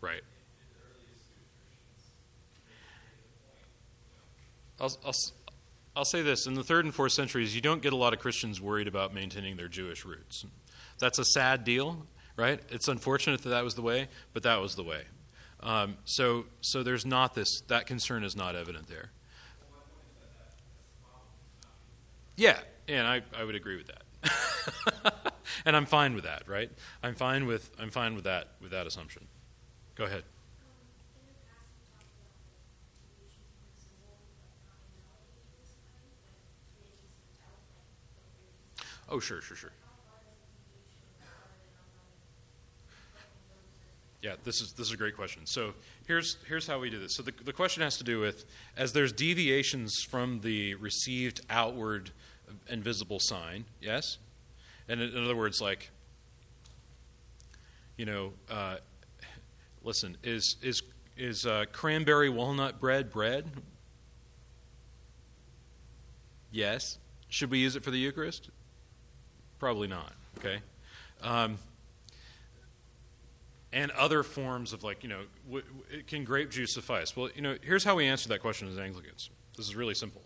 Right. 0.00 0.22
I'll, 4.80 4.96
I'll, 5.04 5.14
I'll 5.96 6.04
say 6.04 6.22
this 6.22 6.46
in 6.46 6.54
the 6.54 6.62
third 6.62 6.84
and 6.84 6.94
fourth 6.94 7.12
centuries, 7.12 7.54
you 7.54 7.60
don't 7.60 7.82
get 7.82 7.92
a 7.92 7.96
lot 7.96 8.12
of 8.12 8.18
Christians 8.18 8.60
worried 8.60 8.88
about 8.88 9.12
maintaining 9.12 9.56
their 9.56 9.68
Jewish 9.68 10.04
roots. 10.04 10.44
That's 10.98 11.18
a 11.18 11.24
sad 11.24 11.64
deal, 11.64 12.06
right? 12.36 12.60
It's 12.70 12.88
unfortunate 12.88 13.42
that 13.42 13.50
that 13.50 13.64
was 13.64 13.74
the 13.74 13.82
way, 13.82 14.08
but 14.32 14.42
that 14.44 14.60
was 14.60 14.74
the 14.74 14.84
way. 14.84 15.02
Um, 15.60 15.96
so, 16.04 16.46
so 16.60 16.82
there's 16.82 17.04
not 17.04 17.34
this, 17.34 17.62
that 17.62 17.86
concern 17.86 18.22
is 18.22 18.36
not 18.36 18.54
evident 18.54 18.86
there. 18.86 19.10
Yeah, 22.36 22.58
and 22.86 23.06
I, 23.06 23.22
I 23.36 23.42
would 23.42 23.56
agree 23.56 23.76
with 23.76 23.88
that. 23.88 25.32
and 25.64 25.76
I'm 25.76 25.86
fine 25.86 26.14
with 26.14 26.24
that, 26.24 26.46
right? 26.46 26.70
I'm 27.02 27.16
fine 27.16 27.46
with, 27.46 27.72
I'm 27.80 27.90
fine 27.90 28.14
with 28.14 28.24
that, 28.24 28.48
with 28.60 28.70
that 28.70 28.86
assumption. 28.86 29.26
Go 29.96 30.04
ahead. 30.04 30.22
Oh, 39.08 39.20
sure, 39.20 39.40
sure, 39.40 39.56
sure. 39.56 39.72
Yeah, 44.20 44.34
this 44.44 44.60
is 44.60 44.72
this 44.72 44.88
is 44.88 44.92
a 44.92 44.96
great 44.96 45.14
question. 45.14 45.46
So 45.46 45.74
here's 46.06 46.38
here's 46.48 46.66
how 46.66 46.80
we 46.80 46.90
do 46.90 46.98
this. 46.98 47.14
So 47.14 47.22
the 47.22 47.32
the 47.44 47.52
question 47.52 47.82
has 47.82 47.96
to 47.98 48.04
do 48.04 48.18
with 48.18 48.44
as 48.76 48.92
there's 48.92 49.12
deviations 49.12 49.94
from 50.02 50.40
the 50.40 50.74
received 50.74 51.40
outward 51.48 52.10
and 52.68 52.82
visible 52.82 53.20
sign. 53.20 53.64
Yes, 53.80 54.18
and 54.88 55.00
in, 55.00 55.16
in 55.16 55.24
other 55.24 55.36
words, 55.36 55.60
like 55.60 55.90
you 57.96 58.06
know, 58.06 58.32
uh, 58.50 58.76
listen, 59.84 60.16
is 60.24 60.56
is 60.62 60.82
is 61.16 61.46
uh, 61.46 61.66
cranberry 61.72 62.28
walnut 62.28 62.80
bread 62.80 63.10
bread? 63.10 63.46
Yes. 66.50 66.98
Should 67.28 67.50
we 67.50 67.58
use 67.58 67.76
it 67.76 67.84
for 67.84 67.90
the 67.90 67.98
Eucharist? 67.98 68.50
Probably 69.58 69.88
not. 69.88 70.12
Okay. 70.38 70.58
Um, 71.22 71.58
and 73.72 73.90
other 73.92 74.22
forms 74.22 74.72
of 74.72 74.82
like 74.82 75.02
you 75.02 75.08
know 75.08 75.22
w- 75.46 75.64
w- 75.64 76.02
can 76.04 76.24
grape 76.24 76.50
juice 76.50 76.72
suffice 76.72 77.14
well 77.16 77.28
you 77.34 77.42
know 77.42 77.56
here's 77.62 77.84
how 77.84 77.94
we 77.94 78.06
answer 78.06 78.28
that 78.28 78.40
question 78.40 78.68
as 78.68 78.78
anglicans 78.78 79.30
this 79.56 79.66
is 79.66 79.76
really 79.76 79.94
simple 79.94 80.22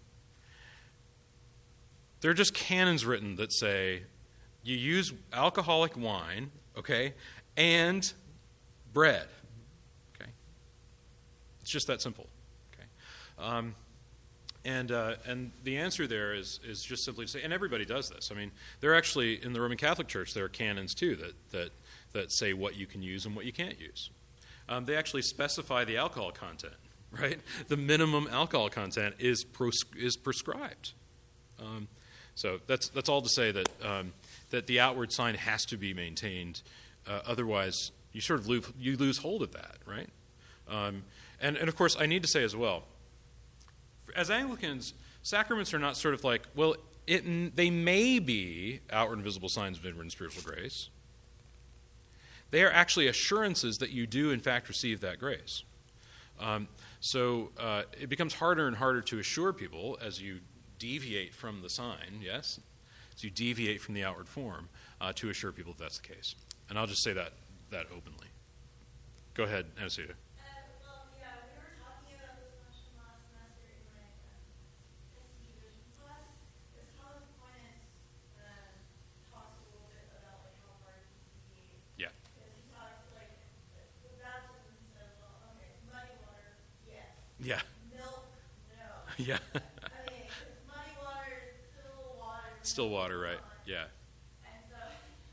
there 2.20 2.30
are 2.30 2.34
just 2.34 2.54
canons 2.54 3.04
written 3.04 3.36
that 3.36 3.52
say 3.52 4.02
you 4.62 4.76
use 4.76 5.12
alcoholic 5.32 5.96
wine 5.96 6.50
okay 6.76 7.14
and 7.56 8.12
bread 8.92 9.26
okay 10.14 10.30
it's 11.60 11.70
just 11.70 11.86
that 11.88 12.00
simple 12.00 12.28
okay 12.72 12.86
um, 13.38 13.74
and, 14.64 14.92
uh, 14.92 15.14
and 15.26 15.52
the 15.64 15.76
answer 15.78 16.06
there 16.06 16.34
is, 16.34 16.60
is 16.64 16.82
just 16.82 17.04
simply 17.04 17.26
to 17.26 17.30
say, 17.30 17.42
and 17.42 17.52
everybody 17.52 17.84
does 17.84 18.08
this. 18.08 18.30
I 18.30 18.34
mean, 18.34 18.52
there 18.80 18.92
are 18.92 18.94
actually, 18.94 19.42
in 19.42 19.52
the 19.52 19.60
Roman 19.60 19.76
Catholic 19.76 20.08
Church, 20.08 20.34
there 20.34 20.44
are 20.44 20.48
canons 20.48 20.94
too 20.94 21.16
that, 21.16 21.34
that 21.50 21.70
that 22.12 22.32
say 22.32 22.52
what 22.52 22.76
you 22.76 22.86
can 22.86 23.02
use 23.02 23.26
and 23.26 23.34
what 23.34 23.44
you 23.44 23.52
can't 23.52 23.80
use. 23.80 24.10
Um, 24.68 24.84
they 24.84 24.96
actually 24.96 25.22
specify 25.22 25.84
the 25.84 25.96
alcohol 25.96 26.30
content, 26.30 26.74
right? 27.10 27.40
The 27.68 27.76
minimum 27.76 28.28
alcohol 28.30 28.68
content 28.68 29.16
is, 29.18 29.44
pros- 29.44 29.84
is 29.96 30.16
prescribed. 30.16 30.92
Um, 31.60 31.88
so 32.34 32.60
that's, 32.66 32.88
that's 32.88 33.08
all 33.08 33.22
to 33.22 33.28
say 33.28 33.52
that, 33.52 33.68
um, 33.84 34.12
that 34.50 34.66
the 34.66 34.80
outward 34.80 35.12
sign 35.12 35.34
has 35.34 35.64
to 35.66 35.76
be 35.76 35.92
maintained. 35.92 36.62
Uh, 37.06 37.20
otherwise, 37.26 37.90
you 38.12 38.20
sort 38.20 38.40
of 38.40 38.48
lose, 38.48 38.70
you 38.78 38.96
lose 38.96 39.18
hold 39.18 39.42
of 39.42 39.52
that, 39.52 39.76
right? 39.86 40.08
Um, 40.68 41.02
and, 41.40 41.56
and 41.56 41.68
of 41.68 41.76
course, 41.76 41.96
I 41.98 42.06
need 42.06 42.22
to 42.22 42.28
say 42.28 42.42
as 42.44 42.56
well, 42.56 42.84
as 44.14 44.30
Anglicans, 44.30 44.94
sacraments 45.22 45.72
are 45.74 45.78
not 45.78 45.96
sort 45.96 46.14
of 46.14 46.24
like, 46.24 46.42
well, 46.54 46.76
it, 47.06 47.56
they 47.56 47.70
may 47.70 48.18
be 48.18 48.80
outward 48.90 49.14
and 49.14 49.24
visible 49.24 49.48
signs 49.48 49.78
of 49.78 49.86
inward 49.86 50.02
and 50.02 50.12
spiritual 50.12 50.42
grace. 50.42 50.88
They 52.50 52.62
are 52.62 52.70
actually 52.70 53.08
assurances 53.08 53.78
that 53.78 53.90
you 53.90 54.06
do, 54.06 54.30
in 54.30 54.40
fact, 54.40 54.68
receive 54.68 55.00
that 55.00 55.18
grace. 55.18 55.64
Um, 56.38 56.68
so 57.00 57.50
uh, 57.58 57.82
it 57.98 58.08
becomes 58.08 58.34
harder 58.34 58.66
and 58.66 58.76
harder 58.76 59.00
to 59.02 59.18
assure 59.18 59.52
people 59.52 59.98
as 60.02 60.20
you 60.20 60.40
deviate 60.78 61.34
from 61.34 61.62
the 61.62 61.70
sign, 61.70 62.20
yes? 62.20 62.60
As 63.14 63.24
you 63.24 63.30
deviate 63.30 63.80
from 63.80 63.94
the 63.94 64.04
outward 64.04 64.28
form, 64.28 64.68
uh, 65.00 65.12
to 65.14 65.30
assure 65.30 65.52
people 65.52 65.72
that 65.72 65.82
that's 65.82 65.98
the 65.98 66.08
case. 66.08 66.34
And 66.68 66.78
I'll 66.78 66.86
just 66.86 67.02
say 67.02 67.12
that, 67.12 67.32
that 67.70 67.86
openly. 67.86 68.28
Go 69.34 69.44
ahead, 69.44 69.66
Anastasia. 69.78 70.14
Yeah. 87.42 87.60
Milk, 87.90 88.22
no. 89.18 89.24
Yeah. 89.24 89.38
I 89.54 89.58
mean, 89.58 90.22
muddy 90.68 90.94
water 91.02 91.42
still 91.74 92.16
water. 92.20 92.48
Still 92.62 92.88
water, 92.90 93.18
right? 93.18 93.40
Yeah. 93.66 93.84
So, 94.70 94.76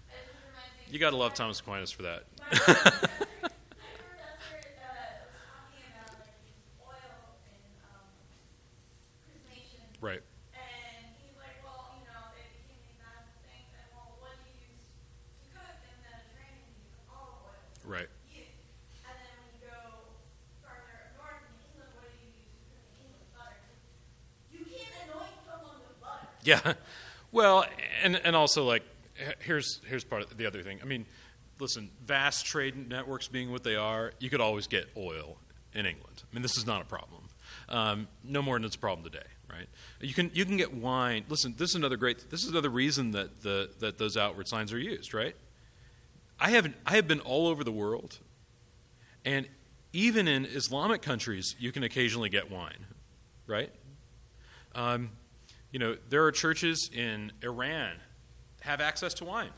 it 0.09 0.25
just 0.25 0.33
reminds 0.41 0.89
me. 0.89 0.93
You 0.93 0.99
got 0.99 1.11
to 1.11 1.17
love 1.17 1.33
Thomas 1.35 1.59
Aquinas 1.59 1.91
for 1.91 2.03
that. 2.03 2.23
My 2.41 2.47
uh, 2.49 2.53
professor, 2.53 3.05
my 3.05 3.45
professor 3.45 4.81
uh, 4.81 5.21
was 5.21 5.37
talking 5.45 5.85
about 5.93 6.09
like 6.17 6.33
these 6.41 6.65
oil 6.81 7.37
and 7.45 7.61
um, 7.93 8.09
chrismation. 9.29 9.85
right. 10.01 10.23
And 10.57 11.05
he's 11.21 11.37
like, 11.37 11.61
well, 11.61 11.93
you 11.93 12.09
know, 12.09 12.21
they 12.33 12.41
became 12.57 12.81
these 12.89 12.97
magical 12.97 13.37
things. 13.45 13.69
And 13.77 13.85
well, 13.93 14.17
what 14.17 14.33
do 14.41 14.49
you 14.49 14.57
use 14.65 14.81
to 14.81 15.45
cook 15.53 15.77
in 15.85 15.93
the 15.93 16.09
Mediterranean? 16.09 16.73
You 16.73 16.89
use 16.89 16.97
olive 17.05 17.37
oil. 17.45 17.61
Right. 17.85 18.09
You. 18.33 18.49
And 19.05 19.13
then 19.21 19.33
when 19.45 19.49
you 19.53 19.61
go 19.69 19.77
farther 20.65 21.13
north 21.17 21.41
in 21.45 21.53
England, 21.69 21.89
what 21.97 22.05
do 22.09 22.13
you 22.17 22.33
use 22.33 22.49
to 22.49 22.61
cook 22.69 22.81
in 22.85 22.97
England? 23.09 23.29
Butter. 23.33 23.61
You 24.53 24.61
can't 24.65 24.93
anoint 25.09 25.37
someone 25.45 25.77
with 25.85 25.97
butter. 26.01 26.28
Yeah. 26.43 26.73
Well, 27.31 27.65
and 28.03 28.15
and 28.23 28.35
also 28.35 28.65
like 28.65 28.83
here's 29.39 29.81
here's 29.85 30.03
part 30.03 30.23
of 30.23 30.35
the 30.37 30.45
other 30.45 30.63
thing. 30.63 30.79
I 30.81 30.85
mean, 30.85 31.05
listen, 31.59 31.91
vast 32.03 32.45
trade 32.45 32.89
networks 32.89 33.27
being 33.27 33.51
what 33.51 33.63
they 33.63 33.75
are, 33.75 34.13
you 34.19 34.29
could 34.29 34.41
always 34.41 34.67
get 34.67 34.87
oil 34.97 35.37
in 35.73 35.85
England. 35.85 36.23
I 36.23 36.33
mean, 36.33 36.41
this 36.41 36.57
is 36.57 36.65
not 36.65 36.81
a 36.81 36.85
problem. 36.85 37.29
Um, 37.67 38.07
no 38.23 38.41
more 38.41 38.57
than 38.57 38.65
it's 38.65 38.75
a 38.75 38.79
problem 38.79 39.03
today, 39.09 39.25
right? 39.49 39.67
You 40.01 40.13
can 40.13 40.31
you 40.33 40.45
can 40.45 40.57
get 40.57 40.73
wine. 40.73 41.25
Listen, 41.29 41.53
this 41.57 41.69
is 41.69 41.75
another 41.75 41.97
great. 41.97 42.29
This 42.31 42.43
is 42.43 42.49
another 42.49 42.69
reason 42.69 43.11
that 43.11 43.41
the 43.41 43.69
that 43.79 43.97
those 43.97 44.17
outward 44.17 44.47
signs 44.47 44.73
are 44.73 44.79
used, 44.79 45.13
right? 45.13 45.35
I 46.39 46.51
have 46.51 46.73
I 46.85 46.95
have 46.95 47.07
been 47.07 47.19
all 47.19 47.47
over 47.47 47.63
the 47.63 47.71
world, 47.71 48.19
and 49.25 49.47
even 49.93 50.27
in 50.27 50.45
Islamic 50.45 51.01
countries, 51.01 51.55
you 51.59 51.71
can 51.71 51.83
occasionally 51.83 52.29
get 52.29 52.49
wine, 52.49 52.85
right? 53.45 53.71
Um, 54.73 55.09
you 55.71 55.79
know, 55.79 55.95
there 56.09 56.25
are 56.25 56.31
churches 56.31 56.89
in 56.93 57.31
Iran 57.43 57.95
have 58.61 58.81
access 58.81 59.13
to 59.15 59.25
wine, 59.25 59.51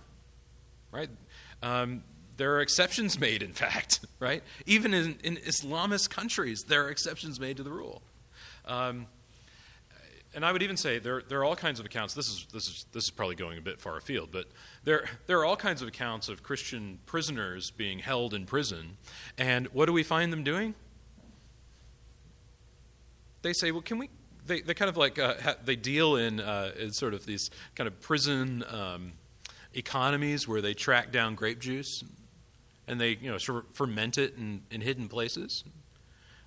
right? 0.91 1.09
Um, 1.63 2.03
there 2.37 2.55
are 2.55 2.61
exceptions 2.61 3.19
made, 3.19 3.41
in 3.43 3.53
fact, 3.53 3.99
right? 4.19 4.43
Even 4.65 4.93
in, 4.93 5.17
in 5.23 5.37
Islamist 5.37 6.09
countries, 6.09 6.63
there 6.67 6.85
are 6.85 6.89
exceptions 6.89 7.39
made 7.39 7.57
to 7.57 7.63
the 7.63 7.71
rule. 7.71 8.01
Um, 8.65 9.07
and 10.33 10.45
I 10.45 10.51
would 10.51 10.63
even 10.63 10.77
say 10.77 10.99
there, 10.99 11.21
there 11.27 11.39
are 11.39 11.43
all 11.43 11.57
kinds 11.57 11.79
of 11.79 11.85
accounts. 11.85 12.13
This 12.13 12.27
is, 12.27 12.47
this, 12.53 12.67
is, 12.67 12.85
this 12.93 13.03
is 13.05 13.09
probably 13.11 13.35
going 13.35 13.57
a 13.57 13.61
bit 13.61 13.81
far 13.81 13.97
afield, 13.97 14.29
but 14.31 14.45
there, 14.83 15.09
there 15.27 15.39
are 15.39 15.45
all 15.45 15.57
kinds 15.57 15.81
of 15.81 15.87
accounts 15.87 16.29
of 16.29 16.41
Christian 16.41 16.99
prisoners 17.05 17.71
being 17.71 17.99
held 17.99 18.33
in 18.33 18.45
prison. 18.45 18.97
And 19.37 19.67
what 19.67 19.87
do 19.87 19.93
we 19.93 20.03
find 20.03 20.31
them 20.31 20.43
doing? 20.43 20.73
they 23.41 23.53
say, 23.53 23.71
well, 23.71 23.81
can 23.81 23.97
we? 23.97 24.09
They, 24.51 24.59
they 24.59 24.73
kind 24.73 24.89
of 24.89 24.97
like 24.97 25.17
uh, 25.17 25.35
ha, 25.41 25.55
they 25.63 25.77
deal 25.77 26.17
in, 26.17 26.41
uh, 26.41 26.73
in 26.77 26.91
sort 26.91 27.13
of 27.13 27.25
these 27.25 27.49
kind 27.73 27.87
of 27.87 28.01
prison 28.01 28.65
um, 28.67 29.13
economies 29.73 30.45
where 30.45 30.59
they 30.59 30.73
track 30.73 31.09
down 31.09 31.35
grape 31.35 31.57
juice 31.57 32.03
and 32.85 32.99
they 32.99 33.11
you 33.21 33.31
know 33.31 33.37
sort 33.37 33.63
of 33.63 33.73
ferment 33.73 34.17
it 34.17 34.35
in, 34.35 34.63
in 34.69 34.81
hidden 34.81 35.07
places. 35.07 35.63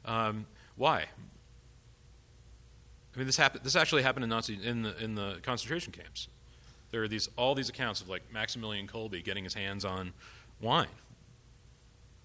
Um, 0.04 0.44
why? 0.76 1.06
I 3.14 3.18
mean, 3.18 3.24
this 3.24 3.38
happened. 3.38 3.64
This 3.64 3.74
actually 3.74 4.02
happened 4.02 4.24
in 4.24 4.28
Nazi 4.28 4.58
in 4.62 4.82
the 4.82 5.02
in 5.02 5.14
the 5.14 5.38
concentration 5.42 5.90
camps. 5.90 6.28
There 6.90 7.02
are 7.02 7.08
these 7.08 7.30
all 7.38 7.54
these 7.54 7.70
accounts 7.70 8.02
of 8.02 8.10
like 8.10 8.30
Maximilian 8.30 8.86
Kolbe 8.86 9.24
getting 9.24 9.44
his 9.44 9.54
hands 9.54 9.82
on 9.82 10.12
wine 10.60 10.88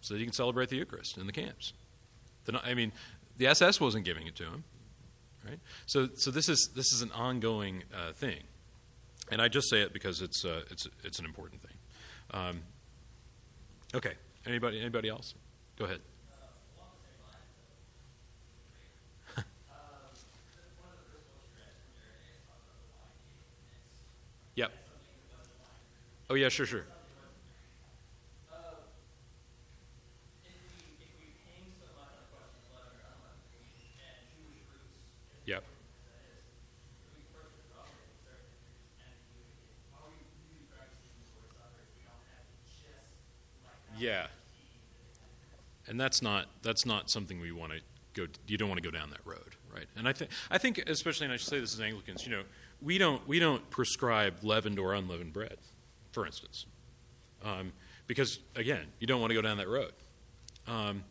so 0.01 0.13
that 0.13 0.19
he 0.19 0.25
can 0.25 0.33
celebrate 0.33 0.67
the 0.67 0.75
Eucharist 0.75 1.17
in 1.17 1.25
the 1.25 1.31
camps. 1.31 1.71
The, 2.43 2.59
I 2.65 2.73
mean, 2.73 2.91
the 3.37 3.47
SS 3.47 3.79
wasn't 3.79 4.03
giving 4.03 4.27
it 4.27 4.35
to 4.35 4.43
him, 4.43 4.65
right? 5.45 5.59
So, 5.85 6.09
so 6.15 6.31
this 6.31 6.49
is 6.49 6.69
this 6.75 6.91
is 6.91 7.01
an 7.01 7.11
ongoing 7.11 7.83
uh, 7.93 8.13
thing, 8.13 8.43
and 9.31 9.41
I 9.41 9.47
just 9.47 9.69
say 9.69 9.81
it 9.81 9.93
because 9.93 10.21
it's 10.21 10.45
uh, 10.45 10.63
it's 10.69 10.87
it's 11.03 11.19
an 11.19 11.25
important 11.25 11.61
thing. 11.61 11.77
Um, 12.31 12.61
okay, 13.95 14.13
anybody 14.45 14.79
anybody 14.79 15.09
else? 15.09 15.33
Go 15.77 15.85
ahead. 15.85 15.99
Yep. 24.55 24.71
Oh 26.29 26.35
yeah, 26.35 26.49
sure, 26.49 26.65
sure. 26.65 26.83
Yep. 35.49 35.63
Yeah. 43.99 44.27
And 45.87 45.99
that's 45.99 46.21
not 46.21 46.47
that's 46.61 46.85
not 46.85 47.09
something 47.09 47.39
we 47.39 47.51
want 47.51 47.73
to 47.73 47.79
go. 48.13 48.27
You 48.47 48.57
don't 48.57 48.69
want 48.69 48.81
to 48.81 48.87
go 48.87 48.95
down 48.95 49.09
that 49.09 49.25
road, 49.25 49.55
right? 49.73 49.87
And 49.95 50.07
I 50.07 50.13
think 50.13 50.31
I 50.51 50.57
think 50.57 50.77
especially, 50.87 51.25
and 51.25 51.33
I 51.33 51.37
should 51.37 51.49
say 51.49 51.59
this 51.59 51.73
as 51.73 51.81
Anglicans, 51.81 52.25
you 52.25 52.31
know, 52.31 52.43
we 52.81 52.97
don't 52.97 53.27
we 53.27 53.39
don't 53.39 53.69
prescribe 53.69 54.43
leavened 54.43 54.79
or 54.79 54.93
unleavened 54.93 55.33
bread, 55.33 55.57
for 56.11 56.25
instance, 56.25 56.65
um, 57.43 57.73
because 58.07 58.39
again, 58.55 58.85
you 58.99 59.07
don't 59.07 59.19
want 59.19 59.31
to 59.31 59.35
go 59.35 59.41
down 59.41 59.57
that 59.57 59.67
road. 59.67 59.91
Um, 60.67 61.03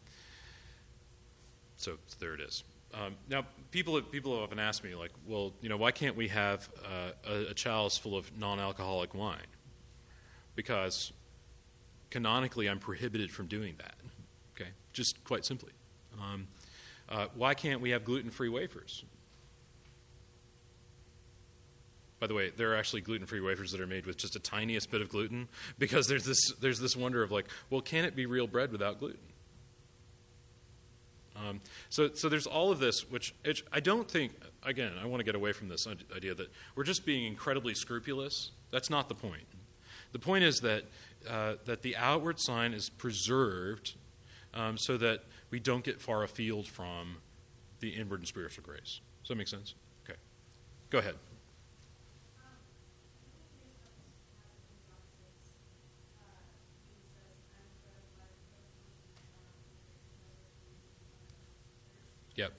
so 1.76 1.96
there 2.20 2.34
it 2.34 2.40
is. 2.40 2.62
Um, 2.94 3.16
now, 3.28 3.44
people 3.70 4.00
people 4.00 4.34
have 4.34 4.44
often 4.44 4.58
asked 4.58 4.82
me, 4.82 4.94
like, 4.94 5.10
well, 5.26 5.52
you 5.60 5.68
know, 5.68 5.76
why 5.76 5.90
can't 5.90 6.16
we 6.16 6.28
have 6.28 6.68
uh, 6.84 7.10
a, 7.28 7.50
a 7.50 7.54
chalice 7.54 7.98
full 7.98 8.16
of 8.16 8.36
non-alcoholic 8.38 9.14
wine? 9.14 9.38
Because 10.54 11.12
canonically, 12.10 12.68
I'm 12.68 12.78
prohibited 12.78 13.30
from 13.30 13.46
doing 13.46 13.74
that. 13.78 13.94
Okay, 14.54 14.70
just 14.92 15.22
quite 15.24 15.44
simply. 15.44 15.72
Um, 16.20 16.48
uh, 17.08 17.26
why 17.34 17.54
can't 17.54 17.80
we 17.80 17.90
have 17.90 18.04
gluten-free 18.04 18.48
wafers? 18.48 19.04
By 22.20 22.26
the 22.26 22.34
way, 22.34 22.50
there 22.50 22.72
are 22.72 22.76
actually 22.76 23.02
gluten-free 23.02 23.40
wafers 23.40 23.70
that 23.70 23.80
are 23.80 23.86
made 23.86 24.04
with 24.04 24.16
just 24.16 24.34
a 24.34 24.40
tiniest 24.40 24.90
bit 24.90 25.00
of 25.00 25.08
gluten 25.08 25.48
because 25.78 26.08
there's 26.08 26.24
this 26.24 26.52
there's 26.60 26.80
this 26.80 26.96
wonder 26.96 27.22
of 27.22 27.30
like, 27.30 27.46
well, 27.70 27.80
can 27.80 28.04
it 28.04 28.16
be 28.16 28.26
real 28.26 28.48
bread 28.48 28.72
without 28.72 28.98
gluten? 28.98 29.20
Um, 31.36 31.60
so, 31.88 32.10
so 32.14 32.28
there's 32.28 32.46
all 32.46 32.72
of 32.72 32.80
this, 32.80 33.08
which 33.08 33.32
I 33.72 33.80
don't 33.80 34.10
think, 34.10 34.32
again, 34.64 34.92
I 35.00 35.06
want 35.06 35.20
to 35.20 35.24
get 35.24 35.36
away 35.36 35.52
from 35.52 35.68
this 35.68 35.86
idea 36.14 36.34
that 36.34 36.48
we're 36.74 36.84
just 36.84 37.06
being 37.06 37.24
incredibly 37.24 37.74
scrupulous. 37.74 38.50
That's 38.72 38.90
not 38.90 39.08
the 39.08 39.14
point. 39.14 39.44
The 40.12 40.18
point 40.18 40.42
is 40.44 40.60
that, 40.60 40.84
uh, 41.28 41.54
that 41.64 41.82
the 41.82 41.96
outward 41.96 42.40
sign 42.40 42.72
is 42.72 42.88
preserved 42.88 43.94
um, 44.54 44.76
so 44.76 44.96
that 44.96 45.24
we 45.50 45.60
don't 45.60 45.84
get 45.84 46.00
far 46.00 46.22
afield 46.22 46.66
from 46.66 47.18
the 47.80 47.90
inward 47.90 48.20
and 48.20 48.28
spiritual 48.28 48.64
grace. 48.64 49.00
Does 49.22 49.28
that 49.28 49.36
make 49.36 49.48
sense? 49.48 49.74
Okay. 50.04 50.18
Go 50.90 50.98
ahead. 50.98 51.14
Yep. 62.36 62.52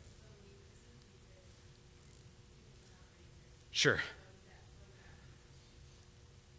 Sure. 3.72 4.00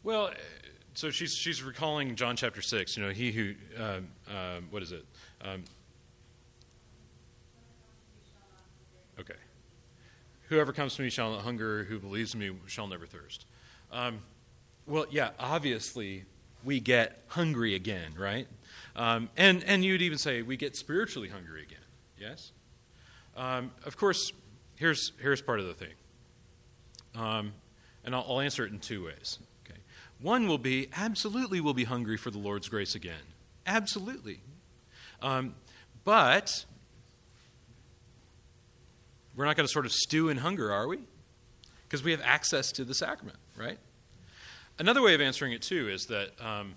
Well, 0.03 0.31
so 0.95 1.11
she's 1.11 1.35
she's 1.35 1.63
recalling 1.63 2.17
John 2.17 2.37
chapter 2.37 2.63
six. 2.63 2.97
You 2.97 3.05
know, 3.05 3.11
he 3.11 3.33
who 3.33 3.55
um, 3.77 4.09
um, 4.29 4.67
what 4.71 4.83
is 4.83 4.93
it? 4.93 5.05
Um, 5.43 5.65
okay. 9.19 9.35
Whoever 10.49 10.73
comes 10.73 10.97
to 10.97 11.03
me 11.03 11.11
shall 11.11 11.33
not 11.33 11.43
hunger. 11.43 11.85
Who 11.85 11.99
believes 11.99 12.35
in 12.35 12.41
me 12.41 12.53
shall 12.67 12.87
never 12.87 13.07
thirst. 13.07 13.47
Um, 13.93 14.21
well, 14.87 15.07
yeah. 15.11 15.31
Obviously, 15.39 16.25
we 16.65 16.81
get 16.81 17.23
hungry 17.29 17.75
again, 17.75 18.13
right? 18.19 18.47
Um, 18.97 19.31
and 19.37 19.63
and 19.65 19.85
you'd 19.85 20.03
even 20.03 20.19
say 20.19 20.43
we 20.43 20.57
get 20.57 20.77
spiritually 20.77 21.29
hungry 21.29 21.63
again. 21.63 21.79
Yes. 22.19 22.53
Um, 23.37 23.71
of 23.85 23.97
course, 23.97 24.33
here's, 24.77 25.13
here's 25.21 25.41
part 25.41 25.61
of 25.61 25.67
the 25.67 25.75
thing. 25.75 25.95
And 28.05 28.15
I'll, 28.15 28.25
I'll, 28.29 28.41
answer 28.41 28.65
it 28.65 28.73
in 28.73 28.79
two 28.79 29.05
ways. 29.05 29.39
One 30.21 30.47
will 30.47 30.59
be 30.59 30.89
absolutely 30.95 31.61
we'll 31.61 31.75
be 31.75 31.85
hungry 31.85 32.17
for 32.17 32.31
the 32.31 32.39
Lord's 32.39 32.69
grace 32.69 32.95
again. 32.95 33.35
Absolutely. 33.67 34.41
Um, 35.23 35.55
but 36.05 36.65
we're 39.35 39.45
not 39.45 39.57
going 39.57 39.67
to 39.67 39.73
sort 39.73 39.87
of 39.87 39.93
stew 39.93 40.29
in 40.29 40.39
hunger, 40.39 40.73
are 40.73 40.87
we? 40.87 40.99
Because 41.85 42.03
we 42.03 42.11
have 42.11 42.21
access 42.23 42.73
to 42.73 42.85
the 42.85 42.95
sacrament, 42.95 43.39
right? 43.57 43.79
Another 44.79 45.03
way 45.03 45.15
of 45.15 45.21
answering 45.21 45.53
it, 45.53 45.63
too, 45.63 45.89
is 45.89 46.07
that 46.07 46.31
um, 46.41 46.75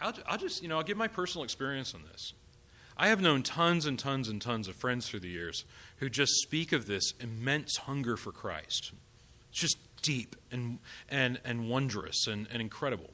I'll, 0.00 0.14
I'll 0.26 0.38
just, 0.38 0.62
you 0.62 0.68
know, 0.68 0.76
I'll 0.76 0.82
give 0.82 0.96
my 0.96 1.08
personal 1.08 1.44
experience 1.44 1.94
on 1.94 2.02
this. 2.10 2.32
I 2.96 3.08
have 3.08 3.20
known 3.20 3.42
tons 3.42 3.86
and 3.86 3.98
tons 3.98 4.28
and 4.28 4.40
tons 4.40 4.68
of 4.68 4.76
friends 4.76 5.08
through 5.08 5.20
the 5.20 5.28
years 5.28 5.64
who 5.96 6.10
just 6.10 6.32
speak 6.42 6.72
of 6.72 6.86
this 6.86 7.12
immense 7.20 7.78
hunger 7.78 8.16
for 8.16 8.32
Christ. 8.32 8.92
It's 9.50 9.60
just 9.60 9.89
deep 10.00 10.36
and, 10.50 10.78
and, 11.08 11.40
and 11.44 11.68
wondrous 11.68 12.26
and, 12.26 12.46
and 12.52 12.60
incredible. 12.60 13.10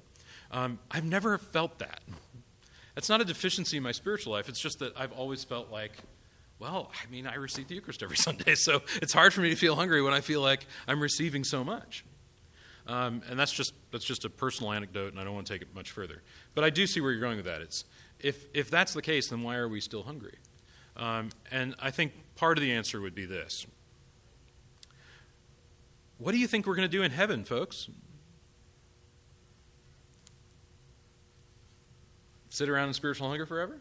Um, 0.51 0.79
I've 0.91 1.05
never 1.05 1.39
felt 1.39 1.79
that. 1.79 2.01
It's 2.97 3.09
not 3.09 3.21
a 3.21 3.25
deficiency 3.25 3.77
in 3.77 3.83
my 3.83 3.93
spiritual 3.93 4.33
life, 4.33 4.49
it's 4.49 4.61
just 4.61 4.79
that 4.79 4.93
I've 4.97 5.13
always 5.13 5.45
felt 5.45 5.71
like, 5.71 5.93
well, 6.59 6.91
I 7.03 7.11
mean, 7.11 7.27
I 7.27 7.35
receive 7.35 7.69
the 7.69 7.75
Eucharist 7.75 8.03
every 8.03 8.17
Sunday, 8.17 8.55
so 8.55 8.83
it's 9.03 9.13
hard 9.13 9.35
for 9.35 9.41
me 9.43 9.51
to 9.51 9.57
feel 9.57 9.77
hungry 9.77 10.03
when 10.03 10.15
I 10.15 10.21
feel 10.21 10.41
like 10.41 10.67
I'm 10.89 11.01
receiving 11.01 11.45
so 11.45 11.63
much. 11.63 12.05
Um, 12.87 13.23
and 13.29 13.39
that's 13.39 13.53
just 13.53 13.73
that's 13.91 14.05
just 14.05 14.25
a 14.25 14.31
personal 14.31 14.73
anecdote, 14.73 15.11
and 15.11 15.21
I 15.21 15.25
don't 15.25 15.35
want 15.35 15.49
to 15.49 15.53
take 15.53 15.63
it 15.63 15.75
much 15.75 15.91
further. 15.91 16.23
But 16.55 16.63
I 16.63 16.71
do 16.71 16.87
see 16.87 17.01
where 17.01 17.11
you're 17.11 17.21
going 17.21 17.37
with 17.37 17.47
that. 17.47 17.61
It's 17.61 17.85
if, 18.21 18.47
if 18.55 18.71
that's 18.71 18.95
the 18.95 19.03
case, 19.03 19.29
then 19.29 19.43
why 19.43 19.57
are 19.57 19.69
we 19.69 19.81
still 19.81 20.05
hungry? 20.05 20.37
Um, 20.97 21.31
and 21.51 21.75
I 21.79 21.91
think 21.91 22.13
part 22.37 22.57
of 22.57 22.63
the 22.63 22.73
answer 22.73 23.01
would 23.01 23.15
be 23.15 23.27
this 23.27 23.67
What 26.19 26.33
do 26.33 26.39
you 26.39 26.47
think 26.47 26.67
we're 26.67 26.77
going 26.77 26.89
to 26.89 26.97
do 26.97 27.03
in 27.03 27.11
heaven, 27.11 27.45
folks? 27.45 27.89
Sit 32.49 32.71
around 32.71 32.89
in 32.89 32.95
spiritual 32.95 33.29
hunger 33.29 33.45
forever? 33.45 33.79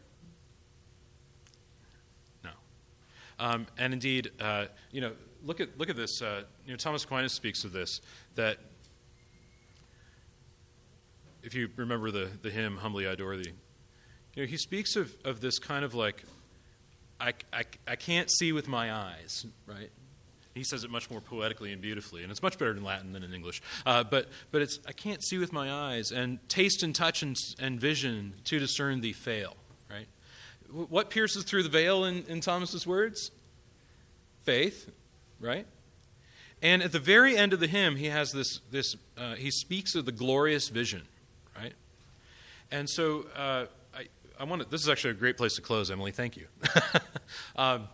No. 2.43 2.49
Um, 3.39 3.67
and 3.77 3.93
indeed, 3.93 4.31
uh, 4.41 4.65
you 4.91 4.99
know, 4.99 5.13
look 5.45 5.61
at, 5.61 5.77
look 5.77 5.89
at 5.89 5.95
this. 5.95 6.21
Uh, 6.21 6.43
you 6.65 6.73
know, 6.73 6.77
Thomas 6.77 7.05
Aquinas 7.05 7.31
speaks 7.31 7.63
of 7.63 7.71
this, 7.71 8.01
that 8.35 8.57
if 11.41 11.53
you 11.53 11.69
remember 11.77 12.11
the, 12.11 12.29
the 12.41 12.49
hymn, 12.49 12.77
Humbly 12.77 13.07
I 13.07 13.11
Adore 13.11 13.37
Thee, 13.37 13.53
you 14.35 14.43
know, 14.43 14.47
he 14.47 14.57
speaks 14.57 14.97
of, 14.97 15.13
of 15.23 15.39
this 15.39 15.57
kind 15.57 15.85
of 15.85 15.93
like, 15.93 16.23
I, 17.21 17.33
I, 17.53 17.63
I 17.87 17.95
can't 17.95 18.29
see 18.29 18.51
with 18.51 18.67
my 18.67 18.93
eyes, 18.93 19.45
right? 19.65 19.89
He 20.55 20.63
says 20.63 20.85
it 20.85 20.89
much 20.89 21.11
more 21.11 21.19
poetically 21.19 21.73
and 21.73 21.81
beautifully, 21.81 22.23
and 22.23 22.31
it's 22.31 22.41
much 22.41 22.57
better 22.57 22.71
in 22.71 22.83
Latin 22.83 23.11
than 23.11 23.23
in 23.23 23.33
English. 23.33 23.61
Uh, 23.85 24.05
but, 24.05 24.29
but 24.51 24.61
it's, 24.61 24.79
I 24.87 24.93
can't 24.93 25.21
see 25.21 25.37
with 25.37 25.51
my 25.51 25.71
eyes, 25.71 26.11
and 26.11 26.39
taste 26.47 26.81
and 26.81 26.95
touch 26.95 27.21
and, 27.21 27.37
and 27.59 27.79
vision 27.79 28.35
to 28.45 28.57
discern 28.57 29.01
thee 29.01 29.11
fail, 29.11 29.57
right? 29.91 30.07
What 30.71 31.09
pierces 31.09 31.43
through 31.43 31.63
the 31.63 31.69
veil 31.69 32.05
in, 32.05 32.23
in 32.29 32.39
Thomas's 32.39 32.87
words? 32.87 33.31
Faith, 34.43 34.89
right? 35.41 35.67
And 36.61 36.81
at 36.81 36.93
the 36.93 36.99
very 36.99 37.35
end 37.35 37.51
of 37.51 37.59
the 37.59 37.67
hymn, 37.67 37.97
he 37.97 38.05
has 38.05 38.31
this, 38.31 38.61
this 38.71 38.95
uh, 39.17 39.35
he 39.35 39.51
speaks 39.51 39.93
of 39.93 40.05
the 40.05 40.13
glorious 40.13 40.69
vision, 40.69 41.03
right? 41.57 41.73
And 42.71 42.89
so, 42.89 43.25
uh, 43.35 43.65
I 44.39 44.43
want 44.43 44.61
to, 44.61 44.69
this 44.69 44.81
is 44.81 44.89
actually 44.89 45.11
a 45.11 45.15
great 45.15 45.37
place 45.37 45.55
to 45.55 45.61
close, 45.61 45.89
Emily. 45.89 46.11
Thank 46.11 46.35
you. 46.37 46.47
um, 47.55 47.87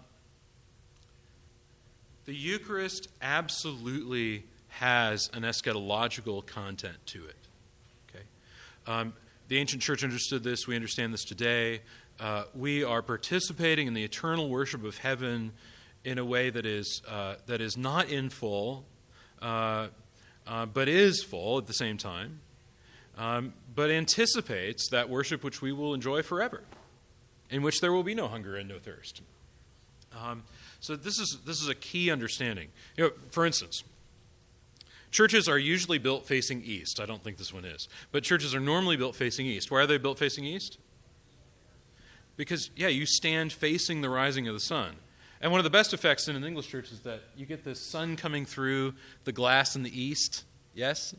The 2.26 2.36
Eucharist 2.36 3.08
absolutely 3.22 4.44
has 4.70 5.30
an 5.34 5.42
eschatological 5.42 6.46
content 6.46 6.98
to 7.08 7.26
it. 7.26 7.36
Okay? 8.10 8.24
Um, 8.88 9.14
the 9.48 9.58
ancient 9.58 9.82
church 9.82 10.04
understood 10.04 10.44
this. 10.44 10.68
We 10.68 10.76
understand 10.76 11.14
this 11.14 11.26
today. 11.26 11.82
Uh, 12.20 12.44
we 12.54 12.84
are 12.84 13.02
participating 13.02 13.88
in 13.88 13.94
the 13.94 14.04
eternal 14.04 14.50
worship 14.50 14.84
of 14.84 15.00
heaven 15.00 15.52
in 16.04 16.20
a 16.20 16.26
way 16.26 16.50
that 16.50 16.66
is, 16.66 17.02
uh, 17.08 17.36
that 17.48 17.60
is 17.60 17.76
not 17.76 18.10
in 18.10 18.30
full, 18.30 18.86
uh, 19.42 19.88
uh 20.48 20.66
but 20.66 20.88
is 20.88 21.24
full 21.24 21.58
at 21.58 21.68
the 21.68 21.74
same 21.74 21.98
time, 21.98 22.40
um, 23.18 23.54
but 23.76 23.90
anticipates 23.90 24.90
that 24.90 25.10
worship 25.10 25.44
which 25.44 25.62
we 25.62 25.72
will 25.72 25.94
enjoy 25.94 26.22
forever, 26.22 26.62
in 27.50 27.62
which 27.62 27.82
there 27.82 27.92
will 27.92 28.04
be 28.04 28.16
no 28.16 28.28
hunger 28.28 28.56
and 28.56 28.70
no 28.70 28.78
thirst. 28.80 29.22
Um, 30.18 30.44
so 30.82 30.96
this 30.96 31.20
is 31.20 31.38
this 31.46 31.62
is 31.62 31.70
a 31.70 31.76
key 31.76 32.12
understanding. 32.12 32.70
You 32.98 33.06
know, 33.06 33.12
for 33.30 33.46
instance, 33.46 33.84
churches 35.12 35.48
are 35.48 35.58
usually 35.58 36.00
built 36.00 36.26
facing 36.26 36.64
east. 36.64 37.00
I 37.00 37.06
don't 37.06 37.24
think 37.24 37.38
this 37.38 37.54
one 37.54 37.64
is, 37.64 37.88
but 38.12 38.24
churches 38.24 38.54
are 38.54 38.60
normally 38.60 38.98
built 38.98 39.16
facing 39.16 39.46
east. 39.46 39.72
Why 39.72 39.82
are 39.82 39.88
they 39.88 39.98
built 39.98 40.18
facing 40.18 40.44
east? 40.44 40.80
Because 42.36 42.72
yeah, 42.76 42.88
you 42.88 43.06
stand 43.06 43.54
facing 43.54 44.02
the 44.02 44.10
rising 44.10 44.48
of 44.48 44.56
the 44.56 44.60
sun. 44.60 44.96
And 45.40 45.52
one 45.52 45.60
of 45.60 45.64
the 45.64 45.72
best 45.72 45.94
effects 45.94 46.28
in 46.28 46.36
an 46.36 46.44
English 46.44 46.68
church 46.68 46.92
is 46.92 47.02
that 47.02 47.22
you 47.36 47.46
get 47.46 47.64
the 47.64 47.76
sun 47.76 48.16
coming 48.16 48.46
through 48.46 48.94
the 49.24 49.32
glass 49.32 49.76
in 49.76 49.84
the 49.84 50.02
east. 50.02 50.44
Yes? 50.74 51.16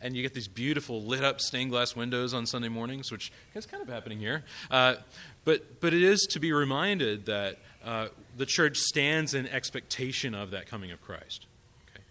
And 0.00 0.16
you 0.16 0.22
get 0.22 0.34
these 0.34 0.48
beautiful 0.48 1.02
lit 1.02 1.24
up 1.24 1.40
stained 1.40 1.70
glass 1.70 1.96
windows 1.96 2.32
on 2.32 2.46
Sunday 2.46 2.68
mornings, 2.68 3.10
which 3.10 3.32
is 3.54 3.66
kind 3.66 3.82
of 3.82 3.88
happening 3.88 4.18
here. 4.18 4.44
Uh, 4.70 4.96
but, 5.44 5.80
but 5.80 5.92
it 5.92 6.02
is 6.02 6.26
to 6.30 6.38
be 6.38 6.52
reminded 6.52 7.26
that 7.26 7.58
uh, 7.84 8.08
the 8.36 8.46
church 8.46 8.78
stands 8.78 9.34
in 9.34 9.46
expectation 9.48 10.34
of 10.34 10.50
that 10.52 10.66
coming 10.66 10.90
of 10.90 11.02
Christ. 11.02 11.46
Okay? 11.90 12.02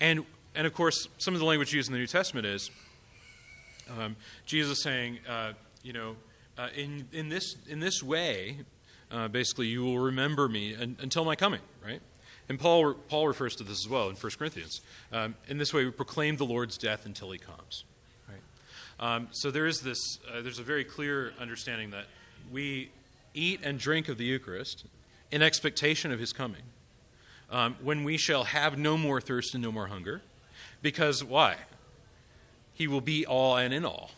And, 0.00 0.24
and 0.54 0.66
of 0.66 0.72
course, 0.72 1.08
some 1.18 1.34
of 1.34 1.40
the 1.40 1.46
language 1.46 1.72
used 1.72 1.88
in 1.88 1.92
the 1.92 1.98
New 1.98 2.06
Testament 2.06 2.46
is 2.46 2.70
um, 3.98 4.16
Jesus 4.46 4.82
saying, 4.82 5.18
uh, 5.28 5.52
you 5.82 5.92
know, 5.92 6.16
uh, 6.56 6.68
in, 6.74 7.06
in, 7.12 7.28
this, 7.28 7.56
in 7.68 7.80
this 7.80 8.02
way, 8.02 8.58
uh, 9.10 9.28
basically, 9.28 9.66
you 9.66 9.84
will 9.84 9.98
remember 9.98 10.48
me 10.48 10.74
un, 10.74 10.96
until 11.00 11.24
my 11.24 11.36
coming, 11.36 11.60
right? 11.84 12.00
And 12.48 12.58
Paul, 12.58 12.94
Paul 12.94 13.28
refers 13.28 13.54
to 13.56 13.64
this 13.64 13.84
as 13.84 13.88
well 13.88 14.08
in 14.08 14.16
1 14.16 14.32
Corinthians. 14.38 14.80
Um, 15.12 15.34
in 15.46 15.58
this 15.58 15.74
way, 15.74 15.84
we 15.84 15.90
proclaim 15.90 16.36
the 16.36 16.46
Lord's 16.46 16.78
death 16.78 17.04
until 17.04 17.30
he 17.30 17.38
comes. 17.38 17.84
Right? 18.26 19.14
Um, 19.14 19.28
so 19.32 19.50
there 19.50 19.66
is 19.66 19.82
this, 19.82 19.98
uh, 20.26 20.40
there's 20.40 20.58
a 20.58 20.62
very 20.62 20.84
clear 20.84 21.32
understanding 21.38 21.90
that 21.90 22.06
we 22.50 22.90
eat 23.34 23.60
and 23.62 23.78
drink 23.78 24.08
of 24.08 24.16
the 24.16 24.24
Eucharist 24.24 24.86
in 25.30 25.42
expectation 25.42 26.12
of 26.12 26.20
his 26.20 26.32
coming, 26.32 26.62
um, 27.50 27.76
when 27.82 28.04
we 28.04 28.16
shall 28.16 28.44
have 28.44 28.78
no 28.78 28.96
more 28.96 29.20
thirst 29.20 29.54
and 29.54 29.62
no 29.62 29.72
more 29.72 29.86
hunger. 29.86 30.22
Because 30.82 31.24
why? 31.24 31.56
He 32.74 32.86
will 32.86 33.00
be 33.00 33.26
all 33.26 33.56
and 33.56 33.74
in 33.74 33.84
all, 33.84 34.12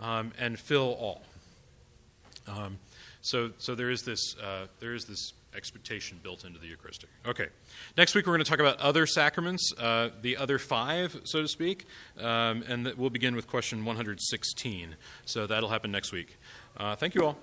um, 0.00 0.32
and 0.38 0.58
fill 0.58 0.94
all. 1.00 1.22
Um, 2.46 2.78
so, 3.22 3.50
so 3.58 3.74
there 3.74 3.90
is 3.90 4.02
this, 4.02 4.36
uh, 4.36 4.66
there 4.80 4.94
is 4.94 5.04
this 5.04 5.32
expectation 5.54 6.20
built 6.22 6.44
into 6.44 6.58
the 6.58 6.66
Eucharistic. 6.66 7.10
Okay. 7.26 7.48
Next 7.96 8.14
week 8.14 8.26
we're 8.26 8.34
going 8.34 8.44
to 8.44 8.50
talk 8.50 8.60
about 8.60 8.78
other 8.80 9.06
sacraments, 9.06 9.72
uh, 9.78 10.10
the 10.22 10.36
other 10.36 10.58
five, 10.58 11.20
so 11.24 11.42
to 11.42 11.48
speak, 11.48 11.86
um, 12.18 12.62
and 12.68 12.92
we'll 12.96 13.10
begin 13.10 13.34
with 13.34 13.46
question 13.46 13.84
116. 13.84 14.96
So 15.24 15.46
that'll 15.46 15.70
happen 15.70 15.90
next 15.90 16.12
week. 16.12 16.36
Uh, 16.76 16.96
thank 16.96 17.14
you 17.14 17.24
all. 17.24 17.36